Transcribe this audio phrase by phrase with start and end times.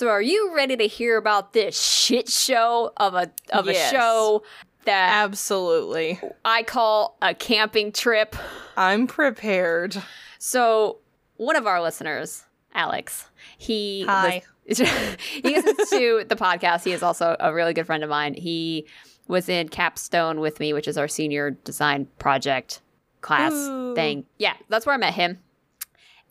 [0.00, 3.92] So are you ready to hear about this shit show of a of Yes.
[3.92, 4.42] a show
[4.86, 6.18] that Absolutely.
[6.42, 8.34] I call a camping trip?
[8.78, 10.02] I'm prepared.
[10.38, 11.00] So
[11.36, 13.28] one of our listeners, Alex,
[13.58, 14.42] he Hi.
[14.66, 14.78] lis-
[15.30, 16.84] he listens to the podcast.
[16.84, 18.32] He is also a really good friend of mine.
[18.32, 18.86] He
[19.28, 22.80] was in Capstone with me, which is our senior design project
[23.20, 23.94] class Ooh.
[23.94, 24.24] thing.
[24.38, 25.40] Yeah, that's where I met him.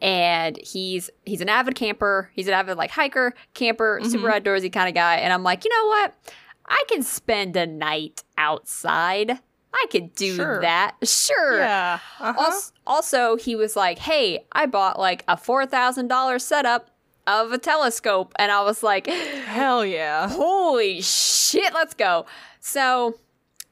[0.01, 2.29] And he's he's an avid camper.
[2.33, 5.15] He's an avid like hiker, camper, super outdoorsy kind of guy.
[5.17, 6.15] And I'm like, you know what?
[6.67, 9.31] I can spend a night outside.
[9.73, 10.61] I could do Sure.
[10.61, 10.95] that.
[11.03, 11.57] Sure.
[11.59, 11.99] Yeah.
[12.19, 12.33] Uh-huh.
[12.39, 16.89] Also, also, he was like, "Hey, I bought like a four thousand dollars setup
[17.27, 20.27] of a telescope," and I was like, Hell yeah.
[20.29, 22.25] "Holy shit, let's go!"
[22.59, 23.19] So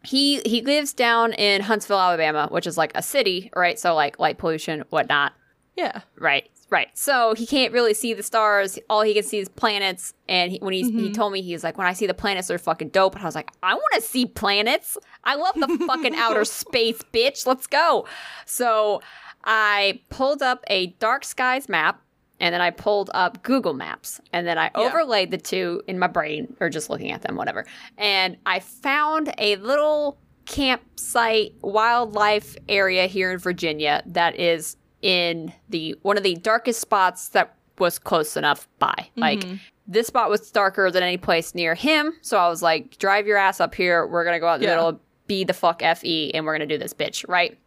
[0.04, 3.80] he he lives down in Huntsville, Alabama, which is like a city, right?
[3.80, 5.34] So like light pollution, whatnot,
[5.78, 6.02] Yeah.
[6.20, 6.50] right?
[6.70, 6.90] Right.
[6.96, 8.78] So he can't really see the stars.
[8.90, 10.14] All he can see is planets.
[10.28, 11.12] And he, when he he mm-hmm.
[11.14, 13.26] told me, he was like, "When I see the planets, they're fucking dope." And I
[13.26, 14.98] was like, "I want to see planets.
[15.24, 17.48] I love the fucking outer space, bitch.
[17.48, 18.06] Let's go."
[18.46, 19.02] So
[19.46, 22.02] I pulled up a dark skies map,
[22.42, 24.82] and then I pulled up Google Maps, and then I Yeah.
[24.82, 27.66] overlaid the two in my brain, or just looking at them, whatever.
[27.98, 35.96] And I found a little campsite wildlife area here in Virginia that is in the
[36.02, 38.94] one of the darkest spots that was close enough by.
[38.98, 39.22] Mm-hmm.
[39.22, 39.44] Like
[39.88, 43.38] this spot was darker than any place near him, so I was like, "Drive your
[43.38, 44.06] ass up here.
[44.08, 44.76] We're gonna go out in the Yeah.
[44.76, 47.58] middle, be the fuck fe, and we're gonna do this bitch." Right.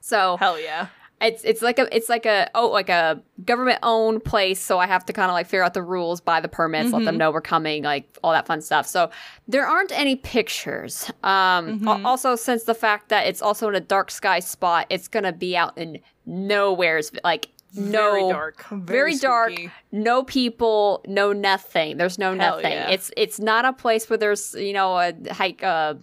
[0.00, 0.88] So Hell yeah.
[1.20, 4.86] It's it's like a it's like a oh like a government owned place, so I
[4.86, 7.30] have to kind of like figure out the rules, buy the permits, let them know
[7.30, 8.86] we're coming, like all that fun stuff.
[8.86, 9.10] So
[9.48, 11.10] there aren't any pictures.
[11.22, 15.08] Um, al- also since the fact that it's also in a dark sky spot, it's
[15.08, 18.64] gonna be out in nowhere's like no Very dark.
[18.72, 19.70] very, dark, spooky.
[19.92, 21.98] no people, no nothing.
[21.98, 22.72] There's no Hell nothing.
[22.72, 22.90] yeah.
[22.90, 25.94] It's it's not a place where there's you know a hike uh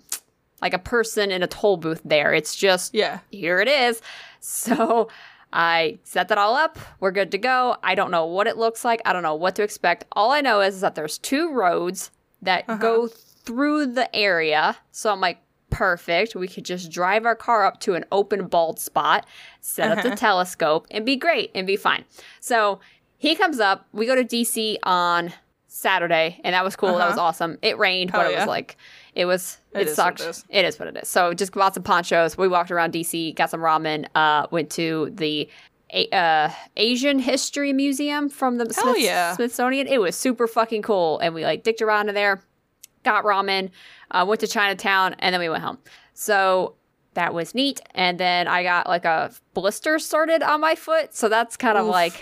[0.62, 2.34] like a person in a toll booth there.
[2.34, 3.20] It's just Yeah.
[3.32, 4.02] here it is.
[4.40, 5.10] So
[5.52, 6.78] I set that all up.
[7.00, 7.78] We're good to go.
[7.84, 9.02] I don't know what it looks like.
[9.06, 10.06] I don't know what to expect.
[10.14, 12.78] All I know is, is that there's two roads that Uh-huh.
[12.82, 14.78] go through the area.
[14.92, 16.36] So I'm like, perfect.
[16.36, 19.26] We could just drive our car up to an open bald spot,
[19.60, 20.16] set up the Uh-huh.
[20.16, 22.06] telescope, and be great and be fine.
[22.40, 22.80] So
[23.18, 23.86] he comes up.
[23.92, 25.34] We go to DC on
[25.68, 26.90] Saturday, and that was cool.
[26.98, 27.10] That Uh-huh.
[27.10, 27.58] was awesome.
[27.62, 28.78] It rained, but it was like,
[29.18, 30.22] it was, It it, sucked.
[30.22, 30.46] it is.
[30.50, 31.08] It is what it is.
[31.10, 32.38] So just bought some ponchos.
[32.38, 35.50] We walked around DC, got some ramen, uh, went to the
[35.92, 39.34] A- uh, Asian History Museum from the Smith- yeah.
[39.36, 39.88] Smithsonian.
[39.88, 41.18] It was super fucking cool.
[41.20, 42.42] And we like dicked around in there,
[43.04, 43.72] got ramen,
[44.12, 45.80] uh, went to Chinatown, and then we went home.
[46.14, 46.76] So
[47.16, 47.82] that was neat.
[47.96, 51.16] And then I got like a blister started on my foot.
[51.16, 51.92] So that's kind of Oof.
[51.92, 52.14] like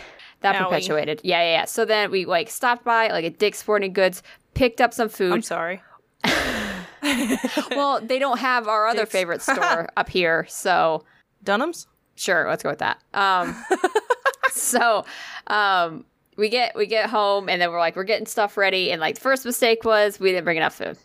[0.41, 0.63] that Owie.
[0.65, 1.19] perpetuated.
[1.23, 1.65] Yeah, yeah, yeah.
[1.65, 4.23] So then we like stopped by like a Dick's Sporting Goods,
[4.53, 5.81] picked up some food I'm sorry.
[7.71, 9.11] well, they don't have our other Dick's.
[9.11, 11.03] favorite store up here, so
[11.43, 11.87] Dunham's?
[12.15, 12.99] sure, let's go with that.
[13.13, 13.55] Um,
[14.51, 15.05] so
[15.47, 16.05] um,
[16.37, 19.15] we get we get home, and then we're like, we're getting stuff ready, and like
[19.15, 20.97] the first mistake was we didn't bring enough food.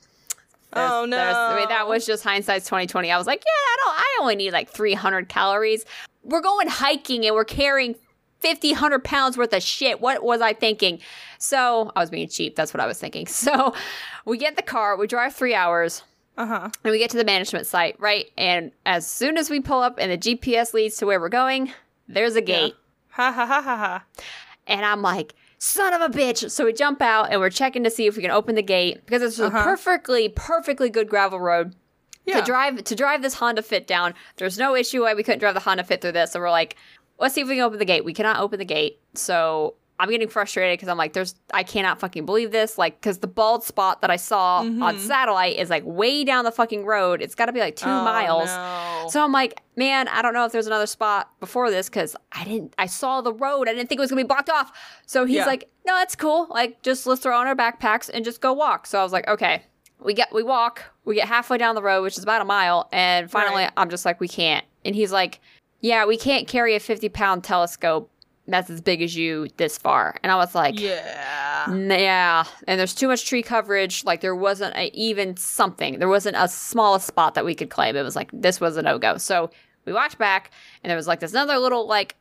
[0.72, 1.19] There's- Oh, no!
[1.19, 3.10] I mean, that was just hindsight's twenty twenty.
[3.10, 3.97] I was like, yeah, I don't.
[3.99, 5.84] I only need like three hundred calories.
[6.22, 7.97] We're going hiking, and we're carrying.
[8.41, 10.01] 50, 100 pounds worth of shit.
[10.01, 10.99] What was I thinking?
[11.39, 12.56] So I was being cheap.
[12.56, 13.27] That's what I was thinking.
[13.41, 13.75] So
[14.25, 16.03] we get the car, we drive three hours,
[16.37, 16.69] Uh huh.
[16.84, 18.27] and we get to the management site, right?
[18.37, 21.73] And as soon as we pull up and the GPS leads to where we're going,
[22.09, 22.75] there's a gate.
[23.11, 24.05] Ha ha ha ha ha.
[24.67, 26.51] And I'm like, son of a bitch.
[26.51, 29.05] So we jump out and we're checking to see if we can open the gate
[29.07, 29.65] because it's a Uh-huh.
[29.65, 31.75] perfectly, perfectly good gravel road.
[32.27, 32.41] Yeah.
[32.41, 35.55] To drive to drive this Honda Fit down, there's no issue why we couldn't drive
[35.55, 36.33] the Honda Fit through this.
[36.33, 36.77] So we're like,
[37.21, 38.05] let's see if we can open the gate.
[38.05, 38.99] We cannot open the gate.
[39.15, 42.79] So I'm getting frustrated because I'm like, there's, I cannot fucking believe this.
[42.79, 44.99] Like, because the bald spot that I saw on Mhm.
[45.01, 47.21] satellite is like way down the fucking road.
[47.21, 48.47] It's got to be like two Oh, miles.
[48.49, 49.09] no.
[49.11, 52.45] So I'm like, man, I don't know if there's another spot before this because I
[52.45, 53.69] didn't, I saw the road.
[53.69, 54.73] I didn't think it was gonna be blocked off.
[55.05, 55.45] So he's Yeah.
[55.47, 56.47] like, no, that's cool.
[56.49, 58.87] Like, just let's throw on our backpacks and just go walk.
[58.87, 59.65] So I was like, okay.
[60.03, 62.89] We get, we walk, we get halfway down the road, which is about a mile,
[62.91, 63.73] and finally Right.
[63.77, 64.65] I'm just like, we can't.
[64.83, 65.41] And he's like,
[65.80, 68.10] yeah, we can't carry a 50 pound telescope
[68.50, 70.16] that's as big as you this far.
[70.22, 71.72] And I was like, yeah.
[71.72, 74.04] Yeah, and there's too much tree coverage.
[74.04, 75.98] Like there wasn't a, even something.
[75.98, 77.97] There wasn't a smallest spot that we could claim.
[77.97, 79.18] It was like this was a no go.
[79.18, 79.50] So
[79.84, 80.50] we walked back,
[80.82, 82.16] and there was like this another little like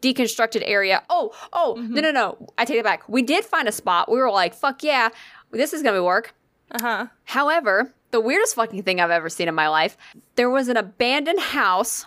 [0.00, 1.02] deconstructed area.
[1.08, 2.52] Oh, oh, no, no, no.
[2.58, 3.08] I take it back.
[3.08, 4.10] We did find a spot.
[4.10, 5.08] We were like, fuck yeah,
[5.50, 6.34] this is gonna work.
[6.70, 7.06] Uh huh.
[7.24, 9.96] However, the weirdest fucking thing I've ever seen in my life,
[10.36, 12.06] there was an abandoned house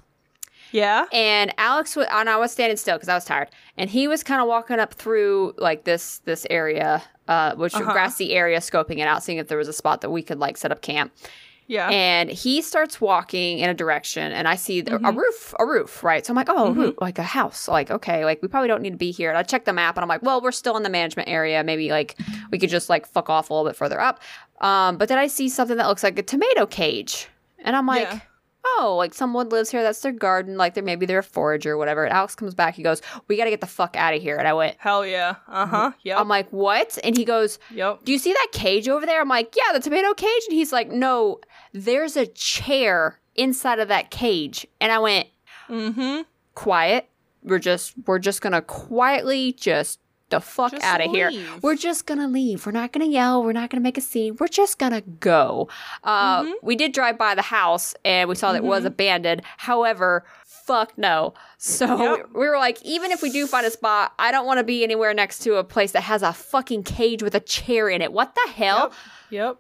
[0.72, 1.06] Yeah.
[1.14, 4.24] and Alex was, and I was standing still because I was tired, and he was
[4.24, 7.92] kind of walking up through like this this area, uh, which Uh-huh.
[7.94, 10.58] grassy area, scoping it out, seeing if there was a spot that we could like
[10.58, 11.14] set up camp.
[11.69, 11.90] Yeah.
[11.90, 16.02] And he starts walking in a direction, and I see th- a roof, a roof,
[16.02, 16.25] right?
[16.25, 16.75] So I'm like, oh, a Mhm.
[16.78, 17.68] roof, like a house.
[17.68, 19.28] Like, okay, like we probably don't need to be here.
[19.30, 21.62] And I check the map, and I'm like, well, we're still in the management area.
[21.66, 22.16] Maybe like
[22.52, 24.22] we could just like fuck off a little bit further up.
[24.62, 27.28] Um, but then I see something that looks like a tomato cage,
[27.60, 28.19] and I'm like, Yeah.
[28.79, 29.83] Oh, like someone lives here.
[29.83, 30.57] That's their garden.
[30.57, 32.03] Like they're maybe they're a forager or whatever.
[32.03, 32.75] And Alex comes back.
[32.75, 34.38] He goes, we got to get the fuck out of here.
[34.38, 35.35] And I went, Hell yeah.
[35.47, 35.91] Uh huh.
[36.03, 36.19] Yeah.
[36.19, 36.97] I'm like, what?
[37.03, 38.03] And he goes, yep.
[38.03, 39.21] do you see that cage over there?
[39.21, 40.44] I'm like, yeah, the tomato cage.
[40.47, 41.39] And he's like, no,
[41.74, 44.65] there's a chair inside of that cage.
[44.81, 45.27] And I went,
[45.69, 46.21] Mm-hmm.
[46.56, 47.09] quiet.
[47.44, 51.31] We're just, we're just gonna quietly just the fuck Just out of here.
[51.62, 52.65] We're just gonna leave.
[52.65, 53.44] We're not gonna yell.
[53.44, 54.35] We're not gonna make a scene.
[54.39, 55.69] We're just gonna go.
[56.03, 56.53] Uh, Mhm.
[56.62, 58.88] We did drive by the house and we saw that it was Mhm.
[58.88, 59.41] abandoned.
[59.57, 61.33] However, fuck no.
[61.57, 61.85] So
[62.18, 62.29] Yep.
[62.33, 64.83] we were like, even if we do find a spot, I don't want to be
[64.83, 68.12] anywhere next to a place that has a fucking cage with a chair in it.
[68.12, 68.91] What the hell?
[69.30, 69.41] Yep.
[69.41, 69.57] Yep.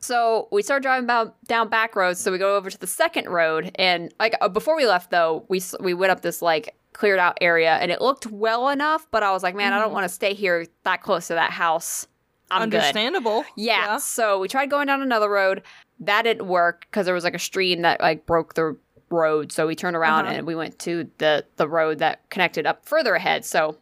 [0.00, 2.20] So we start driving about down back roads.
[2.20, 5.46] So we go over to the second road, and like uh, before we left, though,
[5.48, 9.06] we we went up this like cleared out area, and it looked well enough.
[9.10, 9.94] But I was like, man, I don't Mhm.
[9.94, 12.06] want to stay here that close to that house.
[12.50, 12.78] I'm good.
[12.78, 13.44] Understandable.
[13.56, 13.98] Yeah.
[13.98, 15.62] So we tried going down another road.
[16.00, 18.76] That didn't work because there was like a stream that like broke the
[19.10, 19.52] road.
[19.52, 20.34] So we turned around Uh-huh.
[20.38, 23.44] and we went to the the road that connected up further ahead.
[23.44, 23.76] So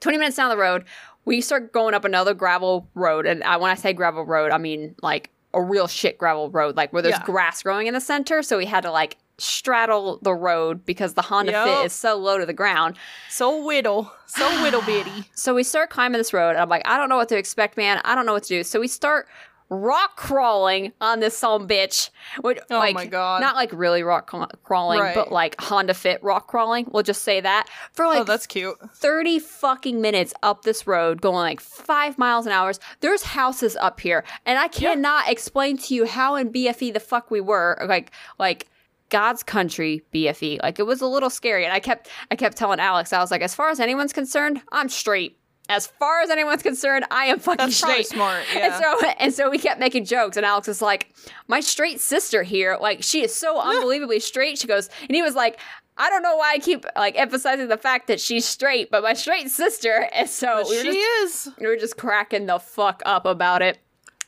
[0.00, 0.84] 20 minutes down the road,
[1.24, 3.26] we start going up another gravel road.
[3.26, 6.76] And I, when I say gravel road, I mean like a real shit gravel road,
[6.76, 7.24] like where there's Yeah.
[7.24, 8.42] grass growing in the center.
[8.42, 11.66] So we had to like straddle the road because the Honda Yup.
[11.66, 12.96] Fit is so low to the ground.
[13.28, 14.12] So whittle.
[14.26, 15.24] So whittle bitty.
[15.34, 17.76] So we start climbing this road, and I'm like, I don't know what to expect,
[17.76, 18.00] man.
[18.04, 18.62] I don't know what to do.
[18.62, 19.26] So we start
[19.70, 22.10] rock crawling on this some bitch.
[22.40, 23.40] Which, Oh like, my God.
[23.40, 25.14] Not like really rock craw- crawling, Right.
[25.14, 26.88] but like Honda Fit rock crawling.
[26.90, 28.76] We'll just say that for oh, like oh, that's cute.
[28.96, 32.72] 30 fucking minutes up this road going like five miles an hour.
[33.00, 34.24] There's houses up here.
[34.44, 37.78] And I cannot explain to you how in BFE the fuck we were.
[37.88, 38.66] Like, like,
[39.10, 40.62] God's country BFE.
[40.62, 41.64] Like it was a little scary.
[41.64, 44.62] And I kept I kept telling Alex, I was like, as far as anyone's concerned,
[44.72, 45.36] I'm straight.
[45.68, 48.06] As far as anyone's concerned, I am fucking That's straight.
[48.06, 48.42] smart.
[48.56, 51.14] And so and so we kept making jokes, and Alex was like,
[51.46, 55.36] "My straight sister here, like she is so unbelievably straight." She goes, and he was
[55.36, 55.60] like,
[55.96, 59.12] "I don't know why I keep like emphasizing the fact that she's straight, but my
[59.12, 61.52] straight sister." And so we she just, is.
[61.60, 63.78] we were just cracking the fuck up about it.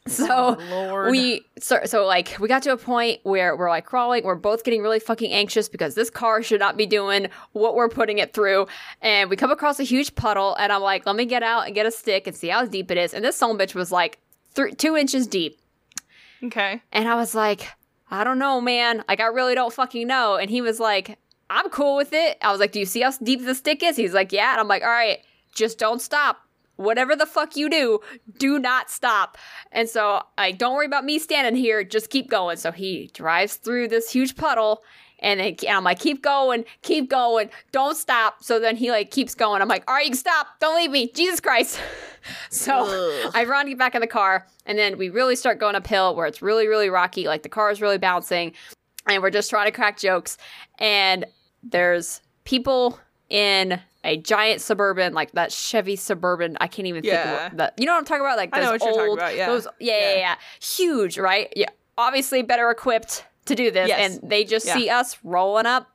[0.09, 4.25] So Oh, we so, so like we got to a point where we're like crawling.
[4.25, 7.89] We're both getting really fucking anxious because this car should not be doing what we're
[7.89, 8.67] putting it through.
[9.01, 11.75] And we come across a huge puddle and i'm like let me get out and
[11.75, 13.15] get a stick and see how deep it is.
[13.15, 14.19] And this son bitch was like
[14.51, 15.61] three, two inches deep.
[16.43, 16.83] Okay.
[16.91, 17.69] and i was like
[18.11, 19.05] i don't know man.
[19.09, 20.35] Like i really don't fucking know.
[20.35, 21.17] And he was like
[21.49, 22.39] i'm cool with it.
[22.43, 23.97] I was like do you see how deep the stick is?
[23.97, 24.51] He's like yeah.
[24.51, 25.21] And i'm like all right
[25.55, 26.39] just don't stop
[26.77, 28.01] whatever the fuck you do,
[28.39, 29.39] do not stop.
[29.71, 31.85] And so, like, don't worry about me standing here.
[31.85, 32.57] Just keep going.
[32.57, 34.83] So he drives through this huge puddle,
[35.23, 38.43] and, then, and I'm like, keep going, keep going, don't stop.
[38.43, 39.63] So then he like keeps going.
[39.63, 40.49] I'm like, all right, you can stop.
[40.61, 41.11] Don't leave me.
[41.13, 41.81] Jesus Christ.
[42.51, 43.33] so Ugh.
[43.35, 46.15] I run to get back in the car, and then we really start going uphill
[46.17, 47.27] where it's really, really rocky.
[47.27, 48.53] Like the car is really bouncing,
[49.07, 50.37] and we're just trying to crack jokes.
[50.79, 51.25] And
[51.63, 52.99] there's people
[53.31, 56.57] in a giant suburban, like that Chevy suburban.
[56.61, 57.39] I can't even Yeah.
[57.39, 57.75] think of that.
[57.79, 58.37] You know what I'm talking about?
[58.37, 59.47] Like those know what you're old, talking about, yeah.
[59.47, 60.19] those yeah, yeah, Yeah.
[60.19, 61.53] yeah, huge, right?
[61.57, 64.19] Yeah, obviously better equipped to do this, Yes.
[64.21, 65.89] and they just see us rolling up,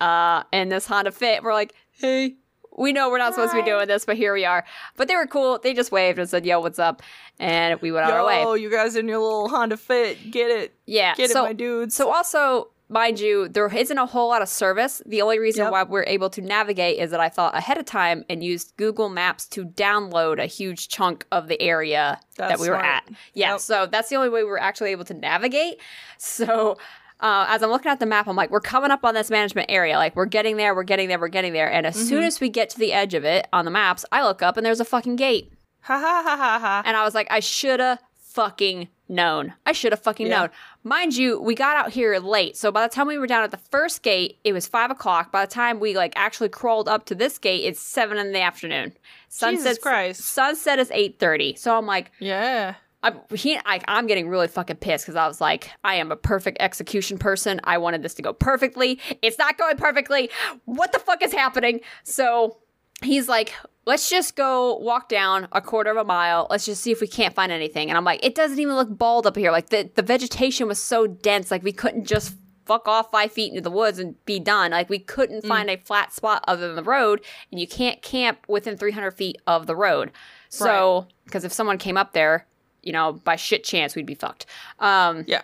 [0.00, 1.42] uh, in this Honda Fit.
[1.42, 2.34] We're like, hey.
[2.76, 4.64] We know we're not supposed to be doing this, but here we are.
[4.96, 5.60] But they were cool.
[5.62, 7.02] They just waved and said, "Yo, what's up?"
[7.38, 8.42] And we went on our way.
[8.42, 10.32] Yo, you guys in your little Honda Fit.
[10.32, 10.74] Get it.
[10.84, 11.14] Yeah.
[11.14, 11.94] Get so, it, my dudes.
[11.94, 15.00] so also, mind you, there isn't a whole lot of service.
[15.06, 15.72] The only reason Yep.
[15.72, 19.08] why we're able to navigate is that I thought ahead of time and used Google
[19.08, 22.84] Maps to download a huge chunk of the area that we were smart.
[22.86, 23.04] at.
[23.32, 23.60] Yeah, Yep.
[23.60, 25.80] so that's the only way we were actually able to navigate.
[26.18, 26.76] So
[27.20, 29.70] uh, as I'm looking at the map, I'm like, we're coming up on this management
[29.70, 29.96] area.
[29.96, 31.70] Like, we're getting there, we're getting there, we're getting there.
[31.70, 32.26] And as soon Mhm.
[32.26, 34.66] as we get to the edge of it on the maps, I look up and
[34.66, 35.50] there's a fucking gate.
[35.82, 36.82] ha ha ha ha ha.
[36.84, 37.98] And I was like, I should have
[38.34, 39.54] fucking known.
[39.64, 40.40] I should have fucking Yeah.
[40.40, 40.50] known.
[40.82, 42.56] Mind you, we got out here late.
[42.56, 45.30] So by the time we were down at the first gate, it was five o'clock.
[45.30, 48.40] By the time we like actually crawled up to this gate, it's seven in the
[48.40, 48.92] afternoon.
[49.38, 50.20] Jesus Christ.
[50.22, 51.54] Sunset is eight thirty.
[51.54, 52.74] So I'm like, Yeah.
[53.02, 56.16] I'm, he, I, I'm getting really fucking pissed because I was like, I am a
[56.16, 57.60] perfect execution person.
[57.64, 58.98] I wanted this to go perfectly.
[59.20, 60.30] It's not going perfectly.
[60.64, 61.80] What the fuck is happening?
[62.02, 62.56] So
[63.04, 63.54] he's like,
[63.86, 66.46] let's just go walk down a quarter of a mile.
[66.50, 67.88] Let's just see if we can't find anything.
[67.90, 69.50] And I'm like, it doesn't even look bald up here.
[69.52, 72.34] Like the, the vegetation was so dense, like we couldn't just
[72.66, 74.70] fuck off five feet into the woods and be done.
[74.70, 77.20] Like we couldn't find a flat spot other than the road,
[77.50, 80.10] and you can't camp within 300 feet of the road.
[80.48, 82.46] So, because if someone came up there,
[82.82, 84.46] you know, by shit chance, we'd be fucked.
[84.78, 85.42] Um, Yeah.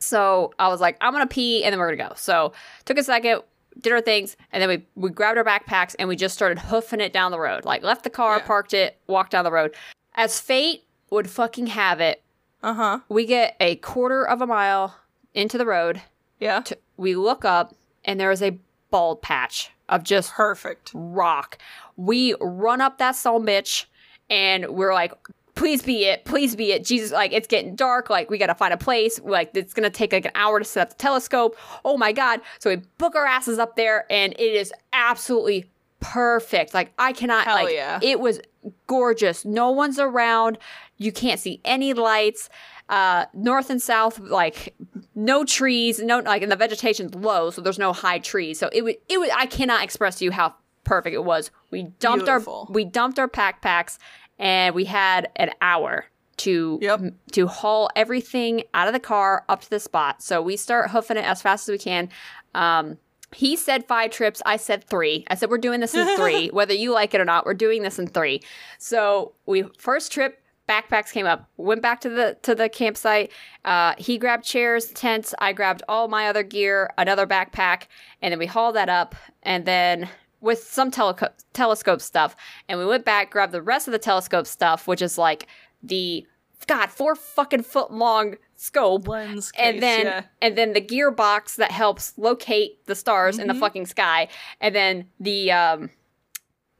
[0.00, 2.14] so I was like, I'm gonna pee and then we're gonna go.
[2.16, 2.52] So
[2.84, 3.42] took a second,
[3.80, 7.00] did our things, and then we we grabbed our backpacks and we just started hoofing
[7.00, 7.64] it down the road.
[7.64, 8.46] Like left the car, Yeah.
[8.46, 9.74] parked it, walked down the road.
[10.14, 12.22] As fate would fucking have it,
[12.62, 12.98] Uh huh.
[13.08, 14.96] we get a quarter of a mile
[15.34, 16.02] into the road.
[16.40, 16.60] Yeah.
[16.62, 18.58] To, we look up and there is a
[18.90, 20.90] bald patch of just Perfect.
[20.94, 21.58] rock.
[21.96, 23.84] We run up that son bitch
[24.30, 25.12] and we're like,
[25.58, 26.84] please be it, please be it.
[26.84, 28.08] Jesus, like it's getting dark.
[28.08, 29.20] Like we gotta find a place.
[29.20, 31.56] Like it's gonna take like an hour to set up the telescope.
[31.84, 32.40] Oh my god.
[32.60, 35.66] So we book our asses up there and it is absolutely
[36.00, 36.74] perfect.
[36.74, 37.98] Like I cannot Hell like yeah.
[38.02, 38.40] it was
[38.86, 39.44] gorgeous.
[39.44, 40.58] No one's around.
[40.96, 42.48] You can't see any lights.
[42.88, 44.74] Uh, north and south, like
[45.14, 48.58] no trees, no like, and the vegetation's low, so there's no high trees.
[48.58, 49.28] So it was, it was.
[49.36, 51.50] I cannot express to you how perfect it was.
[51.70, 52.64] We dumped Beautiful.
[52.66, 53.98] our, we dumped our backpacks,
[54.38, 56.06] and we had an hour
[56.38, 57.00] to Yep.
[57.32, 60.22] to haul everything out of the car up to the spot.
[60.22, 62.08] So we start hoofing it as fast as we can.
[62.54, 62.98] Um,
[63.34, 64.40] he said five trips.
[64.46, 65.24] I said three.
[65.28, 67.44] I said we're doing this in three, whether you like it or not.
[67.44, 68.40] We're doing this in three.
[68.78, 71.48] So we first trip backpacks came up.
[71.56, 73.32] Went back to the to the campsite.
[73.64, 75.34] Uh, he grabbed chairs, tents.
[75.40, 77.84] I grabbed all my other gear, another backpack,
[78.22, 79.14] and then we hauled that up.
[79.42, 80.08] And then
[80.40, 82.36] with some teleco- telescope stuff,
[82.68, 85.46] and we went back, grabbed the rest of the telescope stuff, which is like
[85.82, 86.26] the
[86.66, 90.22] God four fucking foot long scope Lens and then yeah.
[90.42, 93.60] and then the gearbox that helps locate the stars in the Mhm.
[93.60, 94.26] fucking sky
[94.60, 95.90] and then the um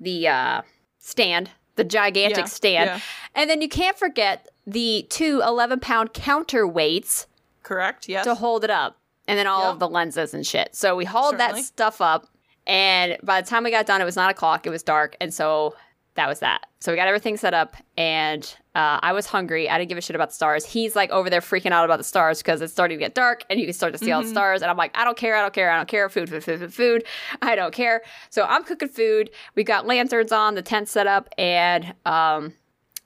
[0.00, 0.62] the uh
[0.98, 3.00] stand the gigantic Yeah, stand yeah.
[3.36, 7.26] and then you can't forget the two 11 pound counterweights
[7.62, 8.08] Correct.
[8.08, 8.24] Yes.
[8.24, 8.98] to hold it up
[9.28, 9.72] and then all Yep.
[9.74, 11.60] of the lenses and shit so we hauled Certainly.
[11.62, 12.26] that stuff up
[12.68, 14.66] and by the time we got done it was nine o'clock.
[14.66, 15.16] It was dark.
[15.20, 15.74] And so
[16.14, 16.66] that was that.
[16.80, 17.76] So we got everything set up.
[17.96, 18.42] And
[18.74, 19.68] uh, i was hungry.
[19.70, 20.64] I didn't give a shit about the stars.
[20.66, 23.44] He's like over there freaking out about the stars because it's starting to get dark
[23.48, 24.32] and you can start to see all the Mhm.
[24.32, 24.62] stars.
[24.62, 25.36] And i'm like i don't care.
[25.36, 25.70] I don't care.
[25.70, 26.08] I don't care.
[26.08, 27.04] Food food food food food.
[27.42, 28.02] I don't care.
[28.30, 29.30] So i'm cooking food.
[29.54, 31.28] We got lanterns on the tent set up.
[31.38, 32.52] And um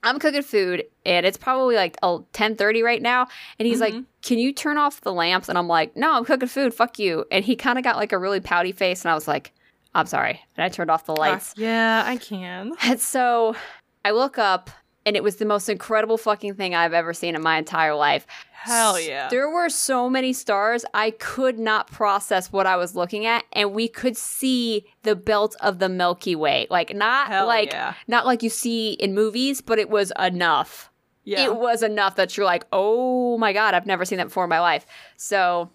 [0.03, 4.05] I'm cooking food and it's probably like oh, 10:30 right now and he's like Mhm.
[4.21, 5.49] can you turn off the lamps?
[5.49, 6.73] And I'm like no I'm cooking food.
[6.73, 7.25] Fuck you.
[7.31, 9.53] And he kind of got like a really pouty face and I was like
[9.95, 10.41] I'm sorry.
[10.57, 11.51] And I turned off the lights.
[11.51, 12.73] Uh, yeah, I can.
[12.83, 13.55] and so
[14.03, 14.69] I look up
[15.05, 18.25] and it was the most incredible fucking thing I've ever seen in my entire life.
[18.51, 19.27] Hell yeah.
[19.29, 23.73] There were so many stars, I could not process what I was looking at, and
[23.73, 26.67] we could see the belt of the Milky Way.
[26.69, 27.95] Like not Hell like yeah.
[28.07, 30.89] not like you see in movies, but it was enough.
[31.25, 31.45] Yeah.
[31.45, 34.49] It was enough that you're like, oh my god, I've never seen that before in
[34.49, 34.85] my life.
[35.17, 35.69] So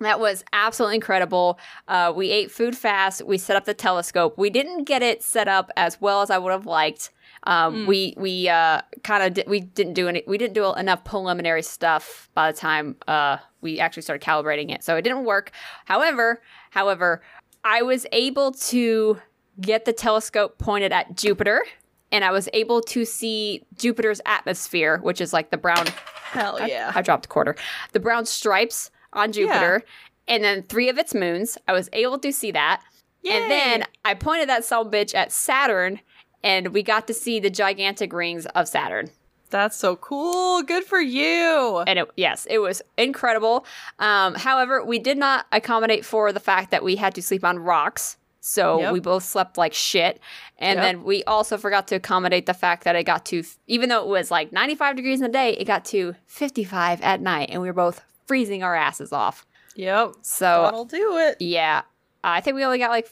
[0.00, 1.58] that was absolutely incredible.
[1.88, 3.24] Uh, we ate food fast.
[3.24, 4.36] We set up the telescope.
[4.36, 7.10] We didn't get it set up as well as I would have liked.
[7.46, 7.86] Um, Mm.
[7.86, 11.62] We we uh, kind of di- we didn't do any we didn't do enough preliminary
[11.62, 15.52] stuff by the time uh, we actually started calibrating it, so it didn't work.
[15.84, 17.22] However, however,
[17.64, 19.20] I was able to
[19.60, 21.64] get the telescope pointed at Jupiter,
[22.12, 25.86] and I was able to see Jupiter's atmosphere, which is like the brown
[26.30, 26.92] Hell yeah.
[26.94, 27.56] I, dropped a quarter.
[27.92, 29.82] The brown stripes on Jupiter,
[30.28, 31.56] and then three of its moons.
[31.68, 32.82] I was able to see that.
[33.28, 36.00] And then I pointed that son bitch at Saturn,
[36.46, 39.10] and we got to see the gigantic rings of Saturn.
[39.50, 40.62] That's so cool.
[40.62, 41.82] Good for you.
[41.86, 43.64] And it, yes, it was incredible.
[43.98, 47.58] Um, however, we did not accommodate for the fact that we had to sleep on
[47.58, 48.16] rocks.
[48.40, 48.92] So Yep.
[48.92, 50.20] we both slept like shit.
[50.58, 50.84] And Yep.
[50.84, 54.08] then we also forgot to accommodate the fact that it got to, even though it
[54.08, 57.48] was like 95 degrees in the day, it got to 55 at night.
[57.52, 59.46] And we were both freezing our asses off.
[59.76, 60.14] Yep.
[60.22, 61.36] So That'll do it.
[61.40, 61.82] yeah,
[62.24, 63.08] I think we only got like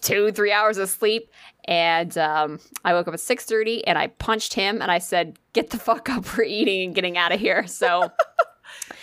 [0.00, 1.30] two, three hours of sleep.
[1.66, 5.70] And um, I woke up at 6.30 and I punched him and I said, get
[5.70, 7.66] the fuck up, we're eating and getting out of here.
[7.66, 8.10] So...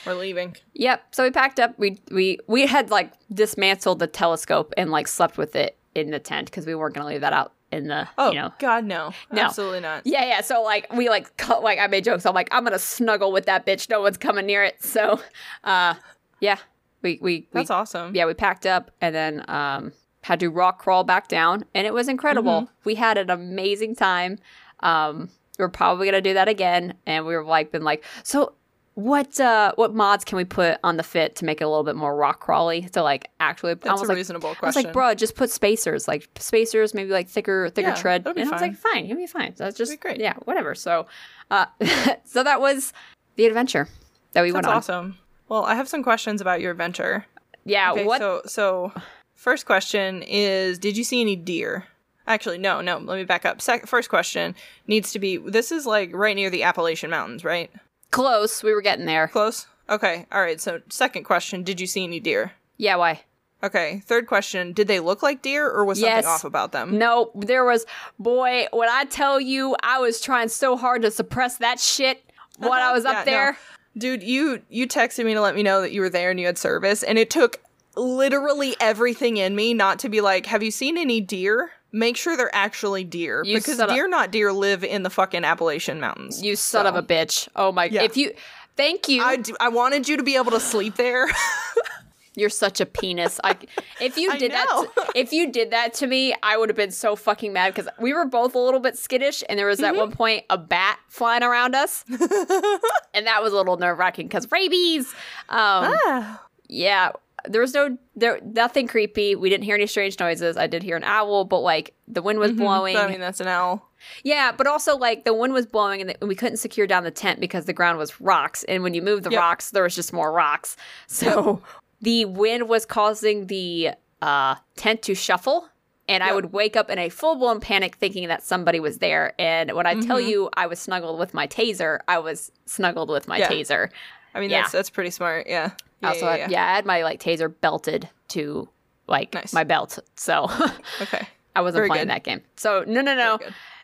[0.06, 0.56] We're leaving.
[0.74, 1.04] Yep.
[1.12, 1.78] So we packed up.
[1.78, 6.20] We we we had like dismantled the telescope and like slept with it in the
[6.20, 8.52] tent because we weren't gonna leave that out in the Oh you know.
[8.60, 9.12] God, no.
[9.32, 9.44] No.
[9.44, 10.06] Absolutely not.
[10.06, 10.42] Yeah, yeah.
[10.42, 12.26] So like we like cut like I made jokes.
[12.26, 13.90] I'm like I'm gonna snuggle with that bitch.
[13.90, 14.82] No one's coming near it.
[14.84, 15.20] So,
[15.64, 15.96] uh,
[16.40, 16.58] yeah.
[17.02, 18.16] We we, we That's awesome.
[18.16, 21.94] yeah we packed up and then um had to rock crawl back down and it
[21.94, 22.62] was incredible.
[22.64, 22.74] Mm-hmm.
[22.86, 24.38] We had an amazing time.
[24.82, 26.94] Um, we're probably gonna do that again.
[27.06, 28.54] And we were like been like so.
[28.96, 31.86] What uh what mods can we put on the fit to make it a little
[31.86, 34.92] bit more rock crawly to like actually That's was a like reasonable I was like,
[34.92, 38.28] bro, just put spacers, like spacers, maybe like thicker, thicker Yeah, tread.
[38.28, 39.56] and I was like, fine, it'll be fine.
[39.56, 40.20] So that's just be great.
[40.20, 40.76] yeah, whatever.
[40.76, 41.06] So,
[41.50, 41.68] uh,
[42.26, 42.92] so that was
[43.38, 43.88] the adventure
[44.34, 44.74] that we That's went on.
[44.78, 45.18] awesome.
[45.48, 47.26] Well, I have some questions about your adventure.
[47.64, 48.20] Yeah, Okay, what?
[48.20, 48.92] so so
[49.40, 51.86] first question is did you see any deer?
[52.28, 53.60] Actually, no, no, let me back up.
[53.60, 54.54] Sec- first question
[54.86, 57.72] needs to be this is like right near the Appalachian Mountains, right?
[58.12, 58.62] Close.
[58.62, 59.28] We were getting there.
[59.28, 59.66] Close?
[59.90, 60.28] Okay.
[60.32, 60.62] All right.
[60.62, 62.52] So, second question, did you see any deer?
[62.78, 63.22] Yeah, why?
[63.64, 64.02] Okay.
[64.06, 66.26] Third question, did they look like deer or was something Yes.
[66.26, 66.98] off about them?
[66.98, 67.86] No, there was
[68.20, 72.24] boy, when I tell you I was trying so hard to suppress that shit
[72.58, 72.94] when I uh-huh.
[72.94, 73.32] was Yeah, up no.
[73.32, 73.58] there.
[73.98, 76.46] Dude, you you texted me to let me know that you were there and you
[76.46, 77.60] had service and it took
[77.96, 82.38] literally everything in me not to be like, "Have you seen any deer?" Make sure
[82.38, 86.40] they're actually deer You because deer not deer live in the fucking Appalachian Mountains.
[86.40, 87.48] You son So, of a bitch.
[87.56, 88.04] Oh my Yeah.
[88.04, 88.32] if you
[88.78, 89.24] thank you.
[89.24, 91.26] I, d- I wanted you to be able to sleep there.
[92.36, 93.40] You're such a penis.
[93.44, 93.58] I
[94.00, 96.92] if you did that to, if you did that to me, I would have been
[96.92, 99.86] so fucking mad because we were both a little bit skittish and there was Mm-hmm.
[99.86, 102.06] at one point a bat flying around us.
[102.10, 105.08] and that was a little nerve-wracking cuz rabies.
[105.50, 106.44] Um Ah.
[106.68, 107.12] yeah,
[107.46, 109.36] there was no there nothing creepy.
[109.36, 110.58] We didn't hear any strange noises.
[110.58, 112.98] I did hear an owl, but like the wind was blowing.
[112.98, 113.90] I mean, that's an owl.
[114.24, 117.04] Yeah, but also like the wind was blowing and, the, and we couldn't secure down
[117.04, 118.64] the tent because the ground was rocks.
[118.66, 119.40] And when you move the Yep.
[119.40, 120.78] rocks, there was just more rocks.
[121.08, 121.62] So
[122.02, 123.92] the wind was causing the
[124.22, 125.68] uh, tent to shuffle.
[126.08, 129.34] And I would wake up in a full blown panic thinking that somebody was there.
[129.38, 130.28] And when I tell Mm-hmm.
[130.30, 133.48] you I was snuggled with my taser, I was snuggled with my Yeah.
[133.48, 133.90] taser.
[134.36, 134.62] I mean, Yeah.
[134.62, 135.48] that's that's pretty smart.
[135.48, 135.72] Yeah.
[136.02, 138.70] I also, yeah, had, yeah, I had my like taser belted to
[139.08, 139.54] like Nice.
[139.54, 140.00] my belt.
[140.16, 140.48] So
[141.02, 141.28] Okay.
[141.56, 142.10] I wasn't Very playing good.
[142.12, 142.42] that game.
[142.56, 143.40] So no, no, no.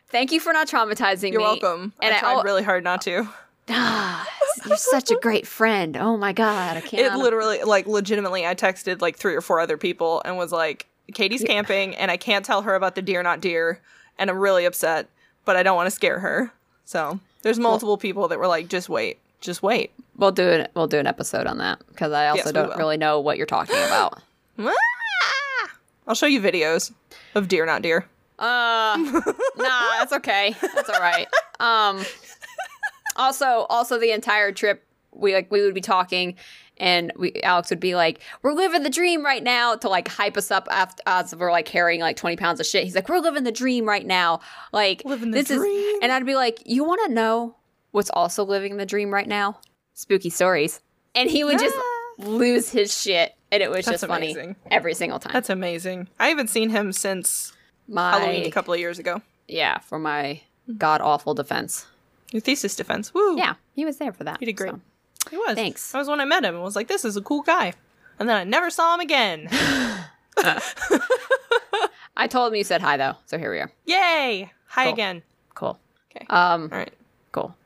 [0.08, 1.44] Thank you for not traumatizing You're me.
[1.46, 1.92] welcome.
[2.00, 3.28] And I I tried al- really hard not to.
[3.68, 4.26] Ah,
[4.64, 5.96] you're such a great friend.
[5.96, 7.02] Oh my god, I can't.
[7.12, 10.86] It literally, like, legitimately, I texted like three or four other people and was like,
[11.12, 13.80] Katie's camping and I can't tell her about the deer, not deer.
[14.18, 15.08] And I'm really upset,
[15.44, 16.52] but I don't want to scare her.
[16.84, 19.92] So there's multiple people that were like, just wait, just wait.
[20.16, 20.70] we'll do it.
[20.74, 23.46] We'll do an episode on that because I also Yes, don't really know what you're
[23.46, 24.20] talking about.
[24.58, 25.70] Ah!
[26.06, 26.92] I'll show you videos
[27.34, 28.06] of deer, not deer.
[28.38, 28.96] Uh,
[29.56, 30.54] nah, that's okay.
[30.60, 31.26] That's all right.
[31.60, 32.04] Um,
[33.16, 36.36] also, also the entire trip, we like we would be talking,
[36.76, 40.36] and we Alex would be like, "We're living the dream right now," to like hype
[40.36, 42.84] us up after as we're like carrying like twenty pounds of shit.
[42.84, 44.40] He's like, "We're living the dream right now."
[44.72, 45.60] Like Living the this dream.
[45.72, 47.56] is, and I'd be like, "You want to know
[47.96, 49.58] what's also living the dream right now?
[49.94, 50.80] Spooky stories."
[51.14, 51.74] And he would just
[52.18, 54.56] lose his shit, and it was That's just funny amazing.
[54.70, 55.32] every single time.
[55.32, 56.08] That's amazing.
[56.20, 57.52] I haven't seen him since
[57.88, 59.22] my Halloween a couple of years ago.
[59.48, 60.40] yeah for my
[60.76, 61.86] god awful defense.
[62.32, 63.14] Your thesis defense.
[63.14, 63.36] Woo.
[63.38, 64.38] Yeah, he was there for that.
[64.40, 64.72] He did great.
[64.72, 64.80] so.
[65.30, 65.54] He was.
[65.54, 65.92] Thanks.
[65.92, 67.72] That was when I met him and was like, this is a cool guy.
[68.18, 69.48] And then I never saw him again.
[72.16, 73.70] I told him you said hi though, so here we are.
[73.84, 74.50] Yay!
[74.68, 74.92] Hi Cool.
[74.92, 75.22] again.
[75.54, 75.78] Cool.
[76.14, 76.26] Okay.
[76.30, 76.92] Um, All right.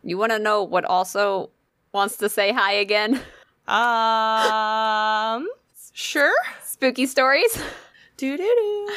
[0.03, 1.51] You want to know what also
[1.93, 3.21] wants to say hi again?
[3.69, 5.47] Um,
[5.93, 6.33] sure.
[6.65, 7.57] Spooky stories.
[8.17, 8.89] Do do do.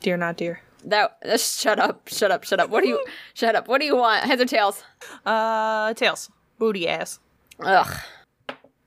[0.00, 0.60] Dear, not dear.
[0.84, 2.70] That uh, shut up, shut up, shut up.
[2.70, 3.04] What do you
[3.34, 3.68] shut up?
[3.68, 4.24] What do you want?
[4.24, 4.82] Heads or tails?
[5.24, 6.30] Uh, tails.
[6.58, 7.20] Booty ass.
[7.60, 8.00] Ugh.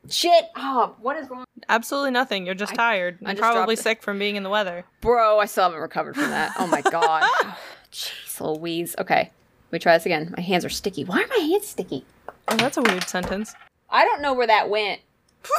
[0.10, 0.46] Shit.
[0.56, 2.46] Oh, what is wrong, Absolutely nothing.
[2.46, 3.20] You're just tired.
[3.24, 3.84] I'm probably dropped it.
[3.84, 4.86] sick from being in the weather.
[5.02, 5.40] bro?
[5.40, 6.54] I still haven't recovered from that.
[6.58, 7.24] Oh my god.
[7.92, 8.96] Jeez, Louise.
[8.98, 9.32] Okay,
[9.68, 10.34] let me try this again.
[10.36, 11.04] My hands are sticky.
[11.04, 12.06] Why are my hands sticky?
[12.48, 13.54] Oh, that's a weird sentence.
[13.90, 15.02] I don't know where that went.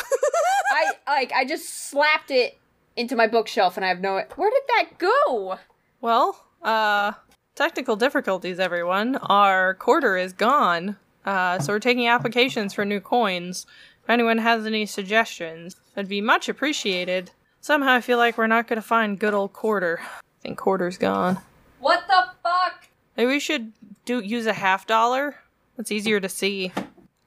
[0.72, 2.58] I like I just slapped it
[2.96, 5.58] into my bookshelf and I have no where did that go?
[6.00, 7.12] Well, uh,
[7.54, 9.16] technical difficulties, everyone.
[9.16, 10.96] Our quarter is gone.
[11.24, 13.66] Uh, so we're taking applications for new coins.
[14.02, 17.30] If anyone has any suggestions, that'd be much appreciated.
[17.60, 20.00] Somehow I feel like we're not gonna find good old quarter.
[20.00, 21.38] I think quarter's gone.
[21.78, 22.88] What the fuck?
[23.16, 23.72] Maybe we should
[24.04, 25.36] do use a half dollar.
[25.76, 26.72] That's easier to see.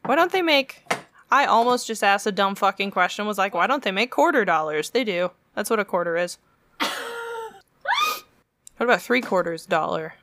[0.05, 0.83] Why don't they make?
[1.31, 3.25] I almost just asked a dumb fucking question.
[3.25, 4.89] Was like, why don't they make quarter dollars?
[4.89, 5.31] They do.
[5.55, 6.37] That's what a quarter is.
[6.79, 6.91] what
[8.79, 10.15] about three quarters dollar?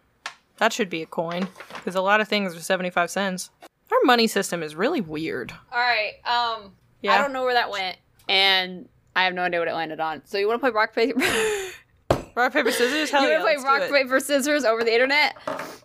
[0.61, 3.51] That should be a coin because a lot of things are seventy-five cents.
[3.91, 5.53] Our money system is really weird.
[5.73, 6.13] All right.
[6.25, 7.15] Um Yeah.
[7.15, 7.97] I don't know where that went
[8.29, 10.23] and I have no idea what it landed on.
[10.27, 11.19] So you want to play rock paper?
[12.37, 13.11] Rock paper scissors.
[13.11, 15.37] Hell want yeah, to play rock paper scissors over the internet?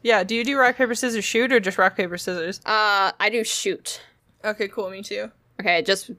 [0.03, 0.23] Yeah.
[0.23, 2.59] Do you do rock paper scissors shoot or just rock paper scissors?
[2.65, 4.01] Uh, I do shoot.
[4.43, 4.91] Okay, cool.
[4.91, 5.31] Me too.
[5.59, 6.11] Okay, just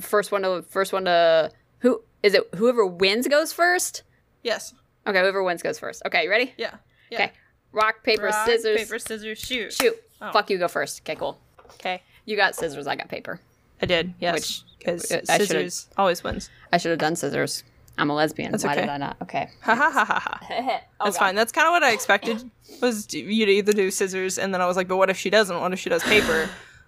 [0.00, 1.50] first one to first one to
[1.80, 2.48] who is it?
[2.54, 4.04] Whoever wins goes first.
[4.42, 4.72] Yes.
[5.06, 6.02] Okay, whoever wins goes first.
[6.06, 6.54] Okay, you ready?
[6.56, 6.76] Yeah.
[7.10, 7.24] yeah.
[7.24, 7.32] Okay.
[7.74, 9.72] Rock paper Rock, scissors paper scissors shoot.
[9.72, 9.96] shoot.
[10.22, 10.32] Oh.
[10.32, 11.02] Fuck you, go first.
[11.02, 11.38] Okay, cool.
[11.74, 12.02] Okay.
[12.24, 12.86] You got scissors.
[12.86, 13.40] I got paper.
[13.82, 14.14] I did.
[14.20, 14.34] Yes.
[14.34, 16.50] Which because uh, scissors always wins.
[16.72, 17.64] I should have done scissors.
[17.96, 18.52] I'm a lesbian.
[18.52, 18.80] Why okay.
[18.82, 19.16] did I not?
[19.22, 19.50] Okay.
[19.62, 20.80] Ha ha ha ha ha.
[21.00, 21.34] Oh, That's fine.
[21.34, 22.50] That's kind of what I expected.
[22.80, 25.30] Was you to either do scissors, and then I was like, but what if she
[25.30, 25.60] doesn't?
[25.60, 26.42] What if she does paper?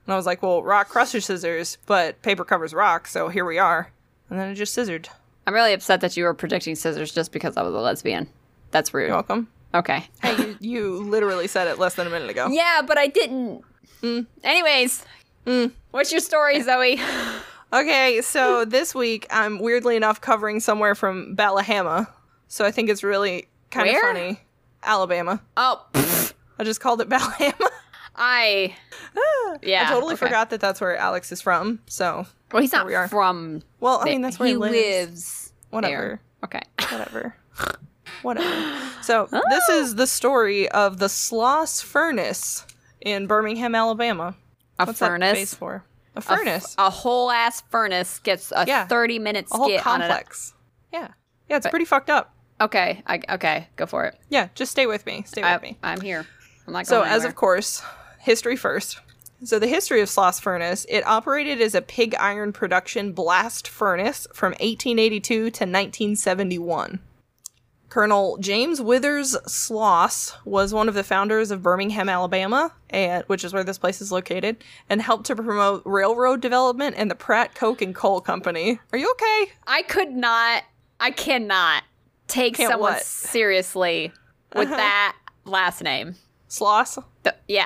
[0.06, 3.58] And I was like, well, rock crushes scissors, but paper covers rock, so here we
[3.58, 3.90] are.
[4.30, 5.08] And then I just scissored.
[5.46, 8.28] I'm really upset that you were predicting scissors just because I was a lesbian.
[8.70, 9.08] That's rude.
[9.08, 9.48] You're welcome.
[9.76, 10.06] Okay.
[10.22, 12.48] Hey, you, you literally said it less than a minute ago.
[12.50, 13.62] Yeah, but I didn't.
[14.02, 14.26] Mm.
[14.42, 15.04] Anyways,
[15.46, 15.70] mm.
[15.90, 16.98] what's your story, Zoe?
[17.72, 22.06] Okay, so this week I'm weirdly enough covering somewhere from Ballahama,
[22.48, 24.40] so I think it's really kind of funny.
[24.82, 25.42] Alabama.
[25.56, 27.68] Oh, pfft, I just called it Ballahama.
[28.14, 28.74] I.
[29.16, 30.26] Ah, yeah, I totally okay.
[30.26, 31.80] forgot that that's where Alex is from.
[31.86, 33.08] So, Well, he's not we are.
[33.08, 33.62] from.
[33.80, 34.74] well, I mean that's where he he, lives.
[34.74, 35.52] lives.
[35.70, 35.92] Whatever.
[35.92, 36.20] there.
[36.44, 36.62] Okay.
[36.90, 37.36] Whatever.
[38.22, 38.80] Whatever.
[39.02, 39.78] So this oh.
[39.80, 42.66] is the story of the Sloss Furnace
[43.00, 44.34] in Birmingham, Alabama.
[44.80, 45.54] A What's furnace.
[45.54, 45.84] for?
[46.16, 46.74] a furnace.
[46.76, 48.86] A, whole ass furnace gets a Yeah.
[48.86, 50.08] 30 minute A whole skit on it.
[50.08, 50.54] complex.
[50.92, 51.08] Yeah.
[51.48, 52.34] Yeah, it's pretty fucked up.
[52.60, 53.02] Okay.
[53.06, 53.68] I, okay.
[53.76, 54.18] Go for it.
[54.28, 55.22] Yeah, just stay with me.
[55.24, 55.78] Stay with I, me.
[55.84, 56.26] I'm here.
[56.66, 57.82] I'm not So, going as of course,
[58.18, 58.98] history first.
[59.44, 64.26] So, the history of Sloss Furnace, it operated as a pig iron production blast furnace
[64.32, 66.98] from 1882 to 1971.
[67.96, 73.54] Colonel James Withers Sloss was one of the founders of Birmingham, Alabama, and which is
[73.54, 77.80] where this place is located, and helped to promote railroad development and the Pratt Coke
[77.80, 78.78] and Coal Company.
[78.92, 79.52] Are you okay?
[79.66, 80.64] I could not.
[81.00, 81.84] I cannot
[82.28, 83.02] take Can't someone what?
[83.02, 84.12] seriously
[84.54, 84.76] with Uh-huh.
[84.76, 86.16] that last name.
[86.50, 87.02] Sloss?
[87.22, 87.64] The- yeah.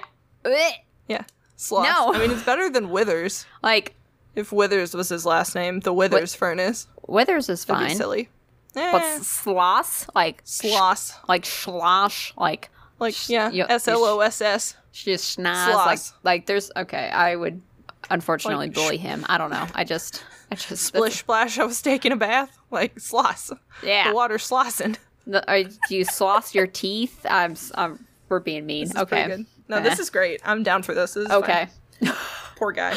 [1.08, 1.24] Yeah.
[1.58, 1.82] Sloss.
[1.82, 2.14] No.
[2.14, 3.46] I mean, it's better than Withers.
[3.64, 3.96] Like
[4.36, 6.86] If Withers was his last name, the Withers Furnace.
[7.08, 8.28] Withers is fine, silly.
[8.76, 8.92] Eh.
[8.92, 11.14] but sloss like sh- Sloss.
[11.28, 14.76] like slosh, like Like, yeah, you- S L O S S.
[14.92, 17.08] just schnoz, like like there's okay.
[17.10, 17.60] I would
[18.10, 19.24] unfortunately Like, bully him.
[19.28, 19.66] I don't know.
[19.74, 22.56] I just I just Splish splash, I was taking a bath.
[22.72, 23.56] Like, sloss.
[23.84, 24.08] Yeah.
[24.08, 24.96] The water's slossing.
[25.26, 27.24] The, are, do you sloss your teeth?
[27.28, 28.88] I'm, I'm we're being mean.
[28.88, 29.44] This okay.
[29.68, 30.02] No, this Eh.
[30.02, 30.40] is great.
[30.44, 31.14] I'm down for this.
[31.14, 31.68] This is okay.
[32.56, 32.94] Poor guy.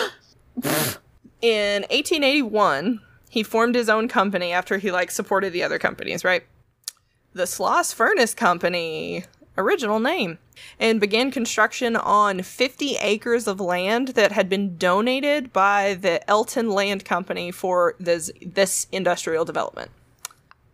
[1.42, 3.00] In 1881,
[3.34, 6.44] he formed his own company after he, like, supported the other companies, right?
[7.34, 9.24] The Sloss Furnace Company,
[9.58, 10.38] original name,
[10.80, 16.72] and began construction on 50 acres of land that had been donated by the Elyton
[16.72, 19.90] Land Company for this, this industrial development.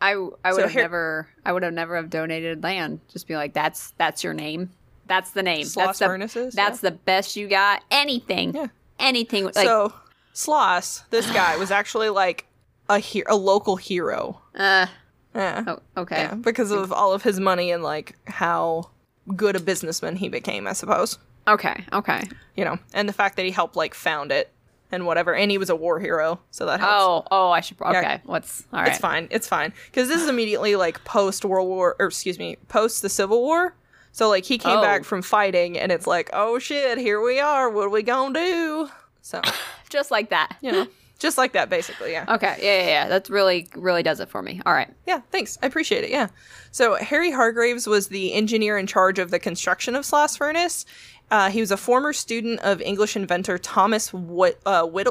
[0.02, 0.12] I
[0.44, 3.00] I would So have here- never I would have never have donated land.
[3.10, 4.72] Just be like, that's that's your name.
[5.08, 5.64] That's the name.
[5.66, 7.84] Sloss that's the, Furnaces, That's the best you got.
[7.90, 8.54] Anything.
[8.54, 8.68] Yeah.
[9.00, 9.46] Anything.
[9.46, 9.94] Like so,
[10.34, 12.46] Sloss, this guy, was actually like
[12.90, 14.42] a he- a local hero.
[14.56, 14.88] uh
[15.36, 15.64] Yeah.
[15.68, 16.24] oh, okay.
[16.24, 18.90] Yeah, because of all of his money and like how
[19.36, 21.18] good a businessman he became, I suppose.
[21.48, 21.86] Okay.
[21.94, 22.24] Okay.
[22.56, 24.52] You know, and the fact that he helped like found it
[24.92, 26.96] and whatever, and he was a war hero, so that helps.
[26.98, 27.78] Oh, oh, I should.
[27.80, 28.00] Yeah.
[28.00, 28.22] Okay.
[28.26, 28.90] What's all right?
[28.90, 29.28] It's fine.
[29.30, 33.10] It's fine because this is immediately like post World War, or excuse me, post the
[33.10, 33.76] Civil War.
[34.12, 34.82] So like he came Oh.
[34.82, 37.70] back from fighting, and it's like, oh shit, here we are.
[37.70, 38.90] What are we gonna do?
[39.22, 39.42] So
[39.90, 40.56] Just like that.
[40.62, 40.88] you know,
[41.20, 42.12] just like that, basically.
[42.12, 42.26] Yeah.
[42.28, 42.58] Okay.
[42.62, 43.08] Yeah, yeah, yeah.
[43.10, 44.62] That really, really does it for me.
[44.66, 44.92] All right.
[45.06, 45.58] Yeah, thanks.
[45.62, 46.10] I appreciate it.
[46.10, 46.28] Yeah.
[46.72, 50.86] So Harry Hargreaves was the engineer in charge of the construction of Sloss Furnace.
[51.32, 55.08] Uh, he was a former student of English inventor Thomas Whit- uh, Whit-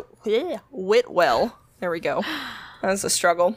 [0.70, 1.56] Whitwell.
[1.80, 2.24] There we go.
[2.82, 3.56] That's a struggle.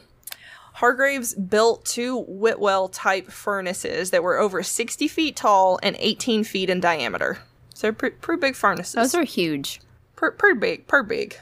[0.74, 6.70] Hargreaves built two Whitwell type furnaces that were over 60 feet tall and 18 feet
[6.70, 7.38] in diameter.
[7.74, 8.94] So pre- pretty big furnaces.
[8.94, 9.80] Those are huge.
[10.16, 11.36] Per, per big, per big.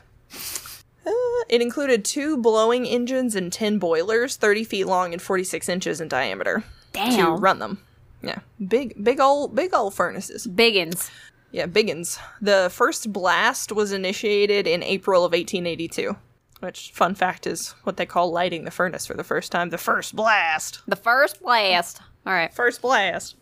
[1.07, 1.11] Uh,
[1.49, 6.09] it included two blowing engines and 10 boilers, 30 feet long and 46 inches in
[6.09, 7.83] diameter to run them.
[8.23, 10.47] Yeah, big, big old, big old furnaces.
[10.47, 11.11] Biggins.
[11.53, 12.19] Yeah, biggins.
[12.41, 16.17] The first blast was initiated in April of 1882,
[16.61, 19.71] which, fun fact, is what they call lighting the furnace for the first time.
[19.71, 20.83] The first blast.
[20.87, 22.01] The first blast.
[22.27, 22.53] All right.
[22.53, 23.37] First blast.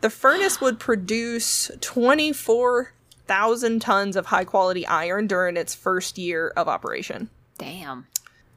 [0.00, 1.70] The furnace would produce
[3.30, 7.30] 24,000 tons of high quality iron during its first year of operation.
[7.58, 8.08] Damn.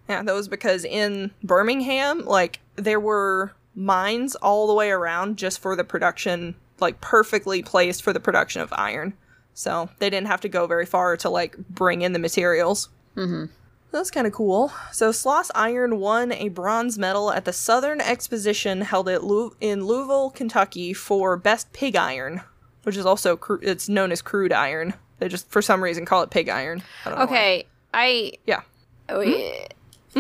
[0.10, 5.60] Yeah, that was because in Birmingham, like, there were mines all the way around just
[5.60, 9.14] for the production, like, perfectly placed for the production of iron.
[9.54, 12.90] So they didn't have to go very far to, like, bring in the materials.
[13.16, 13.46] Mm-hmm.
[13.92, 14.74] That's kind of cool.
[14.92, 19.86] So Sloss Iron won a bronze medal at the Southern Exposition held at Lou- in
[19.86, 22.42] Louisville, Kentucky for best pig iron,
[22.84, 24.94] which is also cru- it's known as crude iron.
[25.20, 26.84] They just for some reason call it pig iron.
[27.06, 27.26] I don't know.
[27.26, 27.66] Okay.
[27.94, 28.62] I Yeah.
[29.10, 29.32] oh, mm-hmm.
[29.32, 29.68] yeah.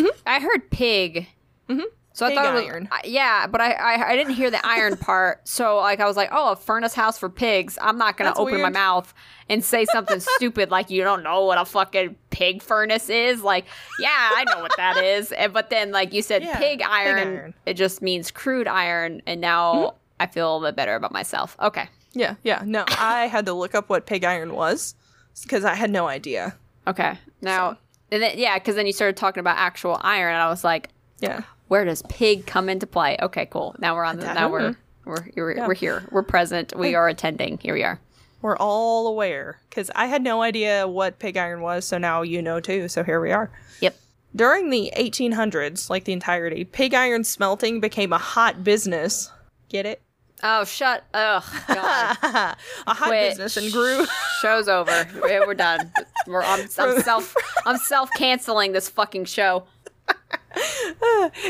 [0.02, 0.19] Mm-hmm.
[0.26, 1.28] I heard pig.
[1.69, 1.82] Mm-hmm.
[2.15, 2.89] So I thought it was, iron.
[3.06, 5.41] Yeah, but I, I I didn't hear the iron part.
[5.47, 7.78] So like I was like, oh, a furnace house for pigs.
[7.82, 9.12] I'm not gonna That's open my mouth
[9.49, 13.41] and say something stupid like you don't know what a fucking pig furnace is.
[13.41, 13.65] Like,
[13.99, 15.32] yeah, I know what that is.
[15.32, 17.54] And, but then like you said, Yeah, pig pig iron, iron.
[17.65, 19.97] It just means crude iron, and now Mm-hmm.
[20.19, 21.58] I feel a little bit better about myself.
[21.60, 22.62] Okay, Yeah, yeah.
[22.65, 24.95] No, I had to look up what pig iron was
[25.43, 26.56] because I had no idea.
[26.88, 27.17] okay.
[27.41, 27.78] Now,
[28.12, 30.89] and then, yeah, because then you started talking about actual iron, and I was like,
[31.19, 31.41] Yeah.
[31.67, 33.17] where does pig come into play?
[33.21, 33.76] Okay, cool.
[33.80, 34.32] Now we're on the.
[34.34, 35.67] Now we're we're we're, Yeah.
[35.67, 36.04] we're here.
[36.12, 36.73] We're present.
[36.78, 37.58] We are attending.
[37.58, 37.99] Here we are.
[38.41, 42.41] We're all aware because I had no idea what pig iron was, so now you
[42.41, 42.88] know too.
[42.89, 43.49] So here we are.
[43.82, 43.95] Yep.
[44.36, 49.32] During the 1800s, like the entirety, pig iron smelting became a hot business.
[49.69, 50.02] Get it?
[50.45, 51.06] Oh, shut.
[51.13, 51.43] Ugh.
[51.69, 52.17] God.
[52.21, 53.32] a hot Quit.
[53.32, 54.06] business and grew.
[54.41, 55.08] Show's over.
[55.21, 55.91] We're done.
[56.27, 57.34] We're, I'm, I'm self.
[57.65, 59.63] I'm self canceling this fucking show.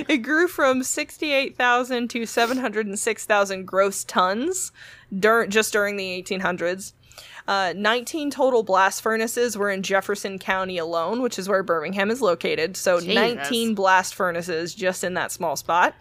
[0.07, 4.71] it grew from 68,000 to 706,000 gross tons
[5.17, 6.93] dur- just during the 1800s.
[7.47, 12.21] Uh, 19 total blast furnaces were in Jefferson County alone, which is where Birmingham is
[12.21, 12.77] located.
[12.77, 13.15] So Jesus.
[13.15, 15.93] 19 blast furnaces just in that small spot.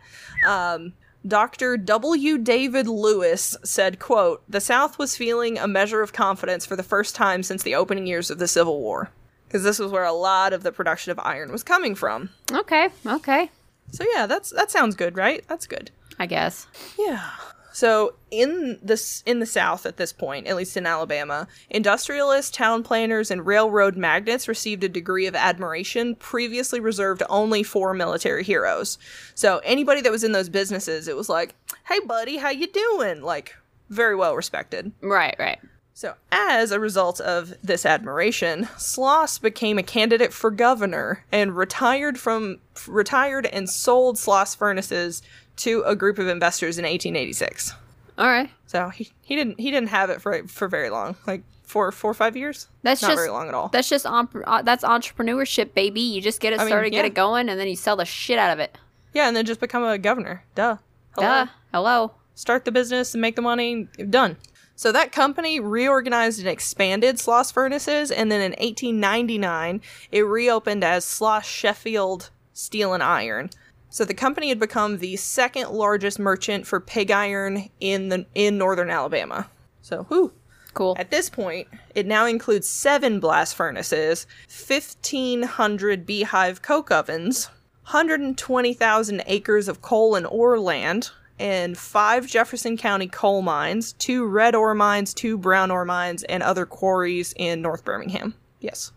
[0.47, 0.93] Um,
[1.27, 1.77] Dr.
[1.77, 2.39] W.
[2.39, 7.15] David Lewis said, quote, The South was feeling a measure of confidence for the first
[7.15, 9.11] time since the opening years of the Civil War.
[9.47, 12.31] Because this was where a lot of the production of iron was coming from.
[12.51, 12.89] Okay.
[13.07, 13.51] Okay.
[13.93, 15.45] So yeah, that's that sounds good, right?
[15.47, 15.91] That's good.
[16.19, 16.67] I guess.
[16.99, 17.31] Yeah.
[17.73, 22.83] So in this in the South at this point, at least in Alabama, industrialists, town
[22.83, 28.99] planners, and railroad magnates received a degree of admiration previously reserved only for military heroes.
[29.35, 31.55] So anybody that was in those businesses, it was like,
[31.89, 33.55] "Hey, buddy, how you doing?" Like
[33.89, 34.93] very well respected.
[35.01, 35.37] Right.
[35.39, 35.59] Right.
[35.95, 42.19] So, as a result of this admiration, Sloss became a candidate for governor and retired
[42.19, 45.23] from retired and sold Sloss furnaces
[45.57, 47.75] to a group of investors in 1886.
[48.19, 48.51] All right.
[48.67, 52.11] So he, he didn't he didn't have it for for very long, like four four
[52.11, 52.69] or five years.
[52.83, 53.69] That's not just very long at all.
[53.69, 56.01] That's just uh, that's entrepreneurship, baby.
[56.01, 58.05] You just get it I mean, started, get it going, and then you sell the
[58.05, 58.77] shit out of it.
[59.15, 60.45] yeah, and then just become a governor.
[60.55, 60.77] Duh.
[61.15, 61.27] Hello.
[61.27, 61.47] Duh.
[61.73, 62.13] Hello.
[62.35, 64.37] start the business and make the money done
[64.75, 71.05] so that company reorganized and expanded sloss furnaces and then in 1899 it reopened as
[71.05, 73.49] sloss sheffield steel and iron
[73.93, 78.57] so the company had become the second largest merchant for pig iron in the in
[78.59, 79.49] northern alabama
[79.83, 80.33] so whew.
[80.75, 80.97] Cool.
[80.99, 87.51] At this point, it now includes seven blast furnaces, 1,500 beehive coke ovens,
[87.83, 94.55] 120,000 acres of coal and ore land, and five Jefferson County coal mines, two red
[94.55, 98.35] ore mines, two brown ore mines, and other quarries in North Birmingham.
[98.61, 98.93] Yes.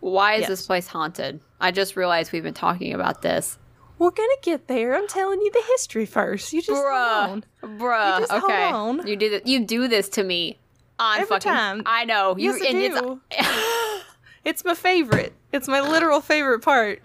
[0.00, 0.48] Why is Yes.
[0.48, 1.40] this place haunted?
[1.60, 3.58] I just realized we've been talking about this.
[4.02, 4.94] We're gonna get there.
[4.96, 6.52] I'm telling you the history first.
[6.52, 7.28] You just hold Bruh.
[7.28, 7.44] on.
[7.62, 8.14] Bruh.
[8.14, 8.64] You just hold okay.
[8.64, 9.06] on.
[9.06, 9.46] You do that.
[9.46, 10.58] You do this to me
[10.98, 11.52] on Every fucking.
[11.52, 11.82] time.
[11.86, 12.36] I know.
[12.36, 13.20] You Yes, I and do.
[14.44, 15.32] It's my favorite.
[15.52, 17.00] It's my literal favorite part.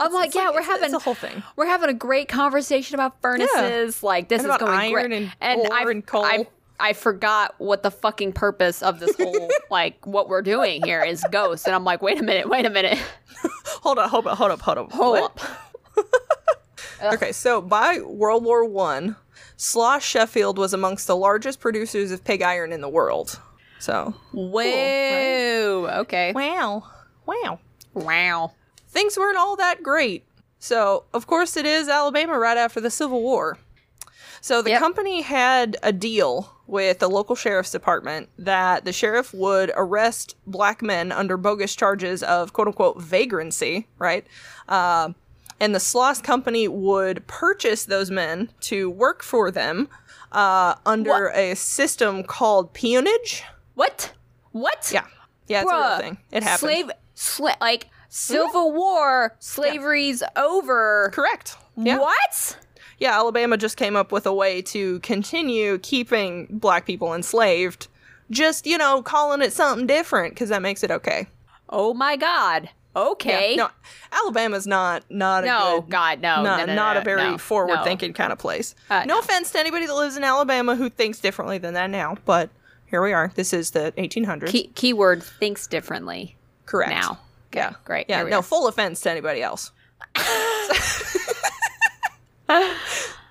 [0.00, 1.42] I'm like, It's yeah, like- we're it's- having it's a whole thing.
[1.56, 4.02] We're having a great conversation about furnaces.
[4.02, 5.30] Like this And is going iron great.
[5.42, 6.24] and ore I, and coal.
[6.24, 6.46] I,
[6.80, 11.22] I forgot what the fucking purpose of this whole like what we're doing here is
[11.30, 12.98] ghosts, and I'm like, wait a minute, wait a minute,
[13.82, 14.92] Hold up, hold up, hold up, hold up.
[14.92, 15.24] hold What?
[15.24, 15.40] up.
[17.02, 19.16] Okay, so by World War One,
[19.58, 23.38] Sloss Sheffield was amongst the largest producers of pig iron in the world.
[23.78, 25.86] So, Whoa.
[26.00, 26.32] Okay.
[26.32, 26.84] wow,
[27.26, 27.58] wow,
[27.92, 28.52] Wow.
[28.88, 30.24] things weren't all that great.
[30.60, 33.58] So, of course, it is Alabama right after the Civil War.
[34.40, 34.80] So the Yep.
[34.80, 40.80] company had a deal with the local sheriff's department that the sheriff would arrest black
[40.80, 44.26] men under bogus charges of quote unquote vagrancy, right?
[44.68, 45.10] Uh,
[45.60, 49.88] and the Sloss company would purchase those men to work for them
[50.32, 51.36] uh, under What?
[51.36, 53.44] a system called peonage.
[53.74, 54.12] What?
[54.52, 54.90] What?
[54.92, 55.06] Yeah,
[55.46, 56.18] yeah, it's a real thing.
[56.30, 56.58] It happened.
[56.70, 61.10] Slave, sla- like Civil War, slavery's over.
[61.12, 61.56] Correct.
[61.76, 61.98] Yeah.
[61.98, 62.58] What?
[62.98, 67.88] yeah, Alabama just came up with a way to continue keeping black people enslaved,
[68.30, 71.26] just, you know, calling it something different because that makes it okay.
[71.68, 72.70] Oh my God.
[72.96, 73.56] Okay.
[73.56, 73.68] No,
[74.12, 77.38] Alabama's not not a No, good, God, no, not, no, no, not no, a very
[77.38, 78.74] forward thinking kind of place.
[78.88, 79.20] Uh, no no.
[79.20, 82.50] offense to anybody that lives in Alabama who thinks differently than that now, but
[82.86, 83.32] here we are.
[83.34, 84.48] This is the 1800s.
[84.48, 86.90] Key- keyword thinks differently Correct.
[86.90, 87.18] now.
[87.52, 87.72] Okay, Yeah.
[87.84, 88.06] great.
[88.08, 88.42] Yeah, no, are.
[88.42, 89.72] full offense to anybody else.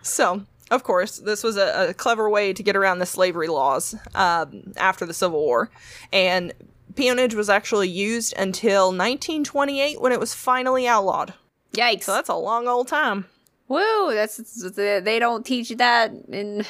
[0.02, 3.96] so, of course, this was a, a clever way to get around the slavery laws
[4.16, 5.70] um, after the Civil War.
[6.12, 6.54] And
[6.96, 11.34] peonage was actually used until 1928 when it was finally outlawed.
[11.74, 12.04] Yikes.
[12.04, 13.26] So that's a long old time.
[13.68, 14.14] Woo!
[14.14, 14.38] That's
[14.76, 16.66] they don't teach that in.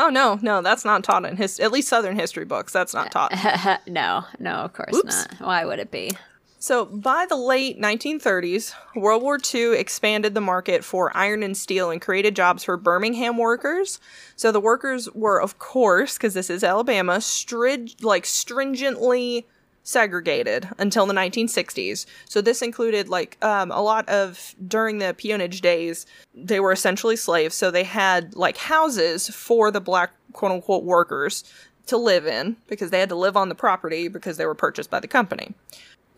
[0.00, 2.72] Oh no, no, that's not taught in his at least Southern history books.
[2.72, 3.32] That's not taught.
[3.88, 5.26] no, no, of course Oops.
[5.26, 5.34] not.
[5.40, 6.12] Why would it be?
[6.60, 11.88] So, by the late 1930s, World War II expanded the market for iron and steel
[11.88, 14.00] and created jobs for Birmingham workers.
[14.34, 19.46] So, the workers were, of course, because this is Alabama, strid- like stringently
[19.84, 22.06] segregated until the 1960s.
[22.28, 27.14] So, this included like um, a lot of during the peonage days, they were essentially
[27.14, 27.54] slaves.
[27.54, 31.44] So, they had like houses for the black quote unquote workers
[31.86, 34.90] to live in because they had to live on the property because they were purchased
[34.90, 35.54] by the company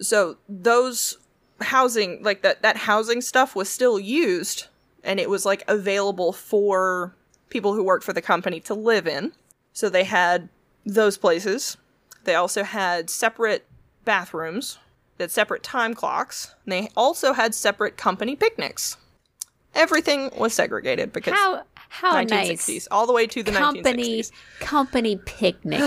[0.01, 1.19] so those
[1.61, 4.67] housing like that that housing stuff was still used
[5.05, 7.15] and it was like available for
[7.51, 9.33] people who worked for the company to live in
[9.73, 10.49] so they had
[10.87, 11.77] those places
[12.25, 13.67] they also had separate
[14.05, 14.79] bathrooms
[15.19, 18.97] they had separate time clocks and they also had separate company picnics
[19.75, 22.89] everything was segregated because How how 1960s nice.
[22.91, 25.83] all the way to the Company 1960s company picnics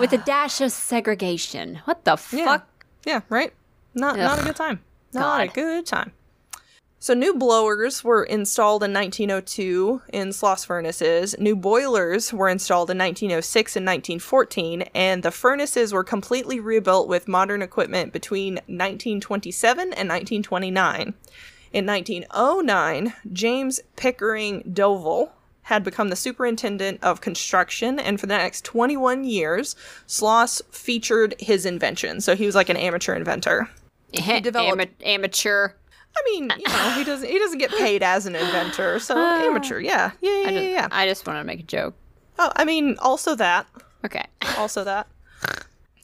[0.00, 1.80] with a dash of segregation.
[1.84, 2.44] What the Yeah.
[2.44, 2.66] fuck?
[3.04, 3.52] Yeah, right?
[3.94, 4.80] Not not a good time.
[5.12, 6.12] Not a good time.
[7.02, 11.34] So new blowers were installed in 1902 in Sloss furnaces.
[11.38, 17.26] New boilers were installed in 1906 and 1914, and the furnaces were completely rebuilt with
[17.26, 21.14] modern equipment between 1927 and 1929.
[21.72, 25.30] In 1909, James Pickering Dovell
[25.70, 29.74] had become the superintendent of construction, and for the next 21 years,
[30.06, 32.20] Sloss featured his invention.
[32.20, 33.70] So he was like an amateur inventor.
[34.12, 35.68] He developed- Ama- amateur.
[36.16, 39.38] I mean, you know, he doesn't he doesn't get paid as an inventor, so uh,
[39.38, 40.88] amateur, yeah, yeah, yeah, I just, yeah.
[40.90, 41.94] I just wanted to make a joke.
[42.36, 43.66] Oh, I mean, also that,
[44.04, 44.24] Okay.
[44.58, 45.06] also that.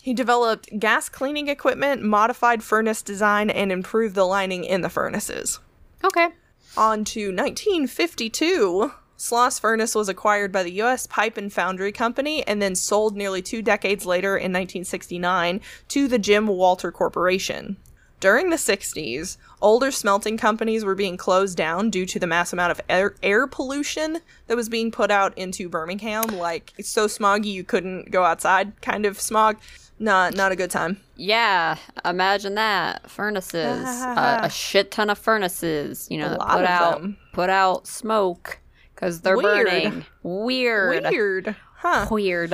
[0.00, 5.58] He developed gas cleaning equipment, modified furnace design, and improved the lining in the furnaces.
[6.04, 6.28] Okay.
[6.76, 8.92] On to 1952.
[9.18, 11.06] Sloss Furnace was acquired by the U.S.
[11.06, 16.18] Pipe and Foundry Company and then sold nearly two decades later in 1969 to the
[16.18, 17.76] Jim Walter Corporation.
[18.20, 22.72] During the 60s, older smelting companies were being closed down due to the mass amount
[22.72, 26.24] of air, air pollution that was being put out into Birmingham.
[26.28, 29.58] Like, it's so smoggy you couldn't go outside kind of smog.
[29.98, 31.00] Not, not a good time.
[31.16, 36.06] Yeah, imagine that furnaces, a, uh, a shit ton of furnaces.
[36.10, 37.16] You know, put out them.
[37.32, 38.60] put out smoke
[38.96, 39.66] because they're Weird.
[39.68, 40.04] burning.
[40.24, 41.04] Weird.
[41.04, 41.56] Weird.
[41.76, 42.08] Huh.
[42.10, 42.50] Weird.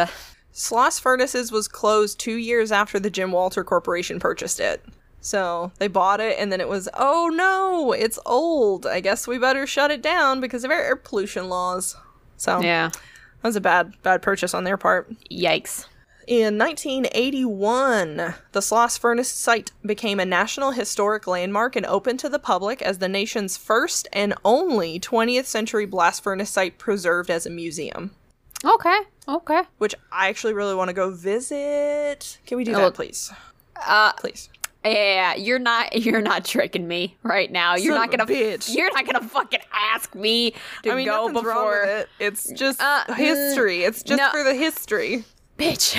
[0.52, 4.84] Sloss Furnaces was closed two years after the Jim Walter Corporation purchased it.
[5.22, 8.84] So they bought it, and then it was, oh no, it's old.
[8.86, 11.96] I guess we better shut it down because of air pollution laws.
[12.36, 12.88] So Yeah.
[12.88, 15.08] that was a bad, bad purchase on their part.
[15.30, 15.86] Yikes.
[16.32, 18.16] In 1981,
[18.52, 22.96] the Sloss Furnace site became a National Historic Landmark and opened to the public as
[22.96, 28.12] the nation's first and only 20th century blast furnace site preserved as a museum
[28.64, 29.00] Okay.
[29.28, 29.60] Okay.
[29.76, 32.38] which I actually really want to go visit.
[32.46, 33.30] Can we do Oh, that, please?
[33.76, 34.48] Uh, Please.
[34.86, 37.74] yeah, you're not you're not tricking me right now.
[37.74, 38.74] You're Son not gonna bitch.
[38.74, 42.08] you're not gonna fucking ask me to I mean, go before it.
[42.18, 43.84] It's just Uh, history.
[43.84, 44.30] It's just no.
[44.30, 45.24] for the history.
[45.62, 45.94] Bitch.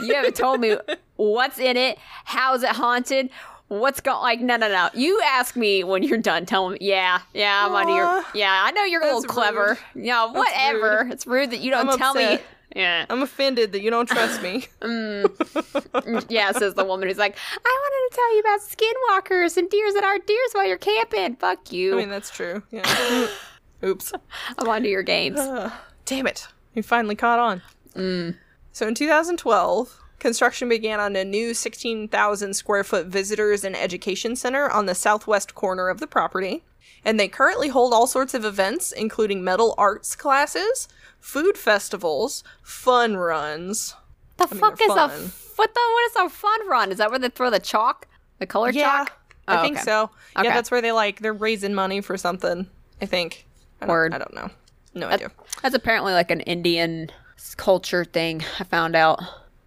[0.06, 0.76] you haven't told me
[1.16, 1.98] what's in it.
[2.24, 3.30] How's it haunted?
[3.68, 4.20] What's going?
[4.20, 4.90] Like, no, no, no.
[4.94, 6.46] You ask me when you're done.
[6.46, 6.78] Tell me.
[6.80, 7.66] Yeah, yeah.
[7.66, 8.24] I'm on your.
[8.34, 9.78] Yeah, I know you're a little clever.
[9.94, 11.08] Yeah, whatever.
[11.10, 12.38] It's rude that you don't I'm tell me.
[12.76, 14.66] Yeah, I'm offended that you don't trust me.
[16.28, 16.52] yeah.
[16.52, 20.04] Says the woman who's like, I wanted to tell you about skinwalkers and deers that
[20.04, 21.36] aren't deers while you're camping.
[21.36, 21.94] Fuck you.
[21.94, 22.62] I mean, that's true.
[22.70, 23.28] Yeah.
[23.84, 24.12] Oops.
[24.58, 25.38] I'm onto your games.
[26.04, 26.48] Damn it.
[26.74, 27.62] You finally caught on.
[27.94, 28.36] Mm.
[28.74, 34.68] So in 2012, construction began on a new 16,000 square foot visitors and education center
[34.68, 36.64] on the southwest corner of the property.
[37.04, 40.88] And they currently hold all sorts of events, including metal arts classes,
[41.20, 43.94] food festivals, fun runs.
[44.38, 45.10] The mean, fuck they're is a fun.
[45.24, 46.90] f- what the what is a fun run?
[46.90, 48.08] Is that where they throw the chalk,
[48.40, 49.12] the color Yeah, chalk?
[49.46, 49.84] I Oh, think okay.
[49.84, 50.10] so.
[50.36, 50.48] Okay.
[50.48, 52.68] Yeah, that's where they like they're raising money for something.
[53.00, 53.46] I think.
[53.80, 54.14] I don't, Word.
[54.14, 54.50] I don't know.
[54.94, 55.30] No idea.
[55.62, 57.10] That's apparently like an Indian
[57.54, 58.42] culture thing.
[58.58, 59.20] I found out.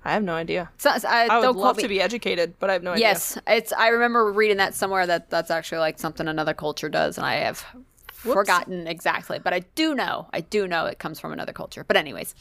[0.05, 0.69] I have no idea.
[0.77, 1.83] So, I, I don't would love me.
[1.83, 3.07] to be educated, but I have no idea.
[3.07, 3.73] Yes, it's.
[3.73, 7.35] I remember reading that somewhere that that's actually like something another culture does, and I
[7.35, 7.65] have
[8.13, 9.37] forgotten exactly.
[9.37, 10.27] But I do know.
[10.31, 11.83] I do know it comes from another culture.
[11.85, 12.33] But anyways,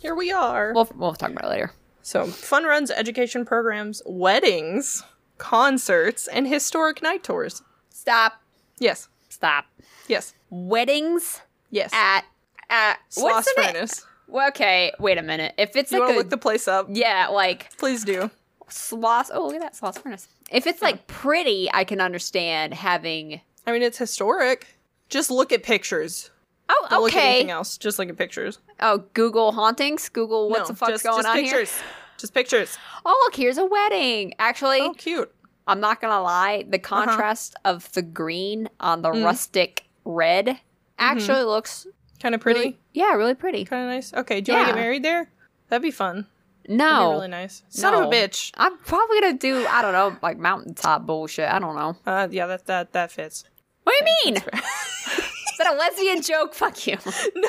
[0.00, 0.72] Here we are.
[0.74, 1.72] we'll we'll talk about it later.
[2.02, 5.02] So, fun runs, education programs, weddings,
[5.38, 7.62] concerts, and historic night tours.
[7.90, 8.40] Stop.
[8.78, 9.08] Yes.
[9.28, 9.66] Stop.
[10.08, 10.34] Yes.
[10.50, 11.40] Weddings
[11.70, 11.90] Yes.
[11.92, 12.24] at
[12.70, 13.72] at Sloss what's the name?
[13.74, 14.06] Furnace.
[14.28, 15.54] Well, okay, wait a minute.
[15.58, 16.86] If it's You like want to look the place up?
[16.90, 18.30] yeah, like Please do.
[18.68, 19.30] sloss.
[19.32, 20.28] Oh, look at that sloss furnace.
[20.50, 24.66] If it's like pretty, I can understand having I mean, it's historic.
[25.08, 26.30] Just look at pictures.
[26.68, 27.76] Oh, Don't look at anything else.
[27.76, 28.58] Just look at pictures.
[28.80, 30.08] Oh, Google hauntings.
[30.08, 31.76] Google what No, the fuck's just, going just on pictures.
[31.76, 31.86] here.
[32.18, 32.78] Just pictures.
[33.04, 34.34] Oh, look, here's a wedding.
[34.38, 35.32] Actually, Oh, cute.
[35.66, 36.64] I'm not gonna lie.
[36.68, 37.04] The uh-huh.
[37.04, 39.24] contrast of the green on the mm.
[39.24, 40.56] rustic red mm-hmm.
[40.98, 41.86] actually looks
[42.22, 42.60] Kind of pretty.
[42.60, 43.64] really, yeah, really pretty.
[43.64, 44.14] Kind of nice.
[44.14, 45.28] Okay, do you want to get married there?
[45.68, 46.26] That'd be fun.
[46.62, 47.62] That'd No, be really nice.
[47.68, 48.52] Son of a bitch.
[48.56, 51.50] I'm probably gonna do I don't know, like mountaintop bullshit.
[51.50, 51.96] I don't know.
[52.06, 53.44] Uh, yeah, that that that fits.
[53.82, 54.36] What do you mean?
[54.52, 56.54] Is that a lesbian joke?
[56.54, 56.96] Fuck you.
[57.34, 57.48] No,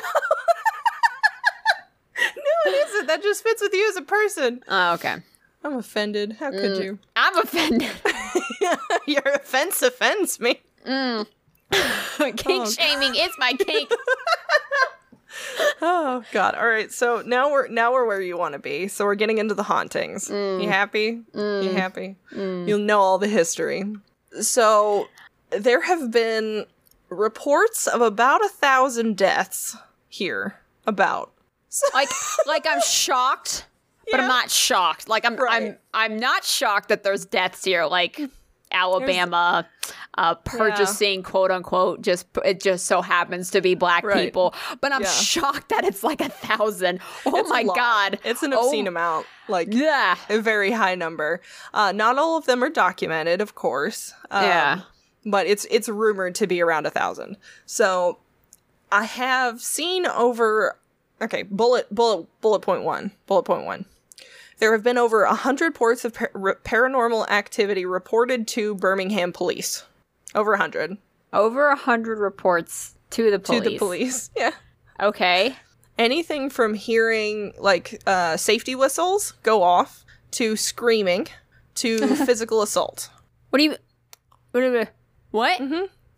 [2.36, 3.06] no, it isn't.
[3.06, 4.62] That just fits with you as a person.
[4.68, 5.16] Oh, okay.
[5.64, 6.36] I'm offended.
[6.38, 6.98] How could you?
[7.16, 7.90] I'm offended.
[9.06, 10.60] Your offense offends me.
[10.84, 11.28] Kink
[12.46, 12.64] Oh.
[12.66, 13.90] shaming is my kink.
[15.82, 16.54] Oh God!
[16.54, 18.88] All right, so now we're now we're where you want to be.
[18.88, 20.28] So we're getting into the hauntings.
[20.28, 20.62] Mm.
[20.62, 21.22] You happy?
[21.34, 21.72] You mm.
[21.74, 22.16] happy?
[22.32, 22.68] Mm.
[22.68, 23.84] You'll know all the history.
[24.40, 25.08] So
[25.50, 26.66] there have been
[27.08, 29.76] reports of about a thousand deaths
[30.08, 30.56] here.
[30.86, 31.32] About.
[31.92, 32.08] Like
[32.46, 33.66] like I'm shocked,
[34.10, 35.08] but I'm not shocked.
[35.08, 35.62] Like I'm Right.
[35.62, 37.84] I'm I'm not shocked that there's deaths here.
[37.84, 38.20] Like
[38.74, 39.66] Alabama
[40.16, 44.26] uh, purchasing quote unquote just it just so happens to be black Right.
[44.26, 44.54] people.
[44.80, 45.08] But I'm Yeah.
[45.08, 47.00] shocked that it's like a thousand.
[47.24, 48.18] Oh it's my god.
[48.24, 49.26] it's an Oh, obscene amount.
[49.48, 50.16] Like Yeah.
[50.28, 51.40] a very high number.
[51.72, 54.12] Uh, not all of them are documented, of course.
[54.30, 54.80] Um, Yeah.
[55.24, 57.36] but it's it's rumored to be around a thousand.
[57.66, 58.18] So
[58.92, 60.78] I have seen over.
[61.22, 63.12] Okay, bullet bullet bullet point one.
[63.26, 63.86] Bullet point one.
[64.58, 66.30] There have been over a hundred reports of par-
[66.64, 69.84] paranormal activity reported to Birmingham police.
[70.34, 70.96] Over a hundred
[71.32, 73.62] Over a hundred reports to the police.
[73.62, 74.30] to the police.
[74.36, 74.52] Yeah.
[75.00, 75.56] Okay.
[75.98, 81.26] Anything from hearing like uh, safety whistles go off to screaming
[81.76, 83.10] to physical assault.
[83.50, 83.76] What do you
[84.50, 84.86] what do you
[85.30, 85.60] what?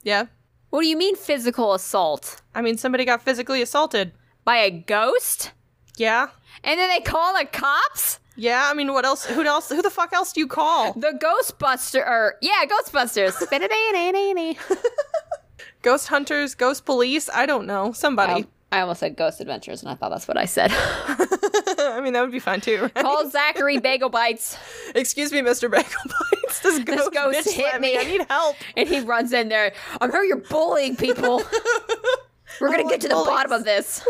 [0.03, 0.27] Yeah.
[0.71, 2.43] What do you mean physical assault?
[2.55, 4.13] I mean, somebody got physically assaulted.
[4.45, 5.53] By a ghost?
[5.97, 6.29] Yeah.
[6.63, 8.19] And then they call the cops?
[8.37, 9.25] Yeah, I mean, what else?
[9.25, 9.69] Who else?
[9.71, 10.93] Who the fuck else do you call?
[10.93, 13.35] The Ghostbuster, or yeah, Ghostbusters.
[15.83, 17.31] Ghost hunters, ghost police?
[17.33, 17.93] I don't know.
[17.93, 18.45] Somebody.
[18.45, 20.71] Oh, I almost said Ghost Adventures, and I thought that's what I said.
[20.75, 22.83] I mean, that would be fine too.
[22.83, 22.95] right?
[22.95, 24.59] Call Zachary Bagel Bites,
[24.95, 25.71] Excuse me, Mr.
[25.71, 26.61] Bagel Bites.
[26.61, 27.95] This ghost, ghost bitch hit me.
[27.95, 27.99] me.
[27.99, 28.57] I need help.
[28.77, 29.73] and he runs in there.
[30.01, 31.43] I'm heard you're bullying people.
[32.61, 33.29] We're gonna get to the bullies.
[33.29, 34.07] bottom of this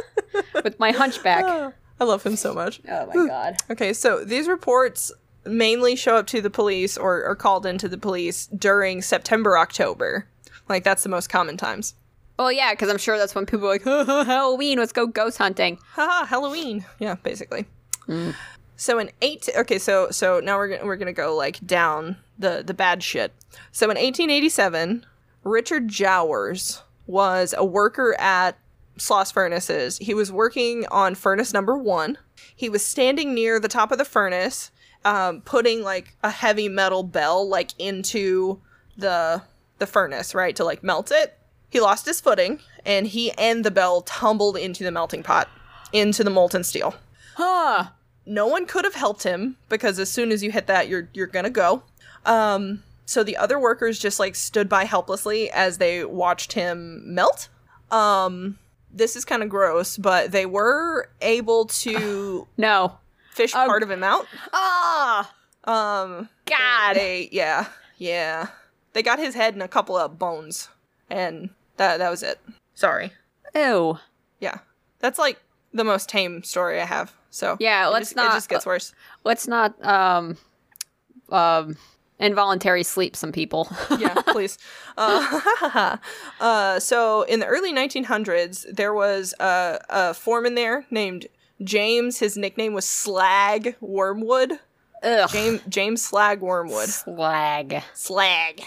[0.64, 1.44] with my hunchback.
[1.46, 1.72] Ah.
[1.98, 2.80] I love him so much.
[2.88, 3.56] Oh my god.
[3.70, 5.12] Okay, so these reports
[5.44, 10.26] mainly show up to the police or are called into the police during September, October.
[10.68, 11.94] Like, that's the most common times.
[12.38, 15.78] Well, yeah, because I'm sure that's when people are like, Halloween, let's go ghost hunting.
[15.92, 16.84] Haha, Halloween.
[16.98, 17.66] Yeah, basically.
[18.08, 18.34] Mm.
[18.76, 22.62] So in eight okay, so so now we're gonna we're gonna go like down the
[22.64, 23.32] the bad shit.
[23.72, 25.06] So in 1887,
[25.44, 28.58] Richard Jowers was a worker at
[28.98, 29.98] Sloss Furnaces.
[29.98, 32.18] He was working on furnace number one.
[32.54, 34.70] He was standing near the top of the furnace,
[35.04, 38.60] um, putting like a heavy metal bell like into
[38.96, 39.42] the
[39.78, 41.38] the furnace, right, to like melt it.
[41.68, 45.48] He lost his footing, and he and the bell tumbled into the melting pot,
[45.92, 46.94] into the molten steel
[47.34, 47.88] Huh.
[48.24, 51.26] no one could have helped him because as soon as you hit that you're you're
[51.26, 51.82] gonna go
[52.24, 57.48] um so the other workers just like stood by helplessly as they watched him melt
[57.90, 58.58] um
[58.96, 62.98] this is kind of gross but they were able to No.
[63.32, 63.66] fish Oh.
[63.66, 65.32] part of him out Ah.
[65.64, 66.94] um God.
[66.96, 67.66] they yeah
[67.98, 68.48] yeah
[68.92, 70.68] they got his head and a couple of bones
[71.10, 72.40] and that that was it
[72.74, 73.12] sorry
[73.54, 73.98] Ew.
[74.40, 74.58] yeah
[74.98, 75.40] that's like
[75.72, 78.94] the most tame story i have so Yeah, let's just- not- it just gets worse
[79.24, 80.38] Let's not um
[81.30, 81.76] um
[82.18, 83.68] involuntary sleep some people.
[83.98, 84.58] yeah, please.
[84.96, 85.96] Uh,
[86.40, 91.26] uh, so in the early 1900s, there was a, a foreman there named
[91.62, 92.18] James.
[92.18, 94.58] His nickname was Slag Wormwood.
[95.02, 95.28] Ugh.
[95.30, 96.88] James James Slag Wormwood.
[96.88, 97.82] Slag.
[97.94, 98.62] Slag.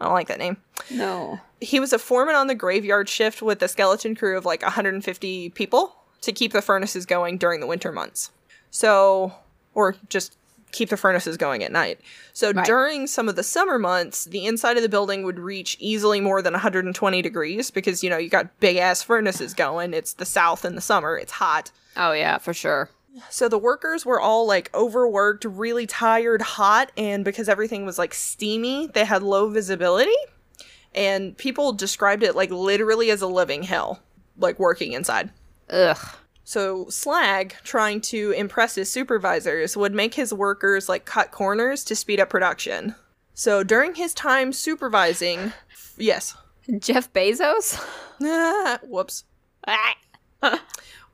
[0.00, 0.56] I don't like that name.
[0.90, 1.40] No.
[1.60, 5.50] He was a foreman on the graveyard shift with a skeleton crew of like 150
[5.50, 8.30] people to keep the furnaces going during the winter months.
[8.70, 9.32] So,
[9.74, 10.36] or just
[10.74, 12.00] keep the furnaces going at night.
[12.32, 12.66] So Right.
[12.66, 16.42] during some of the summer months, the inside of the building would reach easily more
[16.42, 19.94] than 120 degrees because, you know, you got big ass furnaces going.
[19.94, 21.70] It's the south in the summer, it's hot.
[21.96, 22.90] Oh yeah, for sure.
[23.30, 28.12] So the workers were all like overworked, really tired, hot, and because everything was like
[28.12, 30.10] steamy, they had low visibility.
[30.94, 34.00] And people described it like literally as a living hell,
[34.38, 35.30] like working inside.
[35.70, 35.98] Ugh.
[36.44, 41.96] So Slag, trying to impress his supervisors, would make his workers like cut corners to
[41.96, 42.94] speed up production.
[43.32, 45.52] So during his time supervising,
[45.96, 46.36] yes,
[46.78, 47.82] Jeff Bezos?
[48.82, 49.24] Whoops.
[49.66, 49.96] Ah.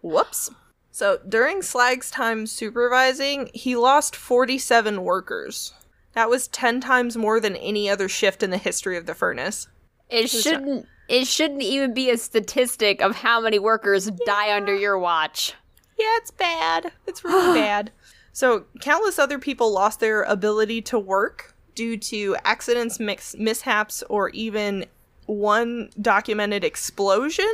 [0.03, 0.51] Whoops.
[0.91, 5.73] So during Slag's time supervising, he lost 47 workers.
[6.15, 9.69] That was 10 times more than any other shift in the history of the furnace.
[10.09, 14.97] It shouldn't it shouldn't even be a statistic of how many workers die under your
[14.97, 15.55] watch.
[15.99, 16.93] Yeah, it's bad.
[17.07, 17.91] It's really bad.
[18.33, 24.29] So, countless other people lost their ability to work due to accidents, mix- mishaps, or
[24.31, 24.87] even
[25.27, 27.53] one documented explosion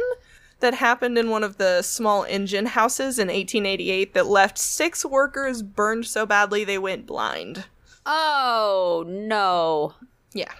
[0.60, 5.62] that happened in one of the small engine houses in 1888 that left six workers
[5.62, 7.64] burned so badly they went blind.
[8.04, 9.94] Oh no.
[10.34, 10.52] Yeah.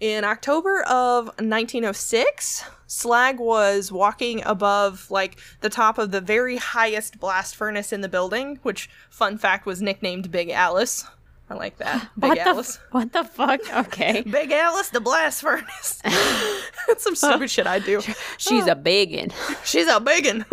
[0.00, 7.18] In October of 1906, Slag was walking above like the top of the very highest
[7.18, 11.04] blast furnace in the building, which fun fact was nicknamed Big Alice.
[11.50, 12.10] I like that.
[12.18, 12.76] Big what Alice.
[12.76, 13.60] The, what the fuck?
[13.88, 14.22] Okay.
[14.22, 16.00] Big Alice, the blast furnace.
[16.86, 18.00] That's some stupid shit I do.
[18.36, 19.32] She's a biggin.
[19.64, 20.44] She's a biggin.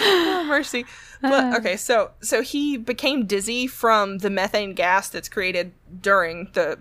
[0.00, 0.86] oh, mercy.
[1.30, 6.78] But okay, so so he became dizzy from the methane gas that's created during the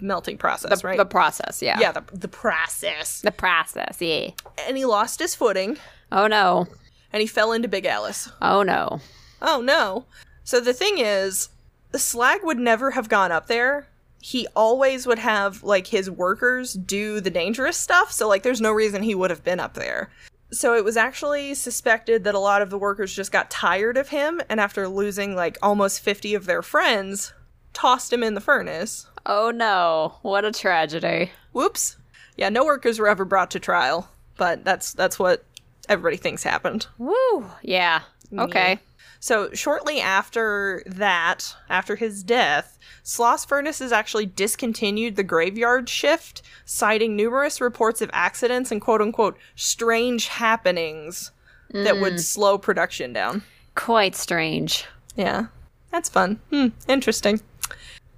[0.00, 0.96] melting process, The, right?
[0.96, 1.78] the process, yeah.
[1.80, 3.20] yeah, the, the process.
[3.22, 4.30] The process, yeah.
[4.66, 5.78] And he lost his footing
[6.12, 6.66] Oh no.
[7.12, 8.30] and he fell into Big Alice.
[8.40, 9.00] Oh no.
[9.42, 10.04] Oh no.
[10.44, 11.48] So the thing is,
[11.90, 13.88] the slag would never have gone up there.
[14.20, 18.72] He always would have like his workers do the dangerous stuff, so like there's no
[18.72, 20.10] reason he would have been up there.
[20.50, 24.08] So it was actually suspected that a lot of the workers just got tired of
[24.08, 27.32] him and after losing like almost 50 of their friends,
[27.72, 29.06] tossed him in the furnace.
[29.26, 30.16] Oh no.
[30.22, 31.32] What a tragedy.
[31.52, 31.96] Whoops.
[32.36, 35.44] Yeah, no workers were ever brought to trial, but that's that's what
[35.88, 36.86] everybody thinks happened.
[36.98, 37.50] Woo.
[37.62, 38.02] Yeah.
[38.36, 38.78] Okay.
[39.20, 47.16] So, shortly after that, after his death, Sloss Furnaces actually discontinued the graveyard shift, citing
[47.16, 51.32] numerous reports of accidents and quote unquote strange happenings
[51.72, 53.42] that would slow production down.
[53.74, 54.86] Quite strange.
[55.16, 55.46] Yeah,
[55.90, 56.40] that's fun.
[56.50, 57.40] Hmm, interesting.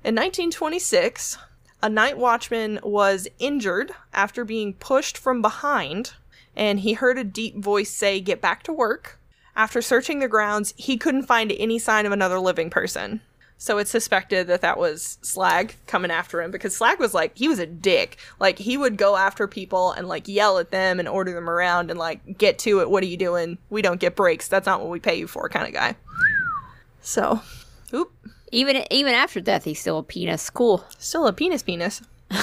[0.02, 1.38] In 1926,
[1.82, 6.14] a night watchman was injured after being pushed from behind,
[6.54, 9.18] and he heard a deep voice say, Get back to work.
[9.60, 13.20] After searching the grounds, he couldn't find any sign of another living person.
[13.58, 17.46] So it's suspected that that was Slag coming after him because Slag was like, he
[17.46, 18.16] was a dick.
[18.38, 21.90] Like, he would go after people and like yell at them and order them around
[21.90, 22.88] and like, get to it.
[22.88, 23.58] What are you doing?
[23.68, 24.48] We don't get breaks.
[24.48, 25.94] That's not what we pay you for, kind of guy.
[27.02, 27.42] So,
[27.92, 28.10] oop,
[28.52, 30.48] Even even after death, he's still a penis.
[30.48, 30.82] Cool.
[30.98, 32.00] still a penis penis.
[32.30, 32.38] In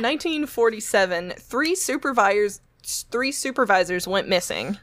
[0.00, 4.78] 1947, three supervisors three supervisors went missing.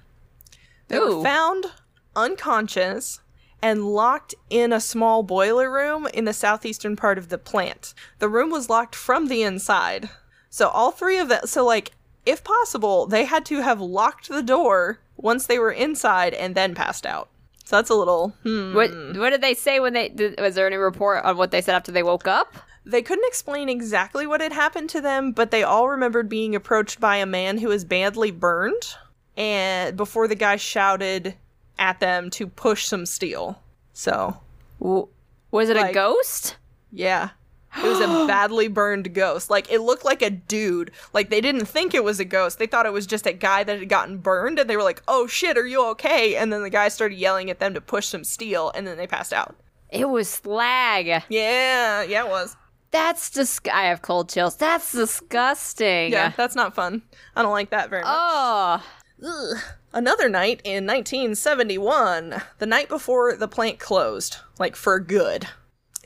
[0.89, 1.17] They Ooh.
[1.17, 1.67] were found
[2.15, 3.21] unconscious
[3.61, 7.93] and locked in a small boiler room in the southeastern part of the plant.
[8.19, 10.09] The room was locked from the inside.
[10.49, 11.91] So all three of them so like
[12.25, 16.75] if possible, they had to have locked the door once they were inside and then
[16.75, 17.29] passed out.
[17.65, 18.73] So that's a little hmm.
[18.73, 21.61] What what did they say when they did, was there any report on what they
[21.61, 22.55] said after they woke up?
[22.85, 26.99] They couldn't explain exactly what had happened to them, but they all remembered being approached
[26.99, 28.95] by a man who was badly burned
[29.39, 31.33] and before the guy shouted
[31.79, 33.59] at them to push some steel.
[33.93, 34.37] So,
[34.79, 36.57] Was it Like- a ghost?
[36.91, 37.29] yeah.
[37.77, 39.49] It was a badly burned ghost.
[39.51, 40.89] Like it looked like a dude.
[41.13, 42.57] Like they didn't think it was a ghost.
[42.57, 45.03] They thought it was just a guy that had gotten burned and they were like,
[45.07, 48.07] "Oh shit, are you okay?" And then the guy started yelling at them to push
[48.07, 49.55] some steel and then they passed out.
[49.91, 51.05] It was slag.
[51.29, 52.57] Yeah, yeah, it was.
[52.89, 53.67] That's just.
[53.67, 54.55] I have cold chills.
[54.55, 56.11] That's disgusting.
[56.11, 57.03] Yeah, that's not fun.
[57.35, 58.11] I don't like that very much.
[58.11, 58.83] Oh.
[59.25, 59.57] Ugh.
[59.91, 65.47] Another night in 1971, the night before the plant closed, like for good.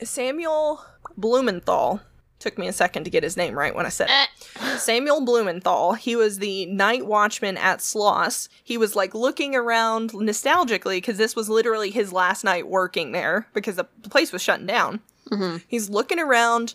[0.02, 0.84] Samuel
[1.16, 2.00] Blumenthal
[2.38, 4.28] took me a second to get his name right when I said it.
[4.60, 4.76] Eh.
[4.76, 8.48] Samuel Blumenthal, he was the night watchman at Sloss.
[8.62, 13.46] He was like looking around nostalgically because this was literally his last night working there
[13.54, 15.00] because the place was shutting down.
[15.30, 15.58] Mm-hmm.
[15.66, 16.74] He's looking around.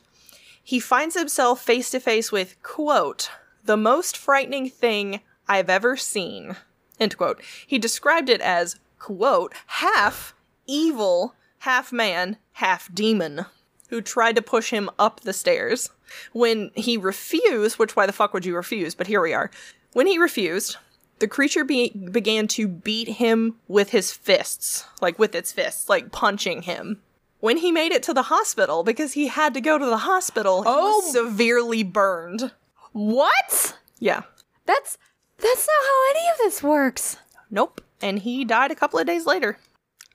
[0.63, 3.29] He finds himself face to face with, quote,
[3.63, 6.55] the most frightening thing I've ever seen,
[6.99, 7.41] end quote.
[7.67, 10.33] He described it as, quote, half
[10.67, 13.45] evil, half man, half demon,
[13.89, 15.89] who tried to push him up the stairs.
[16.31, 18.93] When he refused, which why the fuck would you refuse?
[18.95, 19.49] But here we are.
[19.93, 20.77] When he refused,
[21.17, 26.11] the creature be- began to beat him with his fists, like with its fists, like
[26.11, 27.01] punching him.
[27.39, 30.61] When he made it to the hospital, because he had to go to the hospital,
[30.63, 30.99] he Oh.
[30.99, 32.51] was severely burned.
[32.91, 33.77] What?
[33.97, 34.23] Yeah.
[34.65, 34.97] That's
[35.41, 37.17] that's not how any of this works.
[37.49, 37.81] Nope.
[38.01, 39.57] And he died a couple of days later.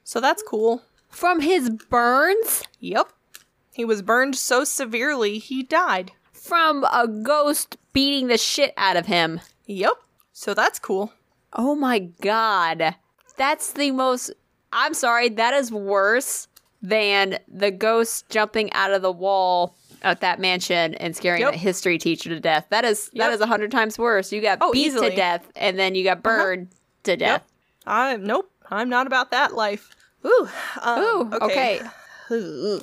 [0.04, 0.82] So that's cool.
[1.08, 2.62] From his burns?
[2.80, 3.12] Yep.
[3.72, 6.12] He was burned so severely he died.
[6.32, 9.40] From a ghost beating the shit out of him.
[9.66, 9.94] Yep.
[10.32, 11.12] So that's cool.
[11.52, 12.96] Oh my god.
[13.36, 14.32] That's the most.
[14.72, 16.48] I'm sorry, that is worse
[16.82, 21.52] than the ghost jumping out of the wall at that mansion and scaring Yep.
[21.52, 22.66] the history teacher to death.
[22.70, 23.32] That is that Yep.
[23.32, 24.30] is a hundred times worse.
[24.32, 25.06] You got Oh, beat easily.
[25.08, 25.10] Uh-huh.
[25.10, 26.68] to death and then you got burned
[27.04, 27.42] to death.
[27.86, 28.50] I nope.
[28.70, 29.90] I'm not about that life.
[30.24, 30.48] Ooh.
[30.80, 31.80] Um, Ooh, okay.
[32.30, 32.80] Ooh.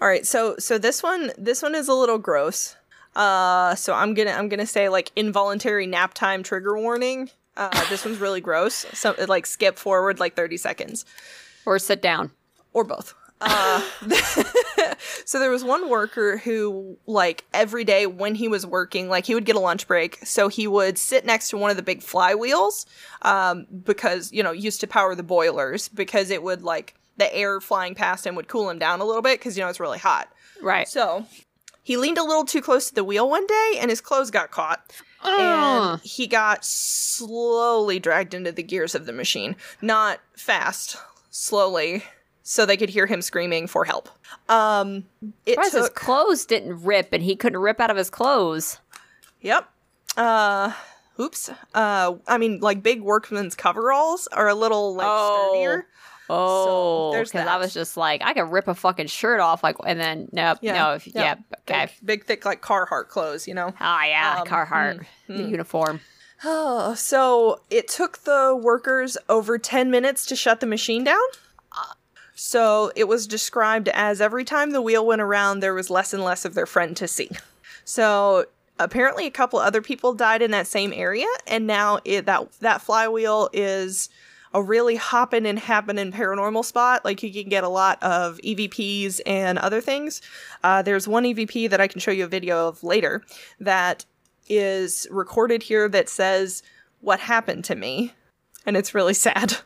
[0.00, 0.26] All right.
[0.26, 2.76] So so this one this one is a little gross.
[3.16, 7.30] Uh, so I'm gonna I'm gonna say like involuntary nap time trigger warning.
[7.56, 8.86] Uh, this one's really gross.
[8.92, 11.04] So like skip forward like 30 seconds
[11.66, 12.30] Or sit down.
[12.72, 13.14] or both.
[13.40, 13.82] Uh,
[15.24, 19.34] so there was one worker who, like, every day when he was working, like, he
[19.34, 20.18] would get a lunch break.
[20.24, 22.86] So he would sit next to one of the big flywheels,
[23.22, 27.60] um, because, you know, used to power the boilers, because it would, like, the air
[27.60, 29.98] flying past him would cool him down a little bit, because, you know, it's really
[29.98, 30.28] hot.
[30.60, 30.88] Right.
[30.88, 31.26] So
[31.82, 34.50] he leaned a little too close to the wheel one day, and his clothes got
[34.50, 34.92] caught.
[35.22, 35.40] Ugh.
[35.40, 39.56] And he got slowly dragged into the gears of the machine.
[39.80, 40.96] Not fast,
[41.30, 42.04] slowly,
[42.50, 44.08] so they could hear him screaming for help.
[44.48, 45.04] Um,
[45.44, 48.80] it Surprised his clothes didn't rip and he couldn't rip out of his clothes.
[49.42, 49.68] Yep.
[50.16, 50.72] Uh,
[51.20, 51.50] oops.
[51.74, 55.50] Uh, I mean, like big workman's coveralls are a little like Oh.
[55.52, 55.86] sturdier.
[56.30, 59.76] Oh, there's because I was just like, I could rip a fucking shirt off, like,
[59.86, 61.22] and then nope, Yeah, no, if, yeah.
[61.22, 61.34] yeah,
[61.70, 63.72] okay, Big, big, thick, like Carhartt clothes, you know.
[63.80, 66.00] oh yeah, Um, Carhartt, the uniform.
[66.44, 71.18] Oh, so it took the workers over 10 minutes to shut the machine down.
[72.40, 76.22] So it was described as every time the wheel went around, there was less and
[76.22, 77.30] less of their friend to see.
[77.84, 78.46] So
[78.78, 82.80] apparently, a couple other people died in that same area, and now it, that that
[82.80, 84.08] flywheel is
[84.54, 87.04] a really hopping and happening paranormal spot.
[87.04, 90.22] Like you can get a lot of EVPs and other things.
[90.62, 93.24] Uh, there's one EVP that I can show you a video of later
[93.58, 94.04] that
[94.48, 96.62] is recorded here that says
[97.00, 98.14] what happened to me,
[98.64, 99.56] and it's really sad.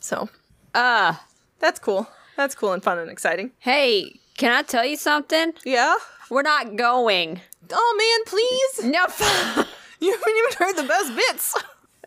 [0.00, 0.28] So
[0.72, 1.16] Uh,
[1.58, 2.08] that's cool.
[2.40, 3.50] That's cool and fun and exciting.
[3.58, 5.52] hey, can I tell you something?
[5.62, 5.94] Yeah.
[6.30, 7.38] We're not going.
[7.70, 8.90] Oh man, please!
[8.90, 9.04] No,
[10.00, 11.54] You haven't even heard the best bits.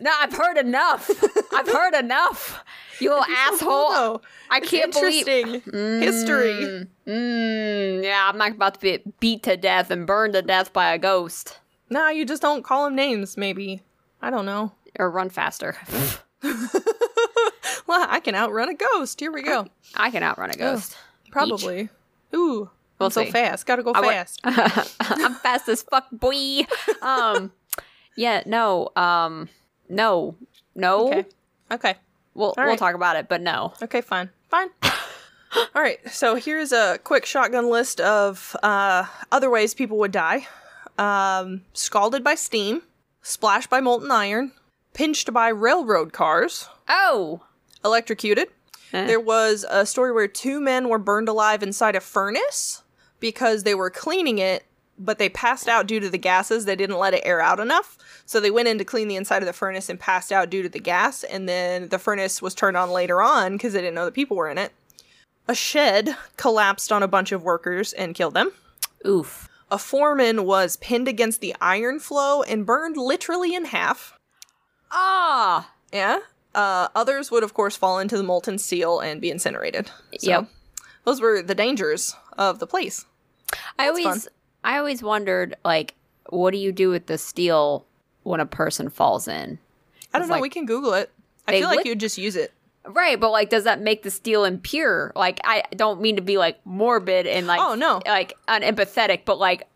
[0.00, 1.08] no, I've heard enough.
[1.54, 2.64] I've heard enough.
[2.98, 3.70] You little asshole.
[3.70, 4.20] Oh,
[4.50, 5.28] I can't believe.
[5.28, 6.88] interesting history.
[7.06, 10.92] Mm, yeah, I'm not about to be beat to death and burned to death by
[10.92, 11.60] a ghost
[11.90, 13.36] Nah, you just don't call them names.
[13.36, 13.82] Maybe
[14.20, 14.72] I don't know.
[14.98, 15.76] or run faster.
[17.86, 19.20] Well, I can outrun a ghost.
[19.20, 19.66] Here we go.
[19.94, 20.96] I can outrun a ghost.
[21.30, 21.90] Probably.
[22.34, 23.66] Ooh, We'll I'm so fast.
[23.66, 24.40] Gotta go I fast.
[25.00, 26.62] I'm fast as fuck, boy.
[27.02, 27.52] Um,
[28.16, 29.48] yeah, no, um,
[29.88, 30.36] no,
[30.74, 31.08] no.
[31.08, 31.24] okay.
[31.70, 31.94] Okay.
[32.34, 33.74] We'll we'll talk about it, but no.
[33.82, 34.30] Okay, fine.
[34.48, 34.68] Fine.
[35.74, 40.46] All right, so here's a quick shotgun list of uh, other ways people would die
[40.98, 42.82] um, scalded by steam,
[43.22, 44.52] splashed by molten iron,
[44.94, 47.42] pinched by railroad cars, Oh,
[47.84, 48.48] electrocuted.
[48.92, 49.06] Eh.
[49.06, 52.82] There was a story where two men were burned alive inside a furnace
[53.20, 54.64] because they were cleaning it,
[54.98, 56.64] but they passed out due to the gases.
[56.64, 57.98] They didn't let it air out enough.
[58.26, 60.62] So they went in to clean the inside of the furnace and passed out due
[60.62, 61.24] to the gas.
[61.24, 64.36] And then the furnace was turned on later on because they didn't know the people
[64.36, 64.72] were in it.
[65.48, 68.52] A shed collapsed on a bunch of workers and killed them.
[69.06, 69.48] oof.
[69.70, 74.16] A foreman was pinned against the iron flow and burned literally in half.
[74.94, 76.18] Ah, Yeah.
[76.54, 79.90] Uh, others would, of course, fall into the molten steel and be incinerated.
[80.20, 80.46] So, Yep.
[81.04, 83.04] Those were the dangers of the place.
[83.78, 84.28] I That's always
[84.62, 85.94] I always wondered like,
[86.30, 87.84] what do you do with the steel
[88.22, 89.58] when a person falls in?
[90.14, 90.34] I don't know.
[90.34, 91.10] like- we can Google it.
[91.48, 92.52] I feel like you'd just use it.
[92.86, 95.12] Right, but like, does that make the steel impure?
[95.16, 98.00] Like, I don't mean to be like morbid and like, Oh, no.
[98.06, 99.66] like unempathetic, but like,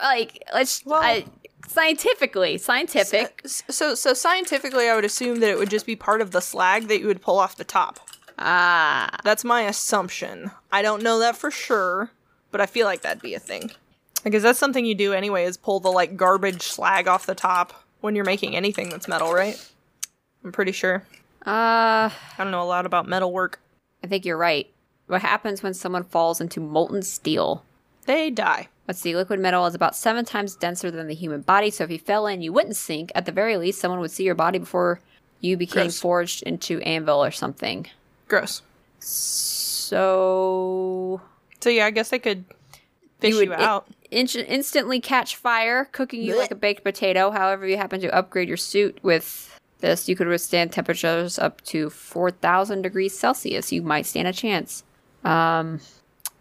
[0.00, 1.24] like let's Well- I,
[1.68, 3.40] scientifically, scientific.
[3.44, 6.40] S- So, so scientifically, I would assume that it would just be part of the
[6.40, 8.00] slag that you would pull off the top.
[8.38, 10.50] Ah, That's my assumption.
[10.70, 12.10] I don't know that for sure,
[12.50, 13.70] but I feel like that'd be a thing.
[14.24, 17.72] Because that's something you do anyway, is pull the like garbage slag off the top
[18.00, 19.56] when you're making anything that's metal, right?
[20.44, 21.04] I'm pretty sure.
[21.46, 23.60] uh, I don't know a lot about metal work.
[24.02, 24.68] I think you're right.
[25.06, 27.64] What happens when someone falls into molten steel?
[28.06, 28.68] They die.
[28.88, 31.90] Let's see, liquid metal is about seven times denser than the human body, so if
[31.90, 33.12] you fell in, you wouldn't sink.
[33.14, 35.00] At the very least, someone would see your body before
[35.40, 36.00] you became Gross.
[36.00, 37.86] forged into anvil or something.
[38.28, 38.62] Gross.
[39.92, 41.20] So
[41.60, 42.44] So yeah, I guess they could
[43.20, 43.86] fish you, would- out.
[44.10, 46.38] in- instantly catch fire, cooking you Blech.
[46.38, 47.30] like a baked potato.
[47.30, 49.48] However, you happen to upgrade your suit with
[49.80, 53.72] this, you could withstand temperatures up to 4,000 degrees Celsius.
[53.72, 54.82] You might stand a chance.
[55.24, 55.80] Um,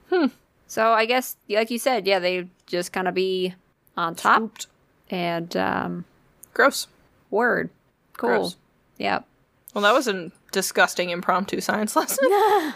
[0.09, 0.27] Hmm.
[0.71, 3.53] So I guess, like you said, yeah, they just kind of be
[3.97, 4.67] on top Swooped.
[5.09, 6.05] and um,
[6.53, 6.87] Gross.
[7.29, 7.69] word.
[8.13, 8.29] Cool.
[8.29, 8.55] Gross.
[8.97, 9.25] Yep.
[9.73, 12.25] Well, that was a disgusting impromptu science lesson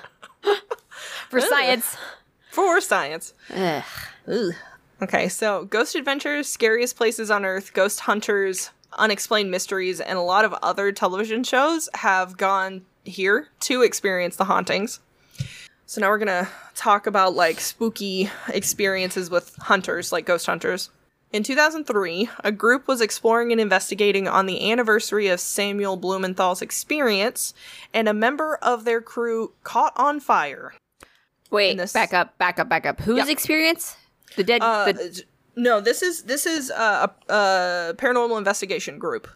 [1.30, 1.96] For science.
[2.52, 3.34] for science.
[3.50, 3.84] Ugh.
[5.02, 10.43] Okay, so Ghost Adventures, Scariest Places on Earth, Ghost Hunters, Unexplained Mysteries, and a lot
[10.43, 15.00] of other television shows have gone here to experience the hauntings.
[15.86, 20.90] So now we're gonna talk about like spooky experiences with hunters, like ghost hunters.
[21.32, 27.54] In 2003, a group was exploring and investigating on the anniversary of Samuel Blumenthal's experience,
[27.94, 30.74] and a member of their crew caught on fire.
[31.52, 33.02] Wait, this- back up, back up, back up.
[33.02, 33.30] Whose Yep.
[33.30, 33.98] experience?
[34.38, 34.62] The dead.
[34.62, 35.24] Uh, the,
[35.56, 39.28] no, this is this is uh, a, a paranormal investigation group.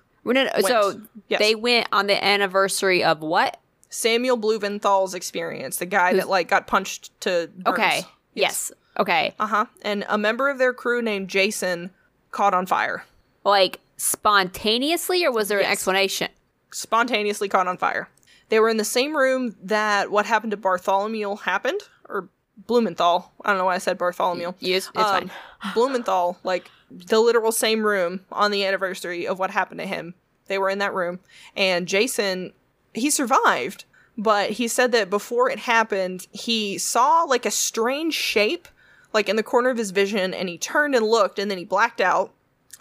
[0.68, 1.02] so.
[1.28, 1.40] Yes.
[1.40, 3.60] they went on the anniversary of what?
[3.90, 7.68] Samuel Blumenthal's experience, the guy that like got punched to burns.
[7.80, 8.02] Okay.
[8.34, 8.72] Yes.
[8.98, 9.34] Okay.
[9.40, 9.66] Uh huh.
[9.82, 11.90] And a member of their crew named Jason
[12.32, 13.06] caught on fire,
[13.44, 15.74] Like spontaneously, or was there an Yes.
[15.74, 16.30] explanation?
[16.72, 18.08] spontaneously caught on fire.
[18.50, 22.30] They were in the same room that what happened to Bartholomew happened, or
[22.68, 23.32] Blumenthal.
[23.44, 24.54] I don't know why I said Bartholomew.
[24.60, 25.74] Yes, it's Um, fine.
[25.74, 30.14] Blumenthal, like the literal same room on the anniversary of what happened to him.
[30.48, 31.20] They were in that room,
[31.56, 32.54] and Jason,
[33.00, 33.86] he survived,
[34.18, 38.68] but he said that before it happened, he saw like a strange shape,
[39.14, 41.66] like in the corner of his vision, and he turned and looked, and then he
[41.66, 42.32] blacked out,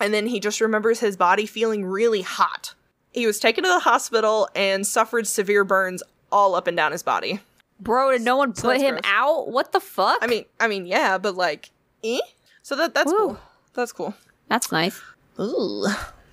[0.01, 2.75] and then he just remembers his body feeling really hot.
[3.13, 7.03] He was taken to the hospital and suffered severe burns all up and down his
[7.03, 7.41] body.
[7.81, 9.03] Bro, did no one put him gross.
[9.05, 9.49] out?
[9.49, 10.19] What the fuck?
[10.21, 11.71] I mean, I mean, yeah, but like,
[12.03, 12.19] eh?
[12.63, 13.19] So that that's Woo.
[13.19, 13.39] cool.
[13.75, 14.15] That's cool.
[14.49, 15.01] that's nice.
[15.39, 15.87] Ooh.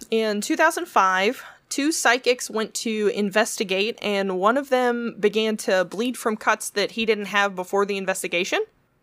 [0.09, 6.37] In 2005, two psychics went to investigate, and one of them began to bleed from
[6.37, 8.61] cuts that he didn't have before the investigation,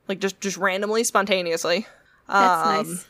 [0.08, 1.86] like just just randomly, spontaneously.
[2.28, 3.06] That's Um, nice.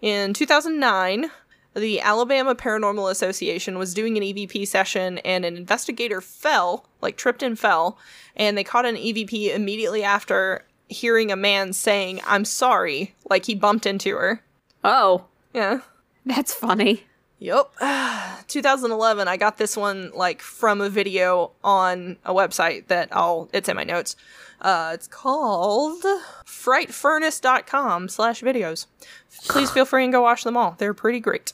[0.00, 1.30] In 2009,
[1.74, 7.42] the Alabama Paranormal Association was doing an EVP session, and an investigator fell, like tripped
[7.42, 7.98] and fell,
[8.36, 13.54] and they caught an EVP immediately after hearing a man saying, "I'm sorry," like he
[13.54, 14.42] bumped into her.
[14.84, 15.80] Oh, Yeah.
[16.24, 17.04] that's funny.
[17.40, 17.72] Yep.
[18.48, 23.68] 2011, I got this one like from a video on a website that I'll it's
[23.68, 24.16] in my notes.
[24.60, 26.02] Uh it's called
[26.44, 28.86] frightfurnace.com slash videos.
[29.46, 30.74] Please feel free and go watch them all.
[30.78, 31.52] They're pretty great.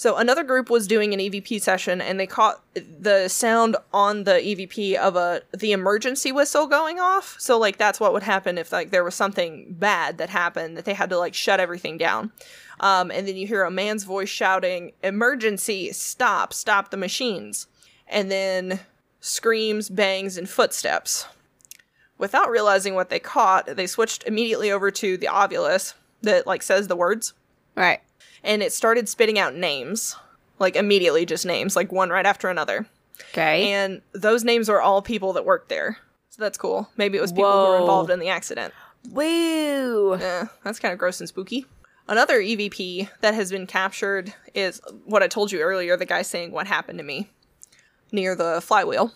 [0.00, 4.32] So another group was doing an EVP session and they caught the sound on the
[4.32, 7.36] EVP of a the emergency whistle going off.
[7.38, 10.86] So like that's what would happen if like there was something bad that happened that
[10.86, 12.32] they had to like shut everything down.
[12.80, 15.92] Um, and then you hear a man's voice shouting, "Emergency!
[15.92, 16.52] Stop!
[16.52, 17.66] Stop the machines!"
[18.08, 18.80] And then
[19.20, 21.26] screams, bangs, and footsteps.
[22.18, 26.88] Without realizing what they caught, they switched immediately over to the Ovilus that like says
[26.88, 27.32] the words
[27.76, 28.00] Right.
[28.44, 30.16] and it started spitting out names
[30.58, 32.84] like immediately just names like one right after another
[33.30, 33.72] Okay.
[33.72, 35.96] and those names are all people that worked there
[36.28, 38.74] so that's cool maybe it was people who were involved in the accident
[39.10, 40.14] Woo.
[40.14, 41.64] Eh, that's kind of gross and spooky
[42.10, 46.52] another evp that has been captured is what i told you earlier the guy saying
[46.52, 47.30] what happened to me
[48.12, 49.12] near the flywheel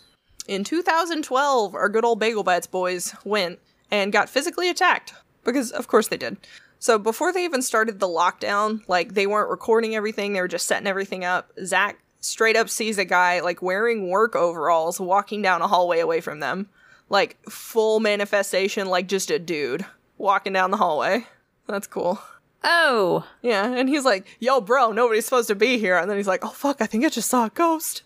[0.47, 3.59] in 2012 our good old bagel bites boys went
[3.91, 5.13] and got physically attacked
[5.45, 6.39] because of course they did
[6.85, 10.67] so before they even started the lockdown, like they weren't recording everything, they were just
[10.67, 11.51] setting everything up.
[11.65, 16.21] Zach straight up sees a guy like wearing work overalls walking down a hallway away
[16.21, 16.69] from them.
[17.09, 19.87] Like full manifestation, like just a dude
[20.19, 21.27] walking down the hallway.
[21.67, 22.21] That's cool.
[22.65, 23.27] Oh.
[23.43, 25.97] Yeah, and he's like, yo, bro, nobody's supposed to be here.
[25.99, 28.03] And then he's like, oh, fuck, I think I just saw a ghost.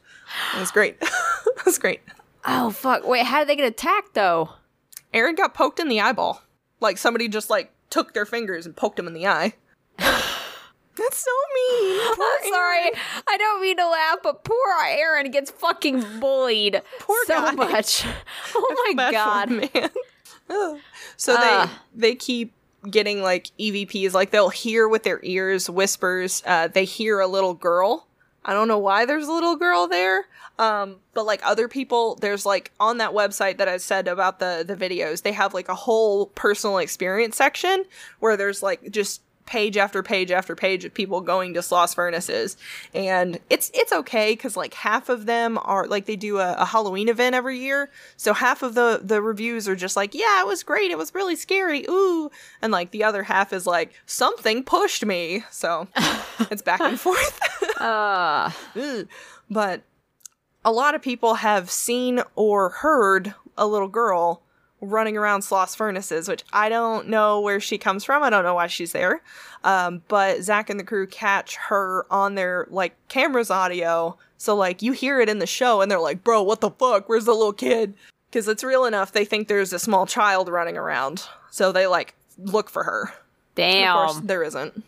[0.57, 0.97] It was great.
[1.01, 2.01] it was great.
[2.45, 3.07] Oh fuck.
[3.07, 4.51] Wait, how did they get attacked though?
[5.15, 6.43] Aaron got poked in the eyeball.
[6.81, 9.55] Like somebody just like took their fingers and poked him in the eye.
[9.99, 12.01] That's so mean.
[12.17, 12.79] Poor I'm sorry.
[12.85, 12.93] Aaron.
[13.29, 14.57] I don't mean to laugh, but poor
[14.87, 17.51] Aaron gets fucking bullied Poor so guy.
[17.53, 18.05] much.
[18.55, 19.51] Oh my god.
[19.51, 19.91] man.
[21.17, 21.81] So Ah.
[21.95, 22.53] they they keep
[22.89, 24.13] getting like EVPs.
[24.13, 26.43] Like they'll hear with their ears whispers.
[26.47, 28.07] Uh, they hear a little girl.
[28.45, 30.27] I don't know why there's a little girl there.
[30.59, 34.65] Um, but like other people, there's like on that website that I said about the
[34.67, 37.85] the videos, they have like a whole personal experience section
[38.21, 42.57] where there's like just page after page after page of people going to Sloss Furnaces,
[42.95, 46.67] and it's it's okay because like half of them are like they do a, a
[46.67, 50.47] Halloween event every year, so half of the the reviews are just like yeah it
[50.47, 50.91] was great.
[50.91, 51.87] It was really scary.
[51.89, 52.31] Ooh,
[52.61, 55.89] and like the other half is like something pushed me, so
[56.51, 57.41] it's back and forth.
[57.79, 58.51] Uh,
[59.49, 59.83] but
[60.65, 64.43] a lot of people have seen or heard a little girl
[64.81, 68.23] running around Sloss Furnaces, which I don't know where she comes from.
[68.23, 69.23] I don't know why she's there.
[69.65, 74.17] Um, but Zach and the crew catch her on their like cameras audio.
[74.37, 77.09] So like you hear it in the show and they're like, bro, what the fuck?
[77.09, 77.95] Where's the little kid?
[78.31, 79.13] Because it's real enough.
[79.13, 81.25] They think there's a small child running around.
[81.51, 83.13] So they like look for her.
[83.55, 83.97] Damn.
[83.97, 84.85] Of course, there isn't.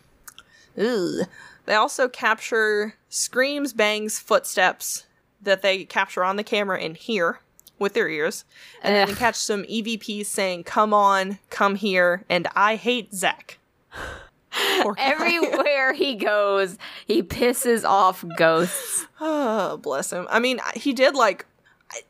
[0.77, 1.27] Ugh.
[1.65, 5.05] They also capture screams, bangs, footsteps
[5.41, 7.39] that they capture on the camera and hear
[7.81, 8.45] with their ears.
[8.81, 9.19] And then they Ugh.
[9.19, 13.57] catch some EVPs saying, Come on, come here, and I hate Zach.
[14.97, 19.07] Everywhere he goes, he pisses off ghosts.
[19.23, 20.25] Oh, bless him.
[20.31, 21.45] I mean, he did like.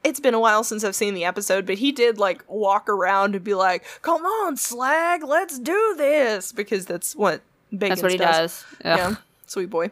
[0.01, 3.35] It's been a while since I've seen the episode, but he did like walk around
[3.35, 7.41] and be like, "Come on, slag, let's do this," because that's what
[7.71, 8.63] Bacon That's what he does.
[8.85, 8.97] Ugh.
[8.97, 9.15] Yeah,
[9.45, 9.91] sweet boy.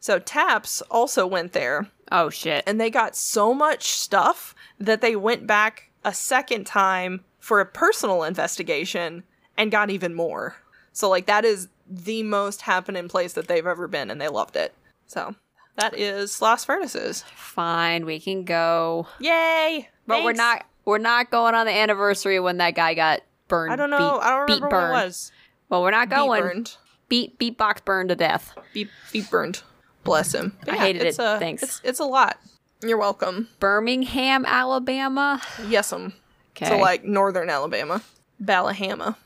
[0.00, 2.64] So Taps also went there, Oh shit.
[2.66, 7.66] and they got so much stuff that they went back a second time for a
[7.66, 9.24] personal investigation
[9.56, 10.56] and got even more.
[10.92, 14.56] So like that is the most happening place that they've ever been, and they loved
[14.56, 14.74] it.
[15.06, 15.34] So
[15.76, 17.24] that is Sloss Furnaces.
[17.34, 19.06] Fine, we can go.
[19.18, 19.88] Yay!
[20.06, 23.72] But we're not we're not going on the anniversary when that guy got burned.
[23.72, 23.98] I don't know.
[24.18, 25.32] beat- I don't beat remember what it was.
[25.68, 26.42] Well, we're not Beat going.
[26.42, 26.76] burned.
[27.08, 28.54] Beat beatbox burned to death.
[28.72, 29.62] Beat, beat burned.
[30.04, 30.56] Bless him.
[30.64, 31.22] But I hated it's it.
[31.24, 31.62] A, Thanks.
[31.62, 32.38] It's, it's a lot.
[32.82, 33.48] You're welcome.
[33.60, 35.40] Birmingham, Alabama.
[35.66, 36.12] Yes'm.
[36.50, 36.68] Okay.
[36.68, 38.02] So like northern Alabama.
[38.42, 39.16] Ballahama.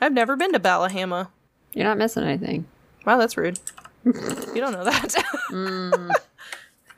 [0.00, 1.28] I've never been to Ballahama.
[1.72, 2.66] You're not missing anything.
[3.06, 3.58] Wow, that's rude.
[4.04, 5.14] you don't know that.
[5.50, 6.10] Mm.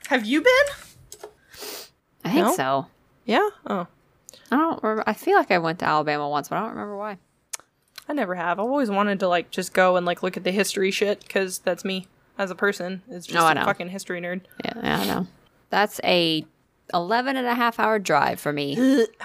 [0.07, 1.29] Have you been?
[2.25, 2.53] I think No?
[2.55, 2.87] so.
[3.25, 3.47] Yeah.
[3.67, 3.85] Oh,
[4.51, 5.03] I don't remember.
[5.07, 7.17] I feel like I went to Alabama once, but I don't remember why.
[8.07, 8.59] I never have.
[8.59, 11.59] I've always wanted to like just go and like look at the history shit because
[11.59, 12.07] that's me
[12.39, 13.03] as a person.
[13.09, 14.41] It's just Oh, a fucking history nerd.
[14.65, 15.27] Yeah, I know.
[15.69, 16.43] That's a
[16.93, 19.05] 11 and a half hour drive for me.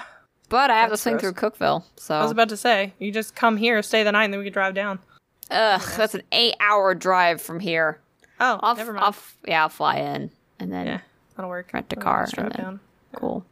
[0.51, 1.33] But I have That's to swing gross.
[1.33, 1.85] through Cookeville.
[1.97, 4.39] So, I was about to say you just come here, stay the night, and then
[4.39, 4.99] we could drive down.
[5.51, 7.99] ugh, that's an eight hour drive from here.
[8.39, 9.05] Oh, I'll, never mind.
[9.07, 9.17] I'll
[9.49, 11.01] yeah, I'll fly in and then yeah,
[11.35, 11.73] that'll work.
[11.73, 12.81] rent a car drive then- down.
[13.17, 13.45] cool.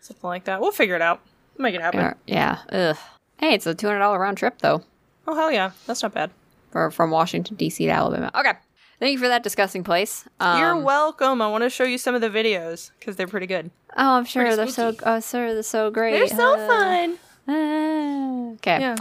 [0.00, 0.60] Something like that.
[0.60, 1.20] We'll figure it out.
[1.58, 2.14] We'll make it happen.
[2.26, 2.96] Yeah, yeah, ugh.
[3.38, 4.82] Hey, it's a $200 round trip though.
[5.26, 6.30] Oh hell yeah, that's not bad.
[6.70, 7.84] for, from Washington D.C.
[7.86, 8.30] to Alabama.
[8.36, 8.52] Okay,
[8.98, 10.24] thank you for that disgusting place.
[10.40, 11.40] Um, You're welcome.
[11.42, 13.70] I want to show you some of the videos because they're pretty good.
[13.96, 14.94] oh, I'm sure pretty they're so.
[15.04, 16.12] Oh, sir, they're so great.
[16.12, 17.18] They're so Uh, fun.
[17.48, 18.96] uh, okay, Yeah.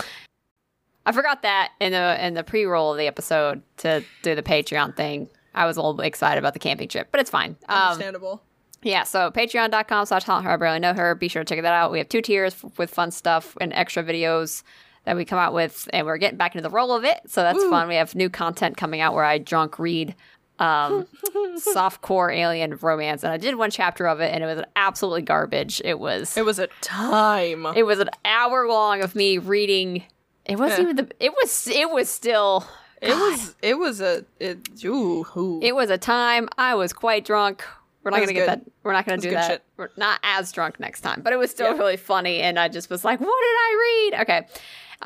[1.07, 4.41] I forgot that in the in the pre roll of the episode to do the
[4.43, 5.29] Patreon thing.
[5.53, 7.55] I was a little excited about the camping trip, but it's fine.
[7.69, 8.41] Um, Understandable.
[8.81, 11.13] yeah, so patreon.com slash I barely know her.
[11.15, 11.91] Be sure to check that out.
[11.91, 14.63] We have two tiers f- with fun stuff and extra videos
[15.05, 17.19] that we come out with, and we're getting back into the roll of it.
[17.27, 17.69] So that's Woo.
[17.69, 17.87] fun.
[17.87, 20.15] We have new content coming out where I drunk read
[20.59, 21.05] um,
[21.73, 25.81] softcore alien romance, and I did one chapter of it, and it was absolutely garbage.
[25.83, 27.65] It was it was a time.
[27.75, 30.03] it was an hour long of me reading.
[30.45, 30.83] It wasn't Yeah.
[30.91, 31.11] even the.
[31.19, 31.67] It was.
[31.67, 32.65] It was still.
[33.01, 33.55] It was.
[33.61, 34.25] It was a.
[34.39, 34.83] It.
[34.85, 35.25] Ooh.
[35.35, 35.59] ooh.
[35.61, 36.47] It was a time.
[36.57, 37.63] I was quite drunk.
[38.03, 38.61] We're not gonna was get that.
[38.83, 39.47] We're not gonna do good that.
[39.49, 39.63] shit.
[39.77, 41.77] We're not as drunk next time, but it was still Yeah.
[41.79, 44.47] really funny, and I just was like, "What did I read?" Okay.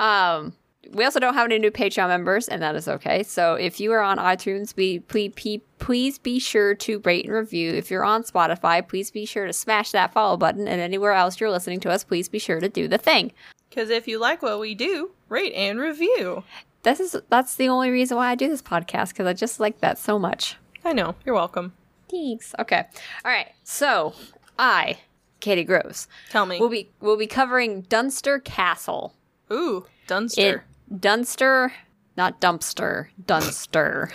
[0.00, 0.54] Um,
[0.92, 3.22] we also don't have any new Patreon members, and that is okay.
[3.22, 7.72] So if you are on iTunes, be, please, please be sure to rate and review.
[7.72, 11.38] If you're on Spotify, please be sure to smash that follow button, and anywhere else
[11.38, 13.30] you're listening to us, please be sure to do the thing.
[13.68, 16.42] Because if you like what we do, rate and review.
[16.82, 19.80] This is that's the only reason why I do this podcast because I just like
[19.80, 20.56] that so much.
[20.84, 21.14] I know.
[21.26, 21.74] You're welcome.
[22.10, 22.54] Thanks.
[22.58, 22.84] Okay.
[23.24, 23.48] All right.
[23.62, 24.14] So
[24.58, 24.98] I,
[25.40, 26.58] Katie Groves, Tell me.
[26.58, 29.14] we'll be we'll be covering Dunster Castle
[29.52, 30.64] Ooh, Dunster.
[30.90, 31.72] in Dunster,
[32.16, 34.10] not dumpster, Dunster,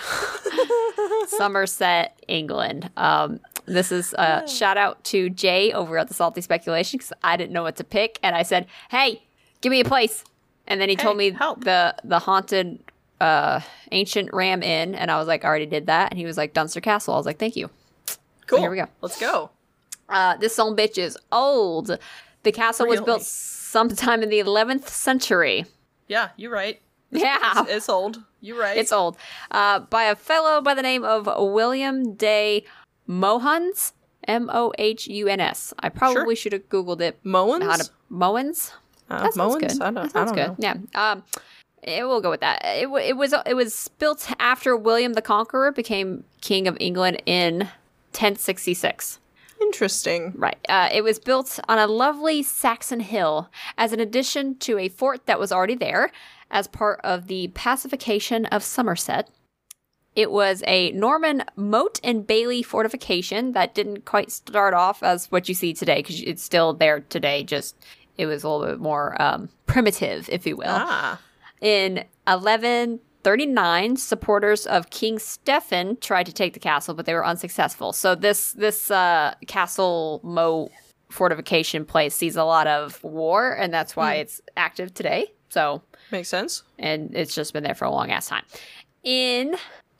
[1.27, 2.89] Somerset, England.
[2.97, 7.37] Um, this is a shout out to Jay over at the Salty Speculation because I
[7.37, 9.23] didn't know what to pick, and I said, "Hey,
[9.61, 10.23] give me a place,"
[10.67, 11.63] and then he told me help.
[11.63, 12.79] the the haunted
[13.21, 13.61] uh
[13.93, 16.53] ancient ram inn and i was like I already did that and he was like
[16.53, 17.69] dunster castle i was like thank you
[18.45, 18.59] cool.
[18.59, 18.87] here we go.
[19.01, 19.51] Let's go.
[20.09, 21.97] Uh, this song bitch is old.
[22.43, 23.23] The castle was built
[23.79, 25.65] sometime in the 11th century.
[26.07, 26.79] Yeah, you're right.
[27.11, 28.23] Yeah, It's, it's old.
[28.39, 28.77] You're right.
[28.77, 29.17] it's old.
[29.51, 32.63] Uh, by a fellow by the name of William de
[33.09, 33.91] Mohuns.
[34.27, 35.73] M O H U N S.
[35.79, 37.21] I probably should have Googled it.
[37.23, 37.63] Mowens.
[37.63, 38.71] How to Mowens?
[39.09, 39.71] Uh, That sounds good.
[39.81, 40.63] I don't, that I sounds don't good.
[40.63, 40.79] know.
[40.95, 41.11] Yeah.
[41.11, 41.23] Um,
[41.83, 42.61] it, we'll go with that.
[42.63, 47.69] It, it was it was built after William the Conqueror became king of England in
[48.13, 49.19] 1066.
[49.61, 50.33] Interesting.
[50.35, 50.57] Right.
[50.67, 55.25] Uh, it was built on a lovely Saxon hill as an addition to a fort
[55.25, 56.11] that was already there
[56.51, 59.29] as part of the pacification of Somerset.
[60.15, 65.49] It was a Norman moat and bailey fortification that didn't quite start off as what
[65.49, 67.75] you see today because it's still there today, just
[68.17, 70.67] it was a little bit more um, primitive, if you will.
[70.69, 71.19] Ah.
[71.59, 72.05] In
[73.25, 77.91] 1139, supporters of King Stephen tried to take the castle, but they were unsuccessful.
[77.91, 80.69] So this this uh, castle mo
[81.09, 85.33] fortification place sees a lot of war, and that's why it's active today.
[85.49, 86.63] So Makes sense.
[86.77, 88.43] and it's just been there for a long ass time.
[89.03, 89.49] In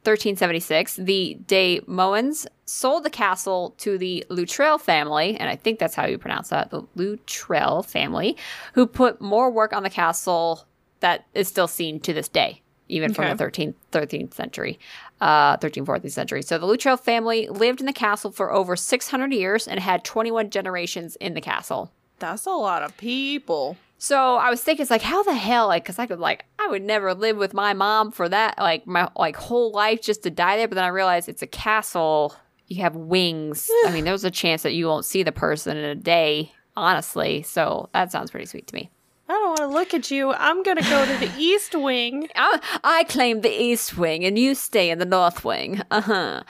[0.04, 5.96] 1376, the De Moens sold the castle to the Luttrell family, and I think that's
[5.96, 8.38] how you pronounce that, the Luttrell family,
[8.74, 10.68] who put more work on the castle
[11.00, 13.16] that is still seen to this day, even Okay.
[13.16, 14.80] from the 13th, 13th century,
[15.22, 16.42] uh, 13th, 14th century.
[16.42, 20.50] So the Luttrell family lived in the castle for over 600 years and had 21
[20.50, 21.92] generations in the castle.
[22.20, 23.78] That's a lot of people.
[23.98, 25.68] So I was thinking, it's like, how the hell?
[25.68, 28.86] Like, cause I could, like, I would never live with my mom for that, like,
[28.86, 30.68] my like whole life just to die there.
[30.68, 32.36] But then I realized it's a castle.
[32.68, 33.70] You have wings.
[33.86, 37.42] I mean, there's a chance that you won't see the person in a day, honestly.
[37.44, 38.90] So that sounds pretty sweet to me.
[39.28, 40.32] I don't want to look at you.
[40.34, 42.30] I'm going to go to the East Wing.
[42.36, 45.82] I, I claim the east wing, and you stay in the north wing.
[45.92, 46.44] Uh huh.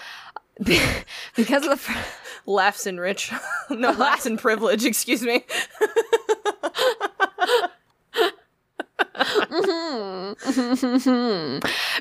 [1.35, 1.77] because of the.
[1.77, 1.97] fr-
[2.47, 3.31] Laughs in rich.
[3.71, 5.43] no, laughs in privilege, excuse me.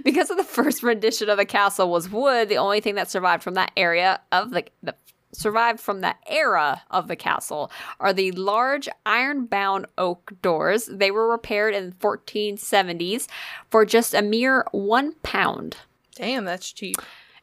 [0.05, 3.43] because of the first rendition of the castle was wood, the only thing that survived
[3.43, 4.95] from that area of the, the
[5.35, 7.71] survived from the era of the castle
[8.01, 10.87] are the large iron-bound oak doors.
[10.87, 13.27] They were repaired in 1470s
[13.71, 15.77] for just a mere one pound,
[16.15, 16.97] Damn, that's cheap.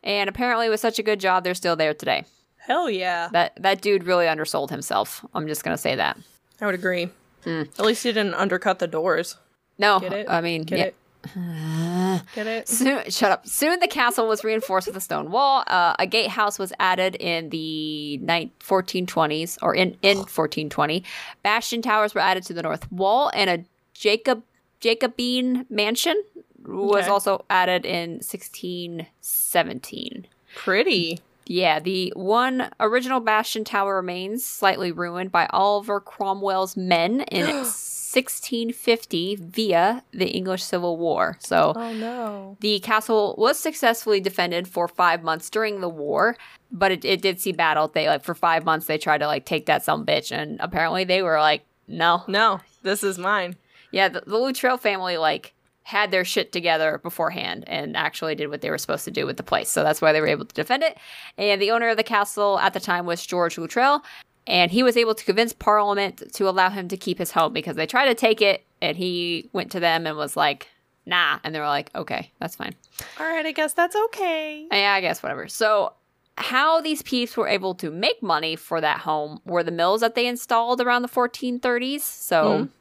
[0.03, 2.25] and apparently, with such a good job, they're still there today.
[2.57, 3.29] Hell yeah.
[3.31, 5.25] That that dude really undersold himself.
[5.33, 6.17] I'm just gonna say that.
[6.61, 7.09] I would agree.
[7.43, 7.63] Hmm.
[7.79, 9.35] At least he didn't undercut the doors.
[9.79, 10.27] No, Get it?
[10.29, 10.85] I mean, Get yeah.
[10.85, 10.95] it?
[12.35, 12.67] Get it?
[12.67, 13.47] Soon, shut up.
[13.47, 15.63] Soon the castle was reinforced with a stone wall.
[15.67, 21.03] Uh, a gatehouse was added in the ni- 1420s, or in, in 1420.
[21.43, 23.63] Bastion towers were added to the north wall, and a
[23.93, 24.43] Jacob
[24.79, 26.21] Jacobine mansion
[26.65, 27.11] was Okay.
[27.11, 30.25] also added in 1617.
[30.55, 31.19] Pretty.
[31.45, 37.45] Yeah, the one original Bastion tower remains slightly ruined by Oliver Cromwell's men in
[38.41, 41.37] 1650 via the English Civil War.
[41.39, 42.57] So Oh no.
[42.59, 46.35] the castle was successfully defended for five months during the war,
[46.71, 47.87] but it, it did see battle.
[47.87, 51.03] They like for five months they tried to like take that some bitch, and apparently
[51.03, 53.55] they were like, no, No, this is mine.
[53.91, 54.07] yeah.
[54.09, 55.53] The, the Luttrell family like
[55.91, 59.35] had their shit together beforehand and actually did what they were supposed to do with
[59.35, 59.69] the place.
[59.69, 60.97] So that's why they were able to defend it.
[61.37, 64.01] And the owner of the castle at the time was George Luttrell.
[64.47, 67.75] And he was able to convince Parliament to allow him to keep his home because
[67.75, 70.69] they tried to take it and he went to them and was like,
[71.05, 71.39] nah.
[71.43, 72.73] And they were like, okay, that's fine.
[73.19, 74.67] All right, I guess that's okay.
[74.71, 75.47] Yeah, I guess whatever.
[75.47, 75.93] So,
[76.37, 80.15] how these peeps were able to make money for that home were the mills that
[80.15, 81.99] they installed around the 1430s.
[81.99, 82.71] So, mm-hmm.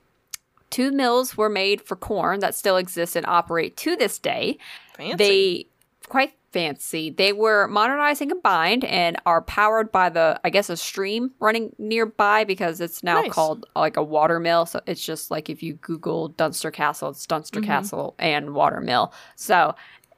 [0.71, 4.59] Two mills were made for corn that still exist and operate to this day.
[4.97, 5.17] Fancy.
[5.17, 5.67] They
[6.09, 7.11] quite fancy.
[7.11, 11.75] They were modernized and combined and are powered by the I guess a stream running
[11.79, 13.33] nearby because it's now Nice.
[13.33, 14.67] called like a water mill.
[14.67, 19.13] So it's just like if you Google Dunster Castle, it's Dunster Castle and water mill.
[19.37, 19.75] So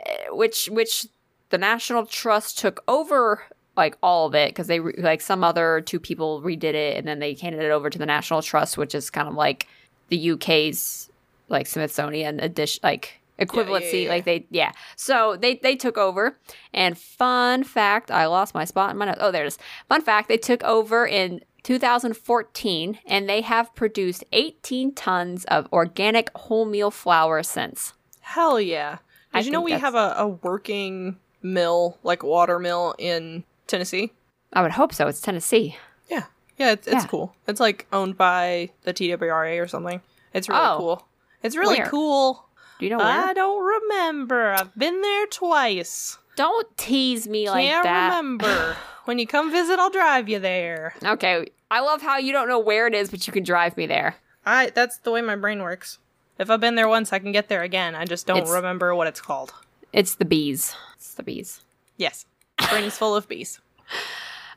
[0.07, 1.07] eh, which which
[1.51, 3.43] the National Trust took over
[3.77, 7.07] like all of it because they re- like some other two people redid it and
[7.07, 9.67] then they handed it over to the National Trust, which is kind of like
[10.13, 11.09] the UK's
[11.49, 14.05] like Smithsonian edition, like equivalency.
[14.05, 14.11] yeah.
[14.11, 14.73] Like they, yeah.
[14.97, 16.37] So they they took over.
[16.75, 19.19] And fun fact, I lost my spot in my notes.
[19.21, 19.59] Oh, there it is.
[19.89, 26.33] Fun fact, they took over in 2014, and they have produced 18 tons of organic
[26.35, 27.93] wholemeal flour since.
[28.21, 28.99] Hell yeah.
[29.33, 33.45] Did I you know we that's- have a, a working mill, like water mill in
[33.67, 34.13] Tennessee?
[34.53, 35.07] I would hope so.
[35.07, 35.77] It's Tennessee.
[36.11, 36.25] Yeah.
[36.59, 37.07] Yeah, it's, it's Yeah.
[37.07, 37.35] cool.
[37.47, 40.01] It's like owned by the TWRA or something.
[40.35, 40.77] It's really Oh.
[40.79, 41.09] cool.
[41.43, 41.89] It's really Where?
[41.89, 42.47] cool.
[42.79, 43.07] Do you know where?
[43.07, 44.53] I don't remember.
[44.55, 46.19] I've been there twice.
[46.37, 48.09] Don't tease me like Can't that.
[48.17, 48.77] remember.
[49.05, 50.95] when you come visit, I'll drive you there.
[51.05, 51.47] Okay.
[51.71, 54.17] I love how you don't know where it is, but you can drive me there.
[54.47, 55.99] I that's the way my brain works.
[56.39, 57.95] If I've been there once, I can get there again.
[57.95, 59.53] I just don't It's- remember what it's called.
[59.93, 60.75] It's the bees.
[60.97, 61.61] It's the bees.
[61.99, 62.25] Yes.
[62.71, 63.61] Brain is full of bees.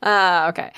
[0.04, 0.72] Uh, okay.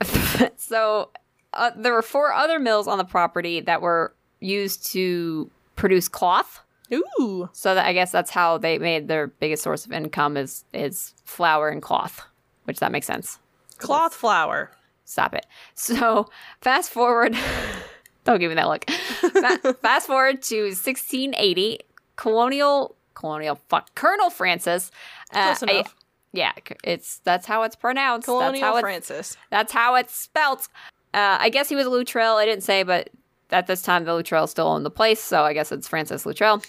[0.56, 1.10] so
[1.52, 6.60] uh, there were four other mills on the property that were used to produce cloth.
[6.92, 7.48] Ooh.
[7.52, 11.14] So that I guess that's how they made their biggest source of income is is
[11.24, 12.22] flour and cloth,
[12.64, 13.38] which that makes sense.
[13.78, 14.72] Cloth flour.
[15.04, 15.46] Stop it.
[15.74, 16.28] So
[16.60, 17.36] fast forward.
[18.24, 18.88] don't give me that look.
[18.90, 21.80] Fa- fast forward to 1680.
[22.16, 24.90] Colonial, colonial, fuck, Colonel Francis.
[25.32, 25.84] uh, a-.
[26.32, 26.52] yeah,
[26.84, 28.26] it's that's how it's pronounced.
[28.26, 29.36] that's Colonial how it's Francis.
[29.50, 30.68] that's how it's spelt.
[31.12, 32.36] Uh, I guess he was a Luttrell.
[32.36, 33.10] I didn't say, but
[33.50, 36.62] at this time, the Luttrell still owned the place, so I guess it's Francis Luttrell.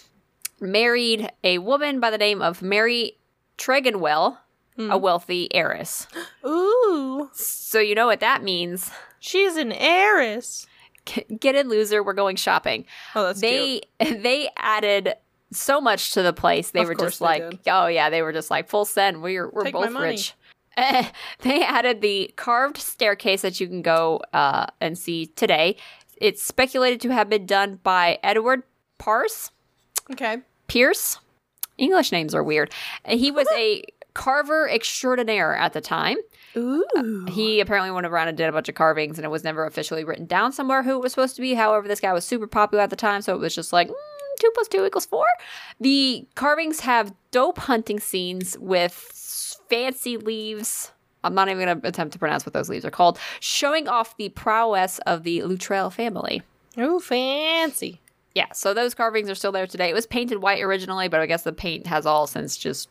[0.59, 3.17] Married a woman by the name of Mary
[3.57, 4.37] Tregonwell,
[4.79, 6.07] a wealthy heiress.
[6.45, 8.89] Ooh, So you know what that means.
[9.19, 10.65] she's an heiress.
[11.39, 12.03] Get in, loser.
[12.03, 12.85] We're going shopping.
[13.15, 13.85] Oh, that's cute.
[13.99, 15.13] they they added
[15.51, 16.71] so much to the place.
[16.71, 17.59] They Of were just they like, did.
[17.67, 19.21] oh yeah, they were just like full send.
[19.21, 20.33] We're we're Take both rich.
[21.41, 25.75] They added the carved staircase that you can go uh, and see today.
[26.17, 28.63] It's speculated to have been done by Edward
[28.97, 29.51] Parse
[30.11, 30.37] Okay.
[30.67, 31.19] Pierce.
[31.77, 32.71] English names are weird.
[33.07, 33.83] He was a
[34.13, 36.17] carver extraordinaire at the time.
[36.57, 37.25] Ooh.
[37.29, 40.03] He apparently went around and did a bunch of carvings, and it was never officially
[40.03, 41.53] written down somewhere who it was supposed to be.
[41.53, 43.93] However, this guy was super popular at the time, so it was just like mm,
[44.41, 45.25] two plus two equals four.
[45.79, 48.93] The carvings have dope hunting scenes with
[49.69, 50.91] fancy leaves.
[51.23, 54.17] I'm not even going to attempt to pronounce what those leaves are called, showing off
[54.17, 56.41] the prowess of the Luttrell family.
[56.79, 58.01] Ooh, fancy.
[58.33, 59.89] Yeah, so those carvings are still there today.
[59.89, 62.89] It was painted white originally, but I guess the paint has all since just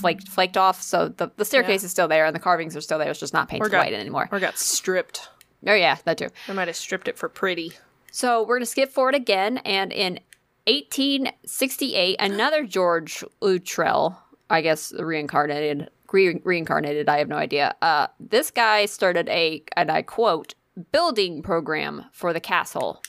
[0.00, 0.82] flaked flaked off.
[0.82, 1.86] So the, the staircase Yeah.
[1.86, 3.10] is still there and the carvings are still there.
[3.10, 4.28] It's just not painted got- white anymore.
[4.32, 5.28] Or got stripped.
[5.66, 6.28] Oh yeah, that too.
[6.46, 7.72] They might have stripped it for pretty.
[8.10, 10.18] So we're gonna skip forward again, and in
[10.66, 17.08] 1868, another George Luttrell, I guess reincarnated, re- reincarnated.
[17.08, 17.74] I have no idea.
[17.82, 20.54] Uh, this guy started a, and I quote,
[20.92, 23.02] building program for the castle.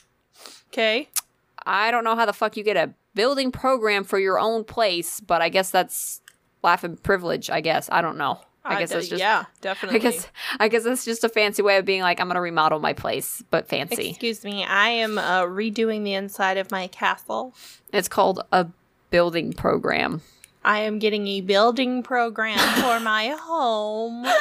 [0.67, 1.09] Okay.
[1.65, 5.19] I don't know how the fuck you get a building program for your own place,
[5.19, 6.21] but I guess that's
[6.63, 7.49] laughing privilege.
[7.49, 8.41] I guess I don't know.
[8.63, 9.99] I guess it's just yeah, definitely.
[9.99, 10.27] I guess
[10.59, 13.43] I guess that's just a fancy way of being like I'm gonna remodel my place,
[13.49, 14.09] but fancy.
[14.09, 17.55] Excuse me, I am uh, redoing the inside of my castle.
[17.91, 18.67] It's called a
[19.09, 20.21] building program.
[20.63, 24.27] I am getting a building program for my home.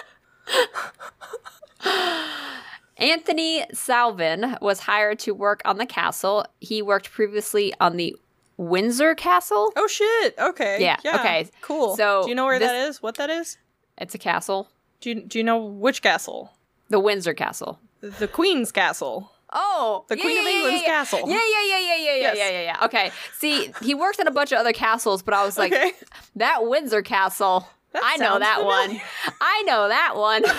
[2.99, 6.45] Anthony Salvin was hired to work on the castle.
[6.61, 8.15] He worked previously on the
[8.59, 9.73] Windsor Castle.
[9.75, 10.35] Oh shit!
[10.39, 10.83] Okay.
[10.83, 11.49] Yeah, okay.
[11.63, 11.97] Cool.
[11.97, 13.03] So do you know where this- that is?
[13.03, 13.57] What that is?
[14.01, 14.69] It's a castle.
[15.01, 16.53] Do you, do you know which castle?
[16.89, 17.79] The Windsor Castle.
[18.01, 19.31] The Queen's Castle.
[19.53, 21.21] Oh, The Queen of England's castle.
[21.27, 22.37] Yeah, yeah, yeah, yeah, yeah, yeah, Yes.
[22.39, 22.85] yeah, yeah, yeah.
[22.87, 23.11] Okay.
[23.39, 25.93] See, he worked in a bunch of other castles, but I was like, Okay.
[26.37, 27.67] that Windsor Castle.
[27.93, 28.89] That I know that familiar.
[28.89, 29.01] one.
[29.41, 30.45] I know that one.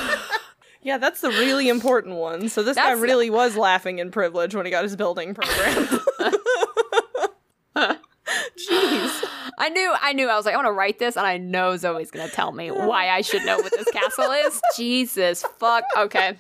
[0.83, 2.49] Yeah, that's the really important one.
[2.49, 5.99] So this That's- guy really was laughing in privilege when he got his building program.
[8.57, 9.23] Jeez.
[9.61, 10.27] I knew, I knew.
[10.27, 12.71] I was like, I want to write this, and I know Zoe's gonna tell me
[12.71, 14.59] why I should know what this castle is.
[14.75, 15.83] Jesus, fuck.
[15.95, 16.35] Okay,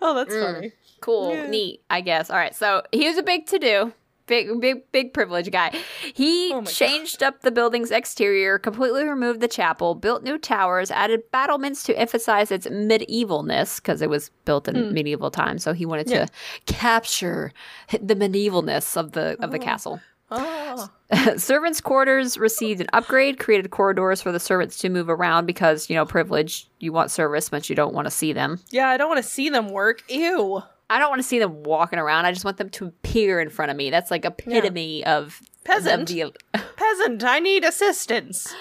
[0.00, 0.54] Oh, that's mm.
[0.54, 0.72] funny.
[1.00, 1.46] cool, Yeah.
[1.46, 1.82] neat.
[1.88, 2.30] I guess.
[2.30, 2.54] All right.
[2.54, 3.92] So he was a big to do,
[4.26, 5.70] big, big, big privilege guy.
[6.14, 6.72] He Oh my God.
[6.72, 11.96] changed up the building's exterior, completely removed the chapel, built new towers, added battlements to
[11.98, 14.92] emphasize its medievalness because it was built in hmm.
[14.92, 15.62] medieval times.
[15.62, 16.10] So he wanted.
[16.10, 16.26] Yeah.
[16.26, 16.32] to
[16.66, 17.52] capture
[17.90, 19.62] the medievalness of the of the oh.
[19.62, 20.00] castle.
[20.34, 20.88] Oh.
[21.36, 25.96] servants' quarters received an upgrade, created corridors for the servants to move around because, you
[25.96, 28.60] know, privilege, you want service, but you don't want to see them.
[28.70, 30.02] Yeah, I don't want to see them work.
[30.10, 30.62] Ew.
[30.88, 32.26] I don't want to see them walking around.
[32.26, 33.90] I just want them to appear in front of me.
[33.90, 36.10] That's like epitome of Peasant.
[36.10, 36.34] Of the,
[36.76, 38.52] Peasant, I need assistance.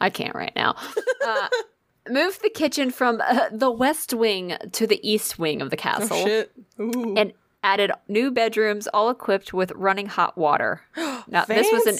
[0.00, 0.76] I can't right now.
[1.26, 1.48] Uh,
[2.10, 6.16] moved the kitchen from uh, the west wing to the east wing of the castle
[6.16, 6.52] Oh shit.
[6.80, 7.14] Ooh.
[7.16, 7.32] and
[7.62, 10.82] added new bedrooms, all equipped with running hot water.
[11.28, 11.94] Now, this was in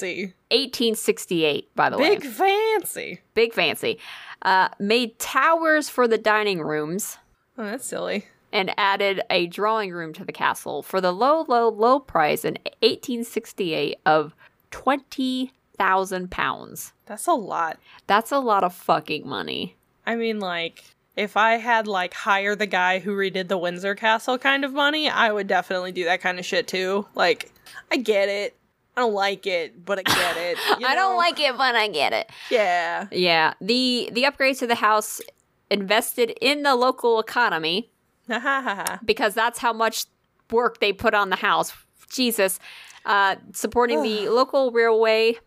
[0.49, 2.17] 1868, by the way.
[2.17, 3.21] Big fancy.
[3.33, 3.97] big fancy.
[4.41, 7.17] Uh, made towers for the dining rooms
[7.57, 8.25] Oh, that's silly.
[8.51, 12.55] and added a drawing room to the castle for the low, low, low price in
[12.81, 14.33] 1868 of
[14.71, 16.93] 20,000 pounds.
[17.05, 17.77] That's a lot.
[18.07, 19.77] That's a lot of fucking money.
[20.05, 20.83] I mean, like,
[21.15, 25.09] if I had, like, hire the guy who redid the Windsor Castle kind of money,
[25.09, 27.05] I would definitely do that kind of shit too.
[27.15, 27.51] Like,
[27.91, 28.55] I get it.
[28.95, 30.57] I don't like it, but I get it.
[30.79, 32.29] you I don't like it, but I get it.
[32.49, 33.07] Yeah.
[33.11, 35.21] Yeah, the the upgrades to the house
[35.69, 37.89] invested in the local economy
[39.05, 40.05] because that's how much
[40.51, 41.73] work they put on the house.
[42.09, 42.59] Jesus,
[43.05, 45.37] uh, supporting the local railway